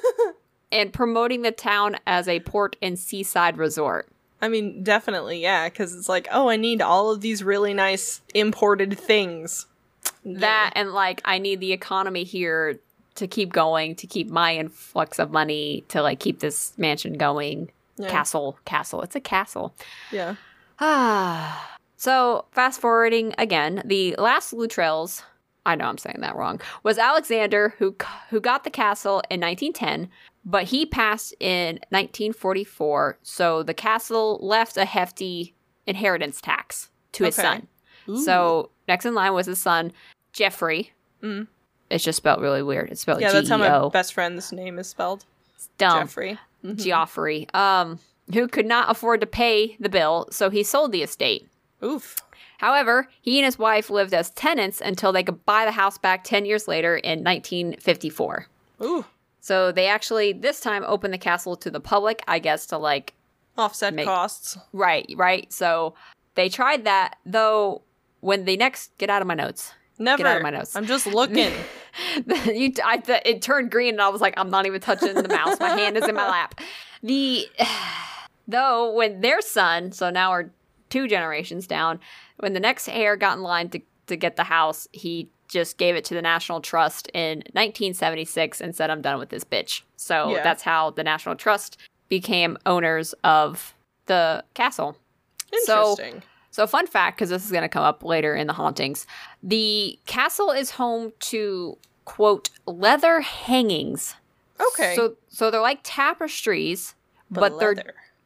[0.72, 4.08] and promoting the town as a port and seaside resort.
[4.40, 8.20] I mean, definitely, yeah, because it's like, oh, I need all of these really nice
[8.34, 9.66] imported things.
[10.24, 12.78] That and like, I need the economy here
[13.16, 17.70] to keep going, to keep my influx of money to like keep this mansion going.
[17.96, 18.10] Yeah.
[18.10, 19.02] Castle, castle.
[19.02, 19.74] It's a castle.
[20.12, 20.36] Yeah.
[20.78, 21.76] Ah.
[21.96, 25.22] so fast forwarding again, the last Luttrells,
[25.64, 27.96] I know I'm saying that wrong, was Alexander who
[28.30, 30.10] who got the castle in 1910,
[30.46, 35.52] but he passed in 1944, so the castle left a hefty
[35.86, 37.62] inheritance tax to his Okay.
[38.06, 38.16] son.
[38.24, 39.92] So next in line was his son,
[40.32, 40.92] Jeffrey.
[41.22, 41.48] Mm.
[41.90, 42.90] It's just spelled really weird.
[42.90, 45.24] It's spelled Yeah, that's how my best friend's name is spelled.
[45.78, 46.02] Dumb.
[46.06, 46.38] Jeffrey.
[46.74, 47.98] Geoffrey, um,
[48.32, 51.48] who could not afford to pay the bill, so he sold the estate.
[51.82, 52.16] Oof.
[52.58, 56.24] However, he and his wife lived as tenants until they could buy the house back
[56.24, 58.46] 10 years later in 1954.
[58.82, 59.04] Ooh.
[59.46, 63.14] So they actually, this time, opened the castle to the public, I guess, to like,
[63.56, 64.58] Offset Make- costs.
[64.72, 65.52] right, right.
[65.52, 65.94] So
[66.34, 67.82] they tried that, though,
[68.18, 69.72] when they next, get out of my notes.
[70.00, 70.18] Never.
[70.18, 70.74] Get out of my notes.
[70.74, 71.52] I'm just looking.
[72.44, 75.28] you, I, th- it turned green and I was like, I'm not even touching the
[75.28, 75.60] mouse.
[75.60, 76.60] My hand is in my lap.
[77.04, 77.46] The
[78.48, 80.50] though when their son, so now we're
[80.90, 82.00] two generations down,
[82.38, 85.94] when the next heir got in line to to get the house, he just gave
[85.96, 90.30] it to the National Trust in 1976 and said, "I'm done with this bitch." So
[90.30, 90.42] Yeah.
[90.42, 91.78] that's how the National Trust
[92.08, 93.74] became owners of
[94.06, 94.96] the castle.
[95.64, 96.22] So- Interesting.
[96.50, 99.06] So, fun fact, because this is going to come up later in the hauntings,
[99.42, 104.14] the castle is home to quote leather hangings.
[104.58, 104.94] okay.
[104.96, 106.94] So, so they're like tapestries,
[107.30, 107.74] but, they're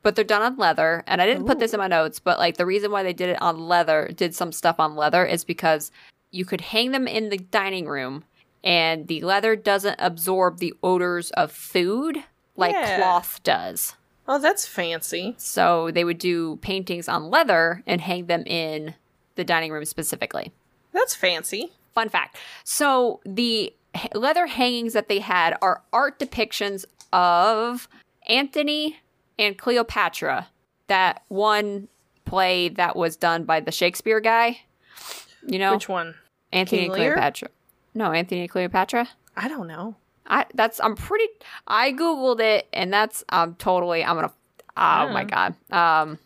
[0.04, 1.02] but they're done on leather.
[1.08, 3.30] And I didn't put this in my notes, but like the reason why they did
[3.30, 5.90] it on leather, did some stuff on leather, is because
[6.30, 8.24] you could hang them in the dining room,
[8.62, 12.22] and the leather doesn't absorb the odors of food
[12.56, 12.98] like Yeah.
[12.98, 13.94] cloth does.
[14.28, 15.34] Oh, that's fancy.
[15.38, 18.94] So they would do paintings on leather and hang them in
[19.34, 20.52] the dining room specifically.
[20.92, 21.72] That's fancy.
[21.94, 22.36] Fun fact.
[22.62, 23.74] So the
[24.14, 27.88] leather hangings that they had are art depictions of
[28.28, 28.98] Antony
[29.38, 30.48] and Cleopatra,
[30.86, 31.88] that one
[32.24, 34.60] play that was done by the Shakespeare guy.
[35.44, 36.14] You know, Which one?
[36.52, 37.48] Anthony King and Cleopatra.
[37.94, 39.08] No, Antony and Cleopatra.
[39.36, 39.96] I don't know.
[40.26, 41.26] I that's I'm pretty
[41.66, 44.32] I googled it and that's I'm totally I'm gonna
[44.76, 45.54] oh my god.
[45.72, 46.18] Um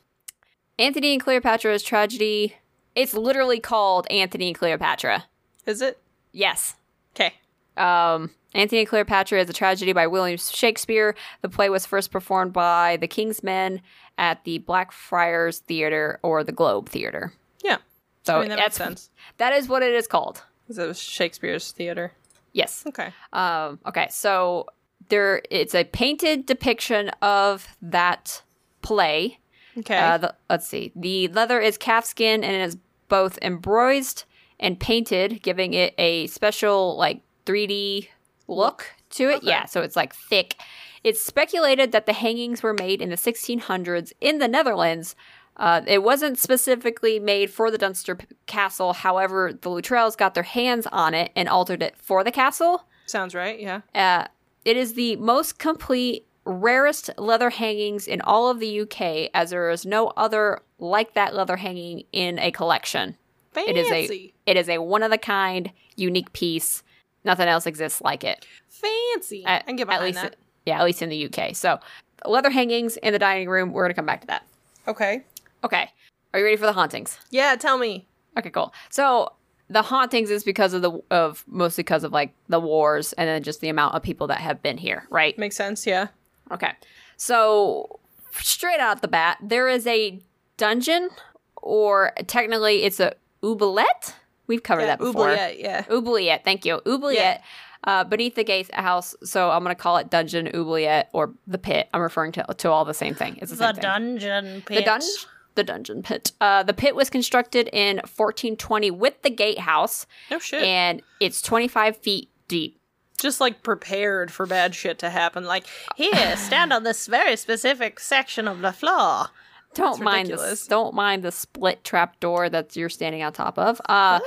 [0.79, 2.57] Antony and Cleopatra's tragedy.
[2.95, 5.25] It's literally called Antony and Cleopatra.
[5.67, 5.99] Is it?
[6.33, 6.77] Yes.
[7.15, 7.35] Okay.
[7.77, 11.15] Um Antony and Cleopatra is a tragedy by William Shakespeare.
[11.41, 13.81] The play was first performed by the King's Men
[14.17, 17.33] at the Blackfriars Theater or the Globe Theater.
[17.65, 17.79] Yeah.
[18.25, 19.11] So I mean, that makes sense.
[19.39, 20.43] that is what it is called.
[20.65, 22.13] Because it was Shakespeare's theater.
[22.53, 22.85] Yes.
[22.87, 23.13] Okay.
[23.33, 24.67] Um, okay, so
[25.09, 28.43] there it's a painted depiction of that
[28.81, 29.39] play.
[29.77, 29.99] Okay.
[29.99, 30.93] Uh, the, let's see.
[30.95, 32.77] The leather is calfskin and it is
[33.09, 34.25] both embroidered
[34.61, 38.09] and painted, giving it a special like 3D
[38.47, 39.37] look to it.
[39.39, 39.49] Okay.
[39.49, 40.57] Yeah, so it's like thick.
[41.03, 45.17] It's speculated that the hangings were made in the 1600s in the Netherlands.
[45.57, 48.93] Uh, it wasn't specifically made for the Dunster Castle.
[48.93, 52.87] However, the Luttrells got their hands on it and altered it for the castle.
[53.07, 53.61] Sounds right.
[53.61, 53.81] Yeah.
[53.95, 54.27] Uh,
[54.65, 59.71] it is the most complete, rarest leather hangings in all of the UK, as there
[59.71, 63.17] is no other like that leather hanging in a collection.
[63.53, 63.71] Fancy.
[63.71, 66.83] It is a it is a one of a kind, unique piece.
[67.25, 68.45] Nothing else exists like it.
[68.69, 69.45] fancy.
[69.45, 70.37] At, I can get at least, that.
[70.67, 71.55] yeah, at least in the UK.
[71.55, 71.79] So,
[72.27, 73.73] leather hangings in the dining room.
[73.73, 74.45] We're gonna come back to that.
[74.89, 75.23] Okay.
[75.65, 75.91] Okay,
[76.33, 77.19] are you ready for the hauntings?
[77.31, 77.57] Yeah.
[77.57, 78.07] Tell me.
[78.39, 78.75] Okay, cool.
[78.91, 79.33] So
[79.71, 83.43] the hauntings is because of the of mostly because of like the wars and then
[83.43, 85.39] just the amount of people that have been here, right?
[85.39, 85.87] Makes sense.
[85.87, 86.09] Yeah.
[86.53, 86.73] Okay.
[87.17, 88.01] So,
[88.33, 90.21] straight out the bat, there is a
[90.57, 91.09] dungeon,
[91.57, 94.15] or technically it's a oubliette.
[94.47, 94.87] We've covered yeah.
[94.89, 95.31] that before.
[95.31, 95.85] Oubliette, yeah.
[95.91, 96.45] Oubliette.
[96.45, 96.81] Thank you.
[96.87, 97.43] Oubliette.
[97.85, 101.91] Uh, beneath the gate house, so I'm gonna call it Dungeon Oubliette or the Pit.
[101.93, 103.39] I'm referring to to all the same thing.
[103.43, 103.83] It's the, same thing.
[103.83, 105.09] dungeon The dungeon.
[105.55, 106.33] The dungeon pit.
[106.41, 110.63] Uh, the pit was constructed in 1420 with the gatehouse, No shit.
[110.65, 112.81] and it's 25 feet deep.
[113.19, 115.45] Just like prepared for bad shit to happen.
[115.45, 119.27] Like, here, stand on this very specific section of the floor.
[119.75, 120.51] Don't mind ridiculous.
[120.61, 120.67] this.
[120.67, 123.81] Don't mind the split trap door that you're standing on top of.
[123.89, 124.19] Uh,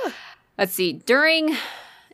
[0.56, 0.94] let's see.
[0.94, 1.54] During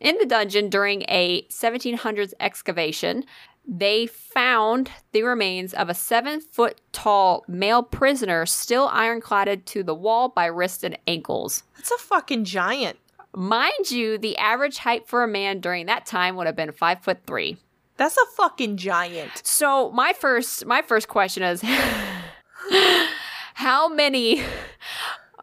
[0.01, 3.25] in the dungeon during a 1700s excavation,
[3.67, 9.95] they found the remains of a seven foot tall male prisoner still ironcladded to the
[9.95, 11.63] wall by wrists and ankles.
[11.77, 12.99] That's a fucking giant.
[13.35, 17.03] Mind you, the average height for a man during that time would have been five
[17.03, 17.57] foot three.
[17.97, 19.43] That's a fucking giant.
[19.45, 21.63] So my first my first question is
[23.55, 24.43] how many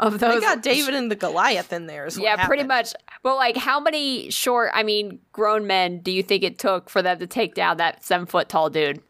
[0.01, 2.09] of They got David and the Goliath in there.
[2.17, 2.93] Yeah, pretty much.
[3.23, 7.01] But like how many short, I mean, grown men do you think it took for
[7.01, 9.01] them to take down that seven foot tall dude?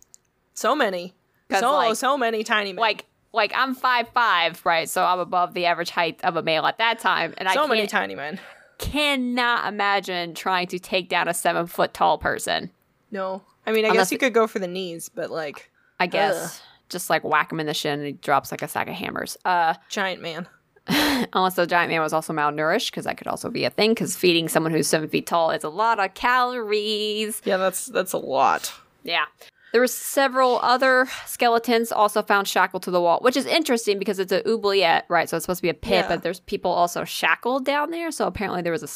[0.54, 1.16] So many.
[1.60, 2.82] So, like- so many tiny men.
[2.82, 4.90] Like like I'm five five, right?
[4.90, 7.34] So I'm above the average height of a male at that time.
[7.38, 8.40] And so I many tiny men.
[8.78, 12.72] cannot imagine trying to take down a seven foot tall person.
[13.12, 13.42] No.
[13.66, 15.70] I mean, I Unless guess you could go for the knees, but like,
[16.00, 16.62] I guess.
[16.90, 19.38] Just like whack him in the shin and he drops like a sack of hammers.
[19.46, 20.46] Uh giant man.
[21.34, 23.92] Unless the giant man was also malnourished, because that could also be a thing.
[23.92, 27.42] Because feeding someone who's seven feet tall is a lot of calories.
[27.46, 28.74] Yeah, that's that's a lot.
[29.04, 29.26] Yeah.
[29.72, 34.20] There were several other skeletons also found shackled to the wall, which is interesting because
[34.20, 35.30] it's a oubliette, right?
[35.30, 36.08] So it's supposed to be a pit, Yeah.
[36.10, 38.12] but there's people also shackled down there.
[38.12, 38.90] So apparently there was a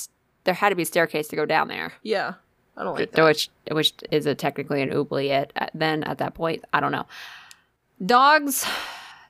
[0.44, 2.34] there had to be a staircase to go down there, Yeah,
[2.76, 3.24] I don't like that.
[3.24, 6.66] which which is a technically an oubliette then at that point?
[6.74, 7.06] I don't know.
[8.06, 8.66] Dogs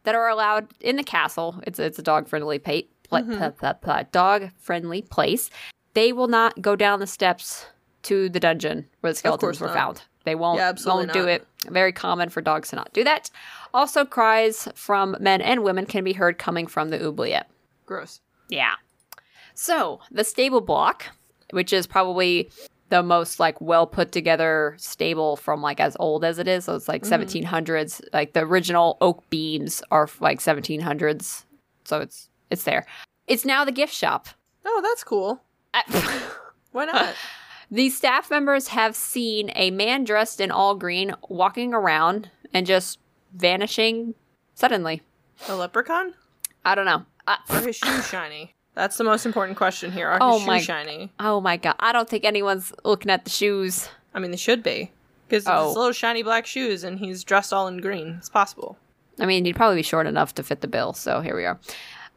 [0.06, 1.62] that are allowed in the castle.
[1.64, 4.10] It's it's a dog friendly pa- pla- mm-hmm.
[4.12, 5.50] dog friendly place.
[5.94, 7.66] They will not go down the steps
[8.04, 9.76] to the dungeon where the skeletons were not.
[9.76, 10.02] found.
[10.26, 11.48] They won't Yeah, won't do it.
[11.68, 13.30] Very common for dogs to not do that.
[13.74, 17.50] Also, cries from men and women can be heard coming from the oubliette.
[17.86, 18.22] Gross.
[18.50, 18.74] Yeah.
[19.54, 21.06] So the stable block,
[21.52, 22.50] which is probably
[22.90, 26.66] the most like well put together stable from like as old as it is.
[26.66, 28.02] So it's like 1700s.
[28.14, 31.46] Like the original oak beams are like 1700s.
[31.84, 32.86] So it's it's there.
[33.28, 34.28] It's now the gift shop.
[34.66, 35.42] Oh, that's cool.
[36.72, 37.16] Why not?
[37.72, 43.00] the staff members have seen a man dressed in all green walking around and just
[43.34, 44.14] vanishing
[44.54, 45.02] suddenly.
[45.48, 46.14] a leprechaun?
[46.64, 47.06] I don't know.
[47.28, 48.56] Uh, Are his shoes shiny?
[48.76, 50.08] That's the most important question here.
[50.10, 51.12] Are his Oh shoes my- shiny?
[51.20, 51.76] oh my god.
[51.80, 53.90] I don't think anyone's looking at the shoes.
[54.14, 54.92] I mean, they should be.
[55.28, 55.68] Because Oh.
[55.70, 58.16] it's little shiny black shoes and he's dressed all in green.
[58.20, 58.78] It's possible.
[59.20, 60.94] I mean, he'd probably be short enough to fit the bill.
[60.94, 61.60] So here we are.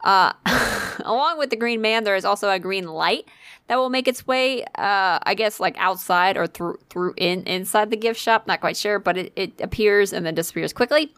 [0.03, 0.33] Uh,
[1.05, 3.25] along with the green man, there is also a green light
[3.67, 7.89] that will make its way, uh, I guess, like outside or through through in inside
[7.89, 8.47] the gift shop.
[8.47, 11.13] Not quite sure, but it, it appears and then disappears quickly.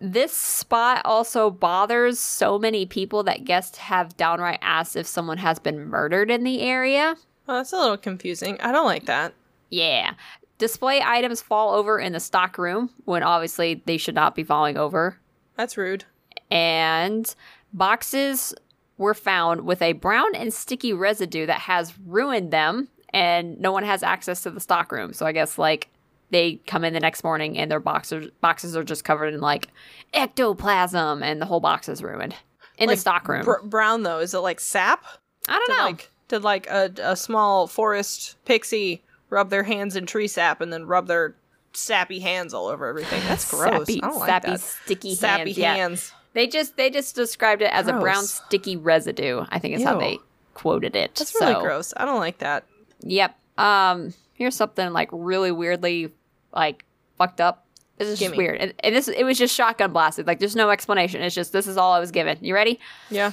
[0.00, 5.58] This spot also bothers so many people that guests have downright asked if someone has
[5.58, 7.16] been murdered in the area.
[7.46, 8.60] Well, that's a little confusing.
[8.60, 9.32] I don't like that.
[9.70, 10.14] Yeah.
[10.58, 14.76] Display items fall over in the stock room when obviously they should not be falling
[14.76, 15.18] over.
[15.56, 16.04] That's rude.
[16.50, 17.34] and
[17.72, 18.54] boxes
[18.98, 23.84] were found with a brown and sticky residue that has ruined them and no one
[23.84, 25.88] has access to the stock room so i guess like
[26.30, 29.68] they come in the next morning and their boxes boxes are just covered in like
[30.14, 32.34] ectoplasm and the whole box is ruined
[32.78, 35.04] in the Like, stock room Br- brown though, is it like sap?
[35.48, 39.94] i don't Did know like did like a, a small forest pixie rub their hands
[39.96, 41.36] in tree sap and then rub their
[41.72, 43.22] sappy hands all over everything?
[43.28, 43.86] That's gross.
[43.86, 44.60] sappy, I don't like sappy that.
[44.60, 46.18] sticky sappy hands, yeah.
[46.34, 49.98] they just they just described it as a brown sticky residue i think is how
[49.98, 50.18] they
[50.54, 51.92] quoted it That's really gross.
[51.96, 52.64] I don't like that.
[53.00, 53.36] Yep.
[53.58, 56.12] Um, here's something like really weirdly
[56.52, 56.84] like
[57.18, 57.64] fucked up.
[57.98, 58.60] This is just weird.
[58.60, 60.26] And, and this it was just shotgun blasted.
[60.26, 61.22] Like there's no explanation.
[61.22, 62.38] It's just this is all I was given.
[62.42, 62.78] You ready?
[63.10, 63.32] Yeah.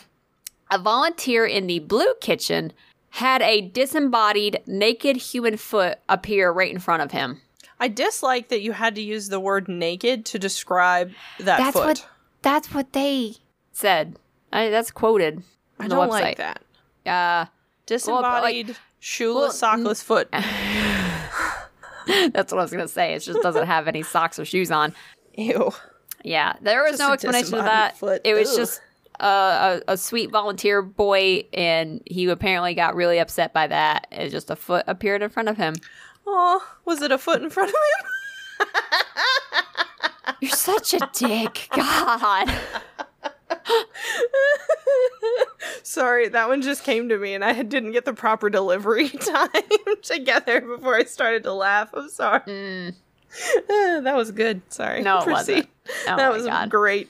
[0.72, 2.72] A volunteer in the blue kitchen
[3.10, 7.42] had a disembodied naked human foot appear right in front of him.
[7.80, 11.86] I dislike that you had to use the word naked to describe that That's foot.
[11.86, 12.08] what
[12.42, 13.36] that's what they
[13.74, 14.18] said.
[14.52, 15.44] I, that's quoted.
[15.80, 16.22] On I don't website.
[16.22, 16.62] like that.
[17.06, 17.46] Uh,
[17.86, 20.30] Disembodied, shoeless, well, sockless foot.
[22.32, 23.14] that's what I was gonna say.
[23.14, 24.94] It just doesn't have any socks or shoes on.
[25.36, 25.72] Ew.
[26.24, 27.98] Yeah, there was Just no explanation of that.
[27.98, 28.22] foot.
[28.24, 28.58] It was Ugh.
[28.58, 28.82] just
[29.20, 34.08] uh, a, a sweet volunteer boy, and he apparently got really upset by that.
[34.10, 35.76] It just a foot appeared in front of him.
[36.26, 38.68] Oh, was it a foot in front of him?
[40.40, 42.50] You're such a dick, God.
[45.84, 49.50] Sorry, that one just came to me and I didn't get the proper delivery time
[50.04, 51.90] to get there before I started to laugh.
[51.94, 52.42] I'm sorry.
[53.68, 54.62] that was good.
[54.72, 55.02] Sorry.
[55.02, 55.04] Mm.
[55.04, 55.54] No, it Proceed.
[55.54, 55.70] wasn't.
[56.08, 56.70] Oh that was God.
[56.70, 57.10] great.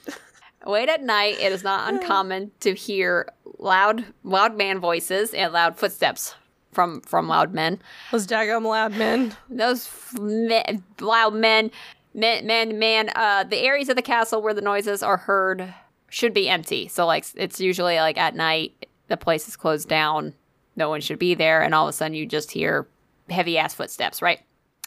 [0.66, 3.28] Late at night, it is not uncommon to hear
[3.58, 6.34] loud, loud man voices and loud footsteps
[6.72, 7.80] from from loud men.
[8.10, 9.36] Those daggum loud men.
[9.48, 11.70] those f- me- loud men,
[12.14, 13.10] men, men, man.
[13.14, 15.72] Uh, the areas of the castle where the noises are heard
[16.14, 16.86] should be empty.
[16.86, 20.32] So like it's usually like at night, the place is closed down,
[20.76, 22.86] no one should be there, and all of a sudden you just hear
[23.28, 24.22] heavy ass footsteps.
[24.22, 24.38] Right.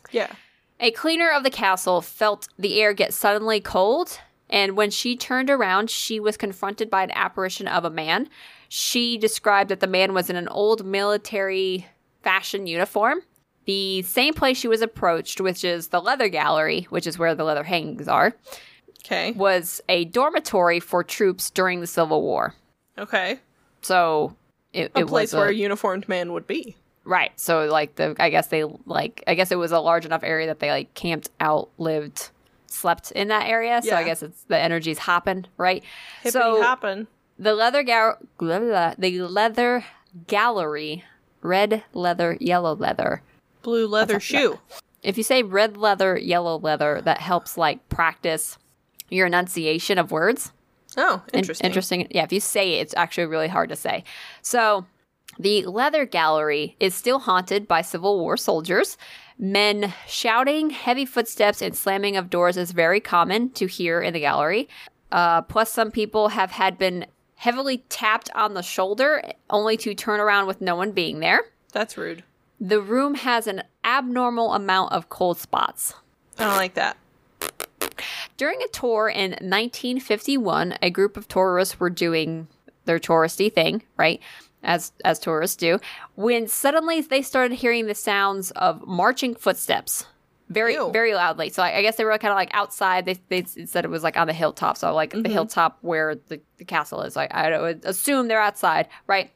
[0.09, 0.31] Yeah.
[0.79, 5.49] A cleaner of the castle felt the air get suddenly cold, and when she turned
[5.49, 8.29] around, she was confronted by an apparition of a man.
[8.69, 11.87] She described that the man was in an old military
[12.23, 13.19] fashion uniform.
[13.65, 17.43] The same place she was approached, which is the leather gallery, which is where the
[17.43, 18.33] leather hangings are,
[19.07, 19.31] Okay.
[19.31, 22.53] was a dormitory for troops during the Civil War.
[22.97, 23.39] Okay.
[23.81, 24.35] So
[24.73, 26.75] it, A it place where a uniformed man would be.
[27.05, 27.31] Right.
[27.39, 30.47] So like the I guess they like I guess it was a large enough area
[30.47, 32.31] that they like camped out, lived,
[32.67, 33.81] slept in that area.
[33.81, 35.83] So I guess it's the energy's hopping, right?
[36.21, 37.07] Hippity so hopping.
[37.39, 39.85] the leather gal blah, blah, blah, the leather
[40.27, 41.05] gallery,
[41.41, 43.21] red leather, yellow leather.
[43.61, 44.59] Blue leather shoe.
[45.01, 48.57] If you say red leather, yellow leather, that helps like practice
[49.09, 50.51] your enunciation of words.
[50.95, 51.65] Oh, In- interesting.
[51.65, 52.07] interesting.
[52.11, 54.03] Yeah, if you say it, it's actually really hard to say.
[54.41, 54.85] So,
[55.39, 58.97] the Leather Gallery is still haunted by Civil War soldiers.
[59.37, 64.19] Men shouting, heavy footsteps, and slamming of doors is very common to hear in the
[64.19, 64.67] gallery.
[65.11, 67.05] Uh, plus, some people have had been
[67.35, 69.21] heavily tapped on the shoulder,
[69.51, 71.41] only to turn around with no one being there.
[71.71, 72.23] That's rude.
[72.59, 75.93] The room has an abnormal amount of cold spots.
[76.39, 76.97] I don't like that.
[78.37, 82.47] During a tour in 1951, a group of tourists were doing
[82.85, 84.21] their touristy thing, right?
[84.63, 85.79] As as tourists do,
[86.15, 90.05] when suddenly they started hearing the sounds of marching footsteps,
[90.49, 90.91] very Ew.
[90.91, 91.49] very loudly.
[91.49, 93.05] So I, I guess they were kind of like outside.
[93.05, 95.31] They, they said it was like on the hilltop, so like the mm-hmm.
[95.31, 97.15] hilltop where the, the castle is.
[97.15, 99.31] Like I would assume they're outside, right?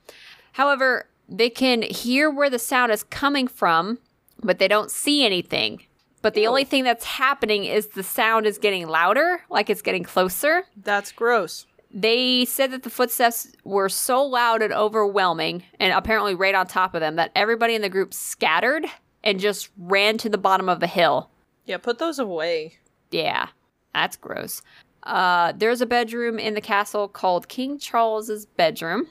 [0.53, 3.99] However, they can hear where the sound is coming from,
[4.43, 5.83] but they don't see anything.
[6.22, 6.48] But the Ew.
[6.49, 10.64] only thing that's happening is the sound is getting louder, like it's getting closer.
[10.84, 11.65] That's gross.
[11.93, 16.93] They said that the footsteps were so loud and overwhelming, and apparently right on top
[16.95, 18.85] of them, that everybody in the group scattered
[19.23, 21.30] and just ran to the bottom of the hill.
[21.65, 22.77] Yeah, put those away.
[23.11, 23.48] Yeah,
[23.93, 24.61] that's gross.
[25.03, 29.07] Uh, there's a bedroom in the castle called King Charles's bedroom.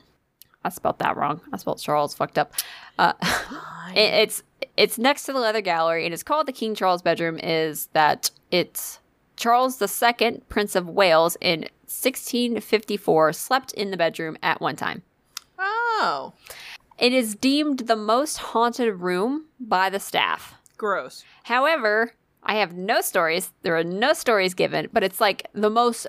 [0.64, 1.40] I spelled that wrong.
[1.52, 2.52] I spelled Charles fucked up.
[2.98, 3.12] Uh,
[3.94, 4.42] it- it's
[4.80, 7.38] it's next to the leather gallery, and it's called the King Charles bedroom.
[7.38, 8.98] Is that it's
[9.36, 15.02] Charles II, Prince of Wales, in 1654, slept in the bedroom at one time.
[15.58, 16.32] Oh,
[16.98, 20.54] It is deemed the most haunted room by the staff.
[20.78, 21.24] gross.
[21.44, 23.52] However, I have no stories.
[23.62, 26.06] There are no stories given, but it's like the most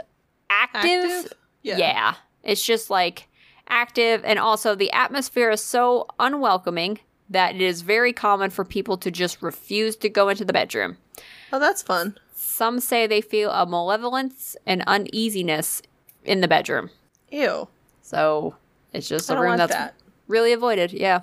[0.49, 1.03] active.
[1.05, 1.33] Active?
[1.61, 2.15] Yeah.
[2.43, 3.27] It's just like
[3.67, 4.21] active.
[4.23, 6.99] And also, the atmosphere is so unwelcoming
[7.31, 10.97] that it is very common for people to just refuse to go into the bedroom.
[11.51, 12.17] Oh, that's fun.
[12.33, 15.81] Some say they feel a malevolence and uneasiness
[16.23, 16.89] in the bedroom.
[17.29, 17.67] Ew.
[18.01, 18.55] So
[18.93, 19.95] it's just a room that's that.
[20.27, 20.91] really avoided.
[20.91, 21.21] Yeah.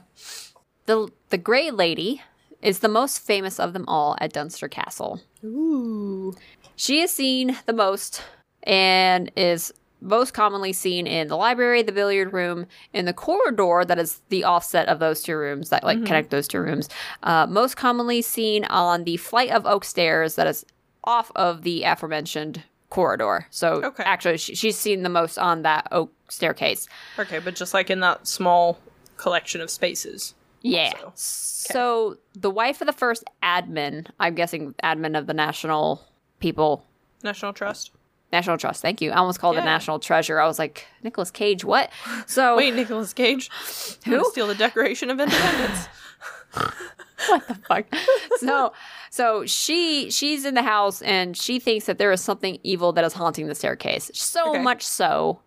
[0.86, 2.22] The the Grey Lady
[2.62, 5.20] is the most famous of them all at Dunster Castle.
[5.44, 6.34] Ooh.
[6.76, 8.22] She is seen the most
[8.62, 13.98] and is most commonly seen in the library, the billiard room, in the corridor that
[13.98, 16.88] is the offset of those two rooms that like connect those two rooms.
[17.22, 20.64] Uh, most commonly seen on the flight of oak stairs that is
[21.04, 23.46] off of the aforementioned corridor.
[23.50, 24.02] So Okay.
[24.04, 26.86] actually, she, she's seen the most on that oak staircase.
[27.18, 28.78] Okay, but just like in that small
[29.16, 30.34] collection of spaces.
[30.62, 30.92] Yeah.
[31.04, 31.12] Also.
[31.16, 36.02] So the wife of the first admin, I'm guessing admin of the National
[36.40, 36.84] People
[37.22, 37.90] National Trust.
[38.32, 38.82] National Trust.
[38.82, 39.10] Thank you.
[39.10, 40.38] I almost called it National Treasure.
[40.38, 41.90] I was like, Nicolas Cage, what?
[42.26, 43.50] So Wait, Nicolas Cage.
[44.04, 44.18] Who?
[44.18, 44.30] Who?
[44.30, 45.86] Steal the Declaration of Independence.
[47.28, 47.86] what the fuck?
[48.38, 48.72] so
[49.10, 53.04] so she she's in the house and she thinks that there is something evil that
[53.04, 54.10] is haunting the staircase.
[54.14, 54.62] So Okay.
[54.62, 55.40] much so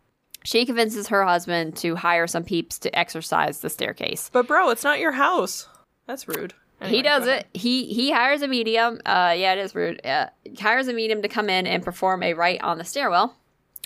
[0.44, 4.30] she convinces her husband to hire some peeps to exercise the staircase.
[4.34, 5.68] but bro, it's not your house.
[6.08, 6.54] That's rude.
[6.86, 7.48] He does it.
[7.54, 9.00] He he hires a medium.
[9.06, 10.06] Uh, yeah, it is rude.
[10.06, 10.28] Uh,
[10.60, 13.36] hires a medium to come in and perform a rite on the stairwell,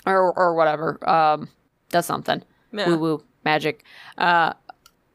[0.06, 0.98] or or whatever.
[1.08, 1.48] Um,
[1.90, 2.42] does something.
[2.72, 2.88] Yeah.
[2.88, 3.84] Woo woo magic.
[4.18, 4.52] Uh,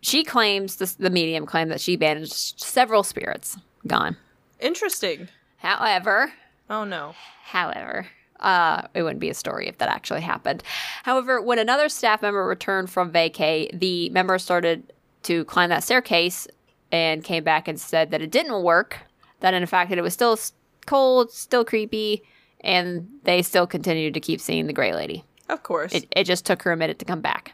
[0.01, 3.57] she claims this, the medium claimed that she banished several spirits.
[3.85, 4.17] Gone.
[4.59, 5.27] Interesting.
[5.57, 6.31] However,
[6.69, 7.13] Oh no.
[7.43, 8.07] However,
[8.39, 10.63] uh, it wouldn't be a story if that actually happened.
[11.03, 14.93] However, when another staff member returned from vacay, the member started
[15.23, 16.47] to climb that staircase
[16.91, 18.97] and came back and said that it didn't work.
[19.39, 20.37] That in fact, that it was still
[20.85, 22.23] cold, still creepy,
[22.61, 25.23] and they still continued to keep seeing the gray lady.
[25.49, 25.93] Of course.
[25.93, 27.53] It, it just took her a minute to come back.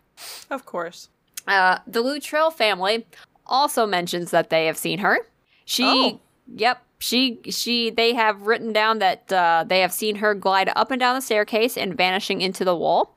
[0.49, 1.09] of course.
[1.47, 3.05] Uh, the Luttrell family
[3.45, 5.19] also mentions that they have seen her.
[5.63, 6.19] She, Oh.
[6.53, 10.91] yep, she, she, they have written down that uh, they have seen her glide up
[10.91, 13.15] and down the staircase and vanishing into the wall.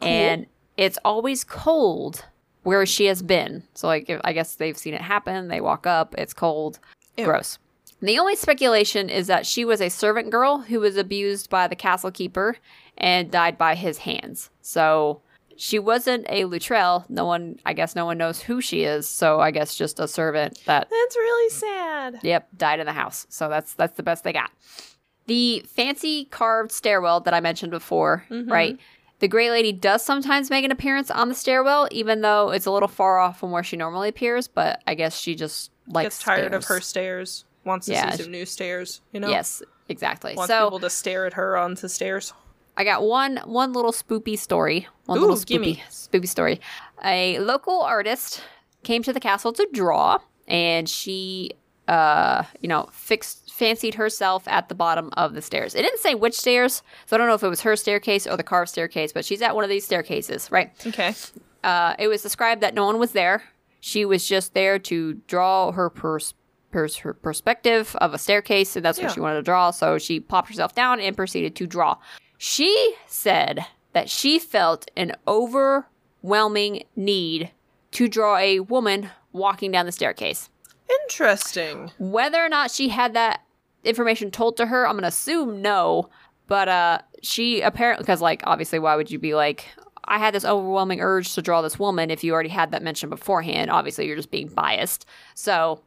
[0.00, 0.08] cool.
[0.08, 0.46] And
[0.76, 2.26] it's always cold
[2.66, 3.62] where she has been.
[3.74, 5.46] So, like, if, I guess they've seen it happen.
[5.46, 6.80] They walk up, it's cold,
[7.16, 7.24] Ew.
[7.24, 7.60] gross.
[8.02, 11.76] The only speculation is that she was a servant girl who was abused by the
[11.76, 12.56] castle keeper
[12.98, 14.50] and died by his hands.
[14.62, 15.22] So
[15.56, 17.06] she wasn't a Luttrell.
[17.08, 19.06] No one, I guess, no one knows who she is.
[19.06, 22.18] So I guess just a servant that, That's really sad.
[22.24, 23.28] yep, died in the house.
[23.30, 24.50] So that's that's the best they got.
[25.26, 28.50] The fancy carved stairwell that I mentioned before, mm-hmm.
[28.50, 28.78] right?
[29.18, 32.70] The Grey Lady does sometimes make an appearance on the stairwell, even though it's a
[32.70, 34.46] little far off from where she normally appears.
[34.46, 36.38] But I guess she just likes stairs.
[36.38, 37.30] Gets tired of her stairs.
[37.30, 37.44] stairs.
[37.64, 39.00] Wants to Yeah, see some new stairs.
[39.12, 39.28] You know.
[39.28, 40.34] Yes, exactly.
[40.34, 42.32] Wants so people to stare at her on the stairs.
[42.76, 44.86] I got one one little spoopy story.
[45.06, 46.60] One Ooh, little spoopy spoopy story.
[47.02, 48.42] A local artist
[48.82, 51.52] came to the castle to draw, and she
[51.88, 55.74] uh, you know, fixed, fancied herself at the bottom of the stairs.
[55.74, 58.36] It didn't say which stairs, so I don't know if it was her staircase or
[58.36, 60.72] the carved staircase, but she's at one of these staircases, right?
[60.86, 61.14] Okay.
[61.64, 63.44] Uh, it was described that no one was there.
[63.80, 66.34] She was just there to draw her pers-
[66.72, 69.06] pers- her perspective of a staircase, and that's Yeah.
[69.06, 69.70] what she wanted to draw.
[69.70, 71.96] So she popped herself down and proceeded to draw.
[72.38, 77.50] She said that she felt an overwhelming need
[77.92, 80.50] to draw a woman walking down the staircase.
[81.02, 81.90] Interesting.
[81.98, 83.42] Whether or not she had that
[83.84, 86.10] information told to her, I'm gonna assume no.
[86.48, 89.66] But uh, she apparently, because like obviously, why would you be like,
[90.04, 93.10] I had this overwhelming urge to draw this woman if you already had that mentioned
[93.10, 93.70] beforehand?
[93.70, 95.06] Obviously, you're just being biased.
[95.34, 95.82] So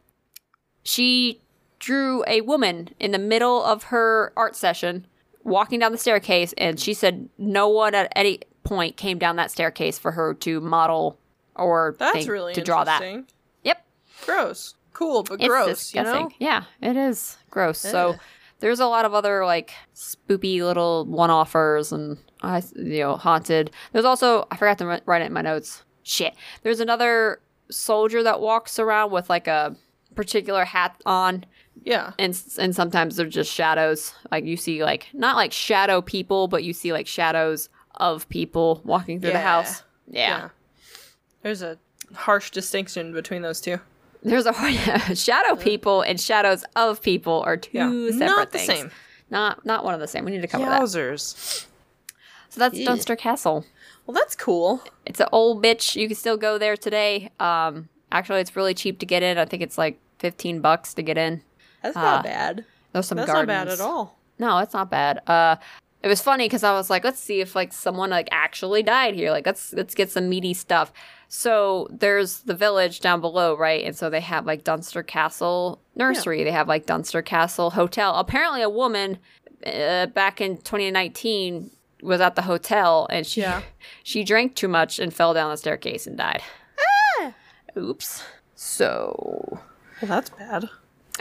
[0.83, 1.41] she
[1.79, 5.07] drew a woman in the middle of her art session,
[5.43, 9.49] walking down the staircase, and she said no one at any point came down that
[9.51, 11.17] staircase for her to model
[11.55, 13.01] or That's think- really to draw that.
[13.01, 13.33] interesting.
[13.63, 13.85] Yep.
[14.25, 14.75] Gross.
[14.99, 15.95] Cool, but It's gross.
[15.95, 16.29] You know.
[16.39, 17.79] Yeah, it is gross.
[17.79, 18.17] So
[18.59, 23.71] there's a lot of other like spoopy little one-offers and I, you know, haunted.
[23.93, 25.83] There's also I forgot to write it in my notes.
[26.03, 26.33] Shit.
[26.63, 27.39] There's another
[27.71, 29.73] soldier that walks around with like a
[30.15, 31.45] particular hat on,
[31.83, 32.11] Yeah.
[32.19, 34.13] and and sometimes they're just shadows.
[34.31, 38.81] Like you see like not like shadow people, but you see like shadows of people
[38.83, 39.83] walking through the house.
[40.09, 40.27] Yeah.
[40.27, 40.49] Yeah.
[41.41, 41.77] There's a
[42.13, 43.79] harsh distinction between those two.
[44.23, 44.53] There's a
[45.15, 48.11] shadow people and shadows of people are two Yeah.
[48.11, 48.79] separate Not the things.
[48.79, 48.91] same.
[49.29, 50.25] Not not one of the same.
[50.25, 50.81] We need to cover that.
[50.81, 51.65] Yowzers.
[52.49, 52.85] So that's Yeah.
[52.87, 53.65] Dunster Castle.
[54.05, 54.83] Well, that's cool.
[55.05, 55.95] It's an old bitch.
[55.95, 57.29] You can still go there today.
[57.39, 59.37] Um, actually, it's really cheap to get in.
[59.37, 61.43] I think it's like fifteen bucks to get in.
[61.83, 62.65] That's Uh, not bad.
[62.91, 63.47] There's some That's gardens.
[63.47, 64.17] not bad at all.
[64.39, 65.21] No, it's not bad.
[65.27, 65.57] Uh,
[66.01, 69.15] it was funny because I was like, let's see if like someone like actually died
[69.15, 69.31] here.
[69.31, 70.93] Like let's let's get some meaty stuff.
[71.27, 73.83] So there's the village down below, right?
[73.83, 76.43] And so they have like Dunster Castle Nursery.
[76.43, 78.15] They have like Dunster Castle Hotel.
[78.15, 79.19] Apparently, a woman
[79.65, 81.69] uh, back in 2019
[82.01, 83.61] was at the hotel and she Yeah.
[84.03, 86.41] she drank too much and fell down the staircase and died.
[87.77, 88.23] Oops.
[88.55, 89.59] So
[90.01, 90.69] Well, that's bad.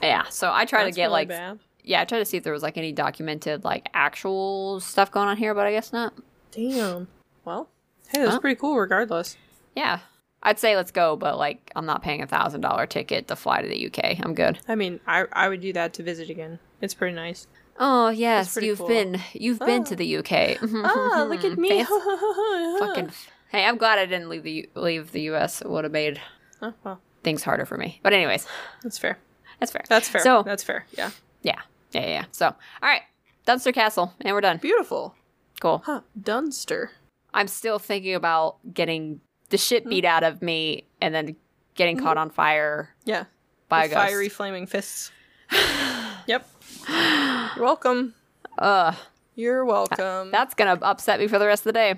[0.03, 1.59] yeah, so I try That's to get really like bad.
[1.89, 5.28] Yeah, I tried to see if there was like any documented like actual stuff going
[5.28, 6.15] on here, but I guess not.
[6.52, 7.09] Damn.
[7.44, 7.69] Well,
[8.09, 8.40] hey, that's Huh?
[8.40, 8.77] pretty cool.
[8.77, 9.36] Regardless.
[9.74, 10.01] Yeah.
[10.43, 13.60] I'd say let's go, but like I'm not paying a thousand dollar ticket to fly
[13.62, 14.20] to the UK.
[14.24, 14.59] I'm good.
[14.69, 16.60] I mean, I I would do that to visit again.
[16.81, 17.47] It's pretty nice.
[17.81, 18.86] Oh yes, you've cool.
[18.89, 19.85] been you've been Oh.
[19.86, 20.59] to the UK.
[20.85, 21.85] Ah, look at me.
[22.78, 23.10] Fucking.
[23.51, 25.60] Hey, I'm glad I didn't leave the leave the US.
[25.62, 26.20] It would have made
[26.62, 27.98] Oh, well, things harder for me.
[28.02, 28.47] But anyways,
[28.82, 29.19] that's fair.
[29.59, 29.82] that's fair.
[29.89, 30.20] That's fair.
[30.23, 30.86] So that's fair.
[30.93, 31.10] Yeah.
[31.43, 31.60] yeah,
[31.93, 32.06] yeah, yeah.
[32.09, 32.24] yeah.
[32.32, 33.02] So all right,
[33.47, 34.59] Dunster Castle, and we're done.
[34.59, 35.15] Beautiful.
[35.60, 35.82] Cool.
[35.85, 36.01] Huh.
[36.20, 36.93] Dunster.
[37.35, 39.20] I'm still thinking about getting
[39.51, 41.36] the shit beat out of me and then
[41.74, 43.24] getting caught on fire Yeah.
[43.69, 44.06] by a With ghost.
[44.09, 45.10] fiery flaming fists.
[46.27, 46.48] yep.
[46.89, 48.15] You're welcome.
[48.59, 48.94] Ugh,
[49.35, 50.31] You're welcome.
[50.31, 51.94] that's gonna upset me for the rest of the day.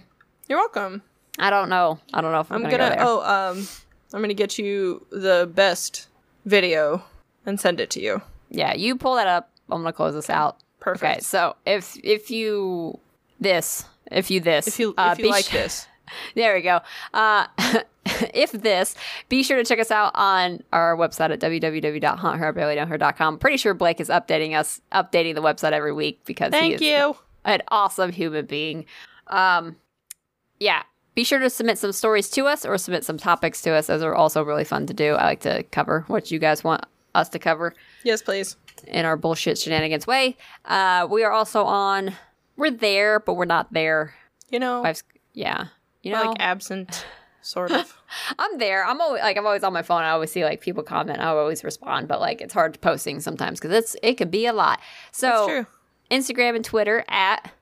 [0.48, 1.02] You're welcome.
[1.38, 1.98] I don't know.
[2.12, 3.06] I don't know if I'm, I'm gonna, gonna, go there.
[3.06, 3.68] oh um
[4.12, 6.08] I'm gonna get you the best
[6.44, 7.04] video
[7.46, 8.20] and send it to you.
[8.50, 9.50] Yeah, you pull that up.
[9.72, 10.59] I'm gonna close this out.
[10.80, 11.05] Perfect.
[11.05, 12.98] Okay, so if if you
[13.38, 15.86] this if you this If you uh, if you be like su- this.
[16.34, 16.80] there we go.
[17.14, 17.47] Uh,
[18.34, 18.94] if this,
[19.28, 23.38] be sure to check us out on our website at www.hauntheribarelyknowher.com.
[23.38, 27.16] Pretty sure Blake is updating us, updating the website every week because Thank you.
[27.44, 28.86] an awesome human being.
[29.28, 29.76] Um,
[30.59, 30.82] yeah,
[31.14, 33.86] be sure to submit some stories to us or submit some topics to us.
[33.86, 35.14] Those are also really fun to do.
[35.14, 36.84] I like to cover what you guys want
[37.14, 37.74] us to cover
[38.05, 38.56] Yes, please.
[38.85, 40.36] In our bullshit shenanigans way.
[40.65, 42.15] Uh, we are also on.
[42.57, 44.15] We're there, but we're not there.
[44.51, 45.02] You know, I've,
[45.32, 45.66] yeah,
[46.02, 47.07] you know, like absent,
[47.43, 47.97] sort of.
[48.39, 48.85] I'm there.
[48.85, 50.02] I'm always like I'm always on my phone.
[50.02, 51.20] I always see like people comment.
[51.20, 54.52] I always respond, but like it's hard posting sometimes because it's it could be a
[54.52, 54.81] lot.
[55.12, 55.66] So true.
[56.11, 57.52] Instagram and Twitter at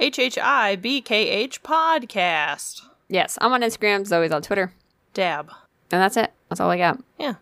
[0.00, 2.82] H H I B K H podcast.
[3.08, 4.06] yes, I'm on Instagram.
[4.06, 4.72] Zoe's on Twitter,
[5.14, 5.50] Dab.
[5.92, 6.32] and that's it.
[6.48, 6.98] That's all I got.
[7.18, 7.34] Yeah.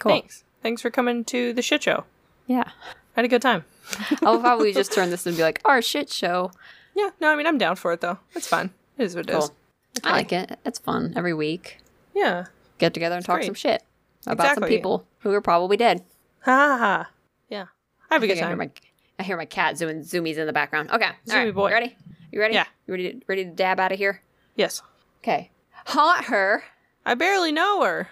[0.00, 0.12] Cool.
[0.12, 0.44] Thanks.
[0.62, 2.04] Thanks for coming to the shit show.
[2.46, 2.72] Yeah, I
[3.16, 3.64] had a good time.
[4.22, 6.50] I'll probably just turn this and be like our shit show.
[6.94, 7.10] Yeah.
[7.20, 8.18] No, I mean I'm down for it though.
[8.34, 8.70] It's fun.
[8.98, 9.48] It is what it is.
[9.48, 9.56] Cool.
[10.04, 10.58] I like it.
[10.64, 11.78] It's fun every week.
[12.14, 12.46] Yeah.
[12.78, 13.46] Get together and talk great.
[13.46, 13.82] some shit
[14.26, 16.04] about some people who are probably dead.
[16.44, 17.10] Ha ha ha.
[17.48, 17.66] Yeah.
[18.10, 18.58] I have a good think I hear time.
[18.58, 18.70] my
[19.18, 20.90] I hear my cat zooming zoomies in the background.
[20.90, 21.68] Okay, all Zoomy right, boy.
[21.68, 21.96] You ready?
[22.32, 22.54] You ready?
[22.54, 22.66] Yeah.
[22.86, 23.12] You ready?
[23.12, 24.22] To, ready to dab out of here?
[24.56, 24.82] Yes.
[25.22, 25.50] Okay.
[25.86, 26.64] Haunt her.
[27.04, 28.08] I barely know her.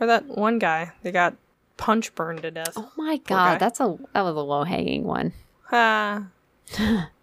[0.00, 1.36] Or that one guy they got
[1.78, 2.74] punch burned to death.
[2.76, 3.52] Oh my guy.
[3.52, 5.32] god, that's a that was a low hanging one.
[5.70, 6.28] Ah.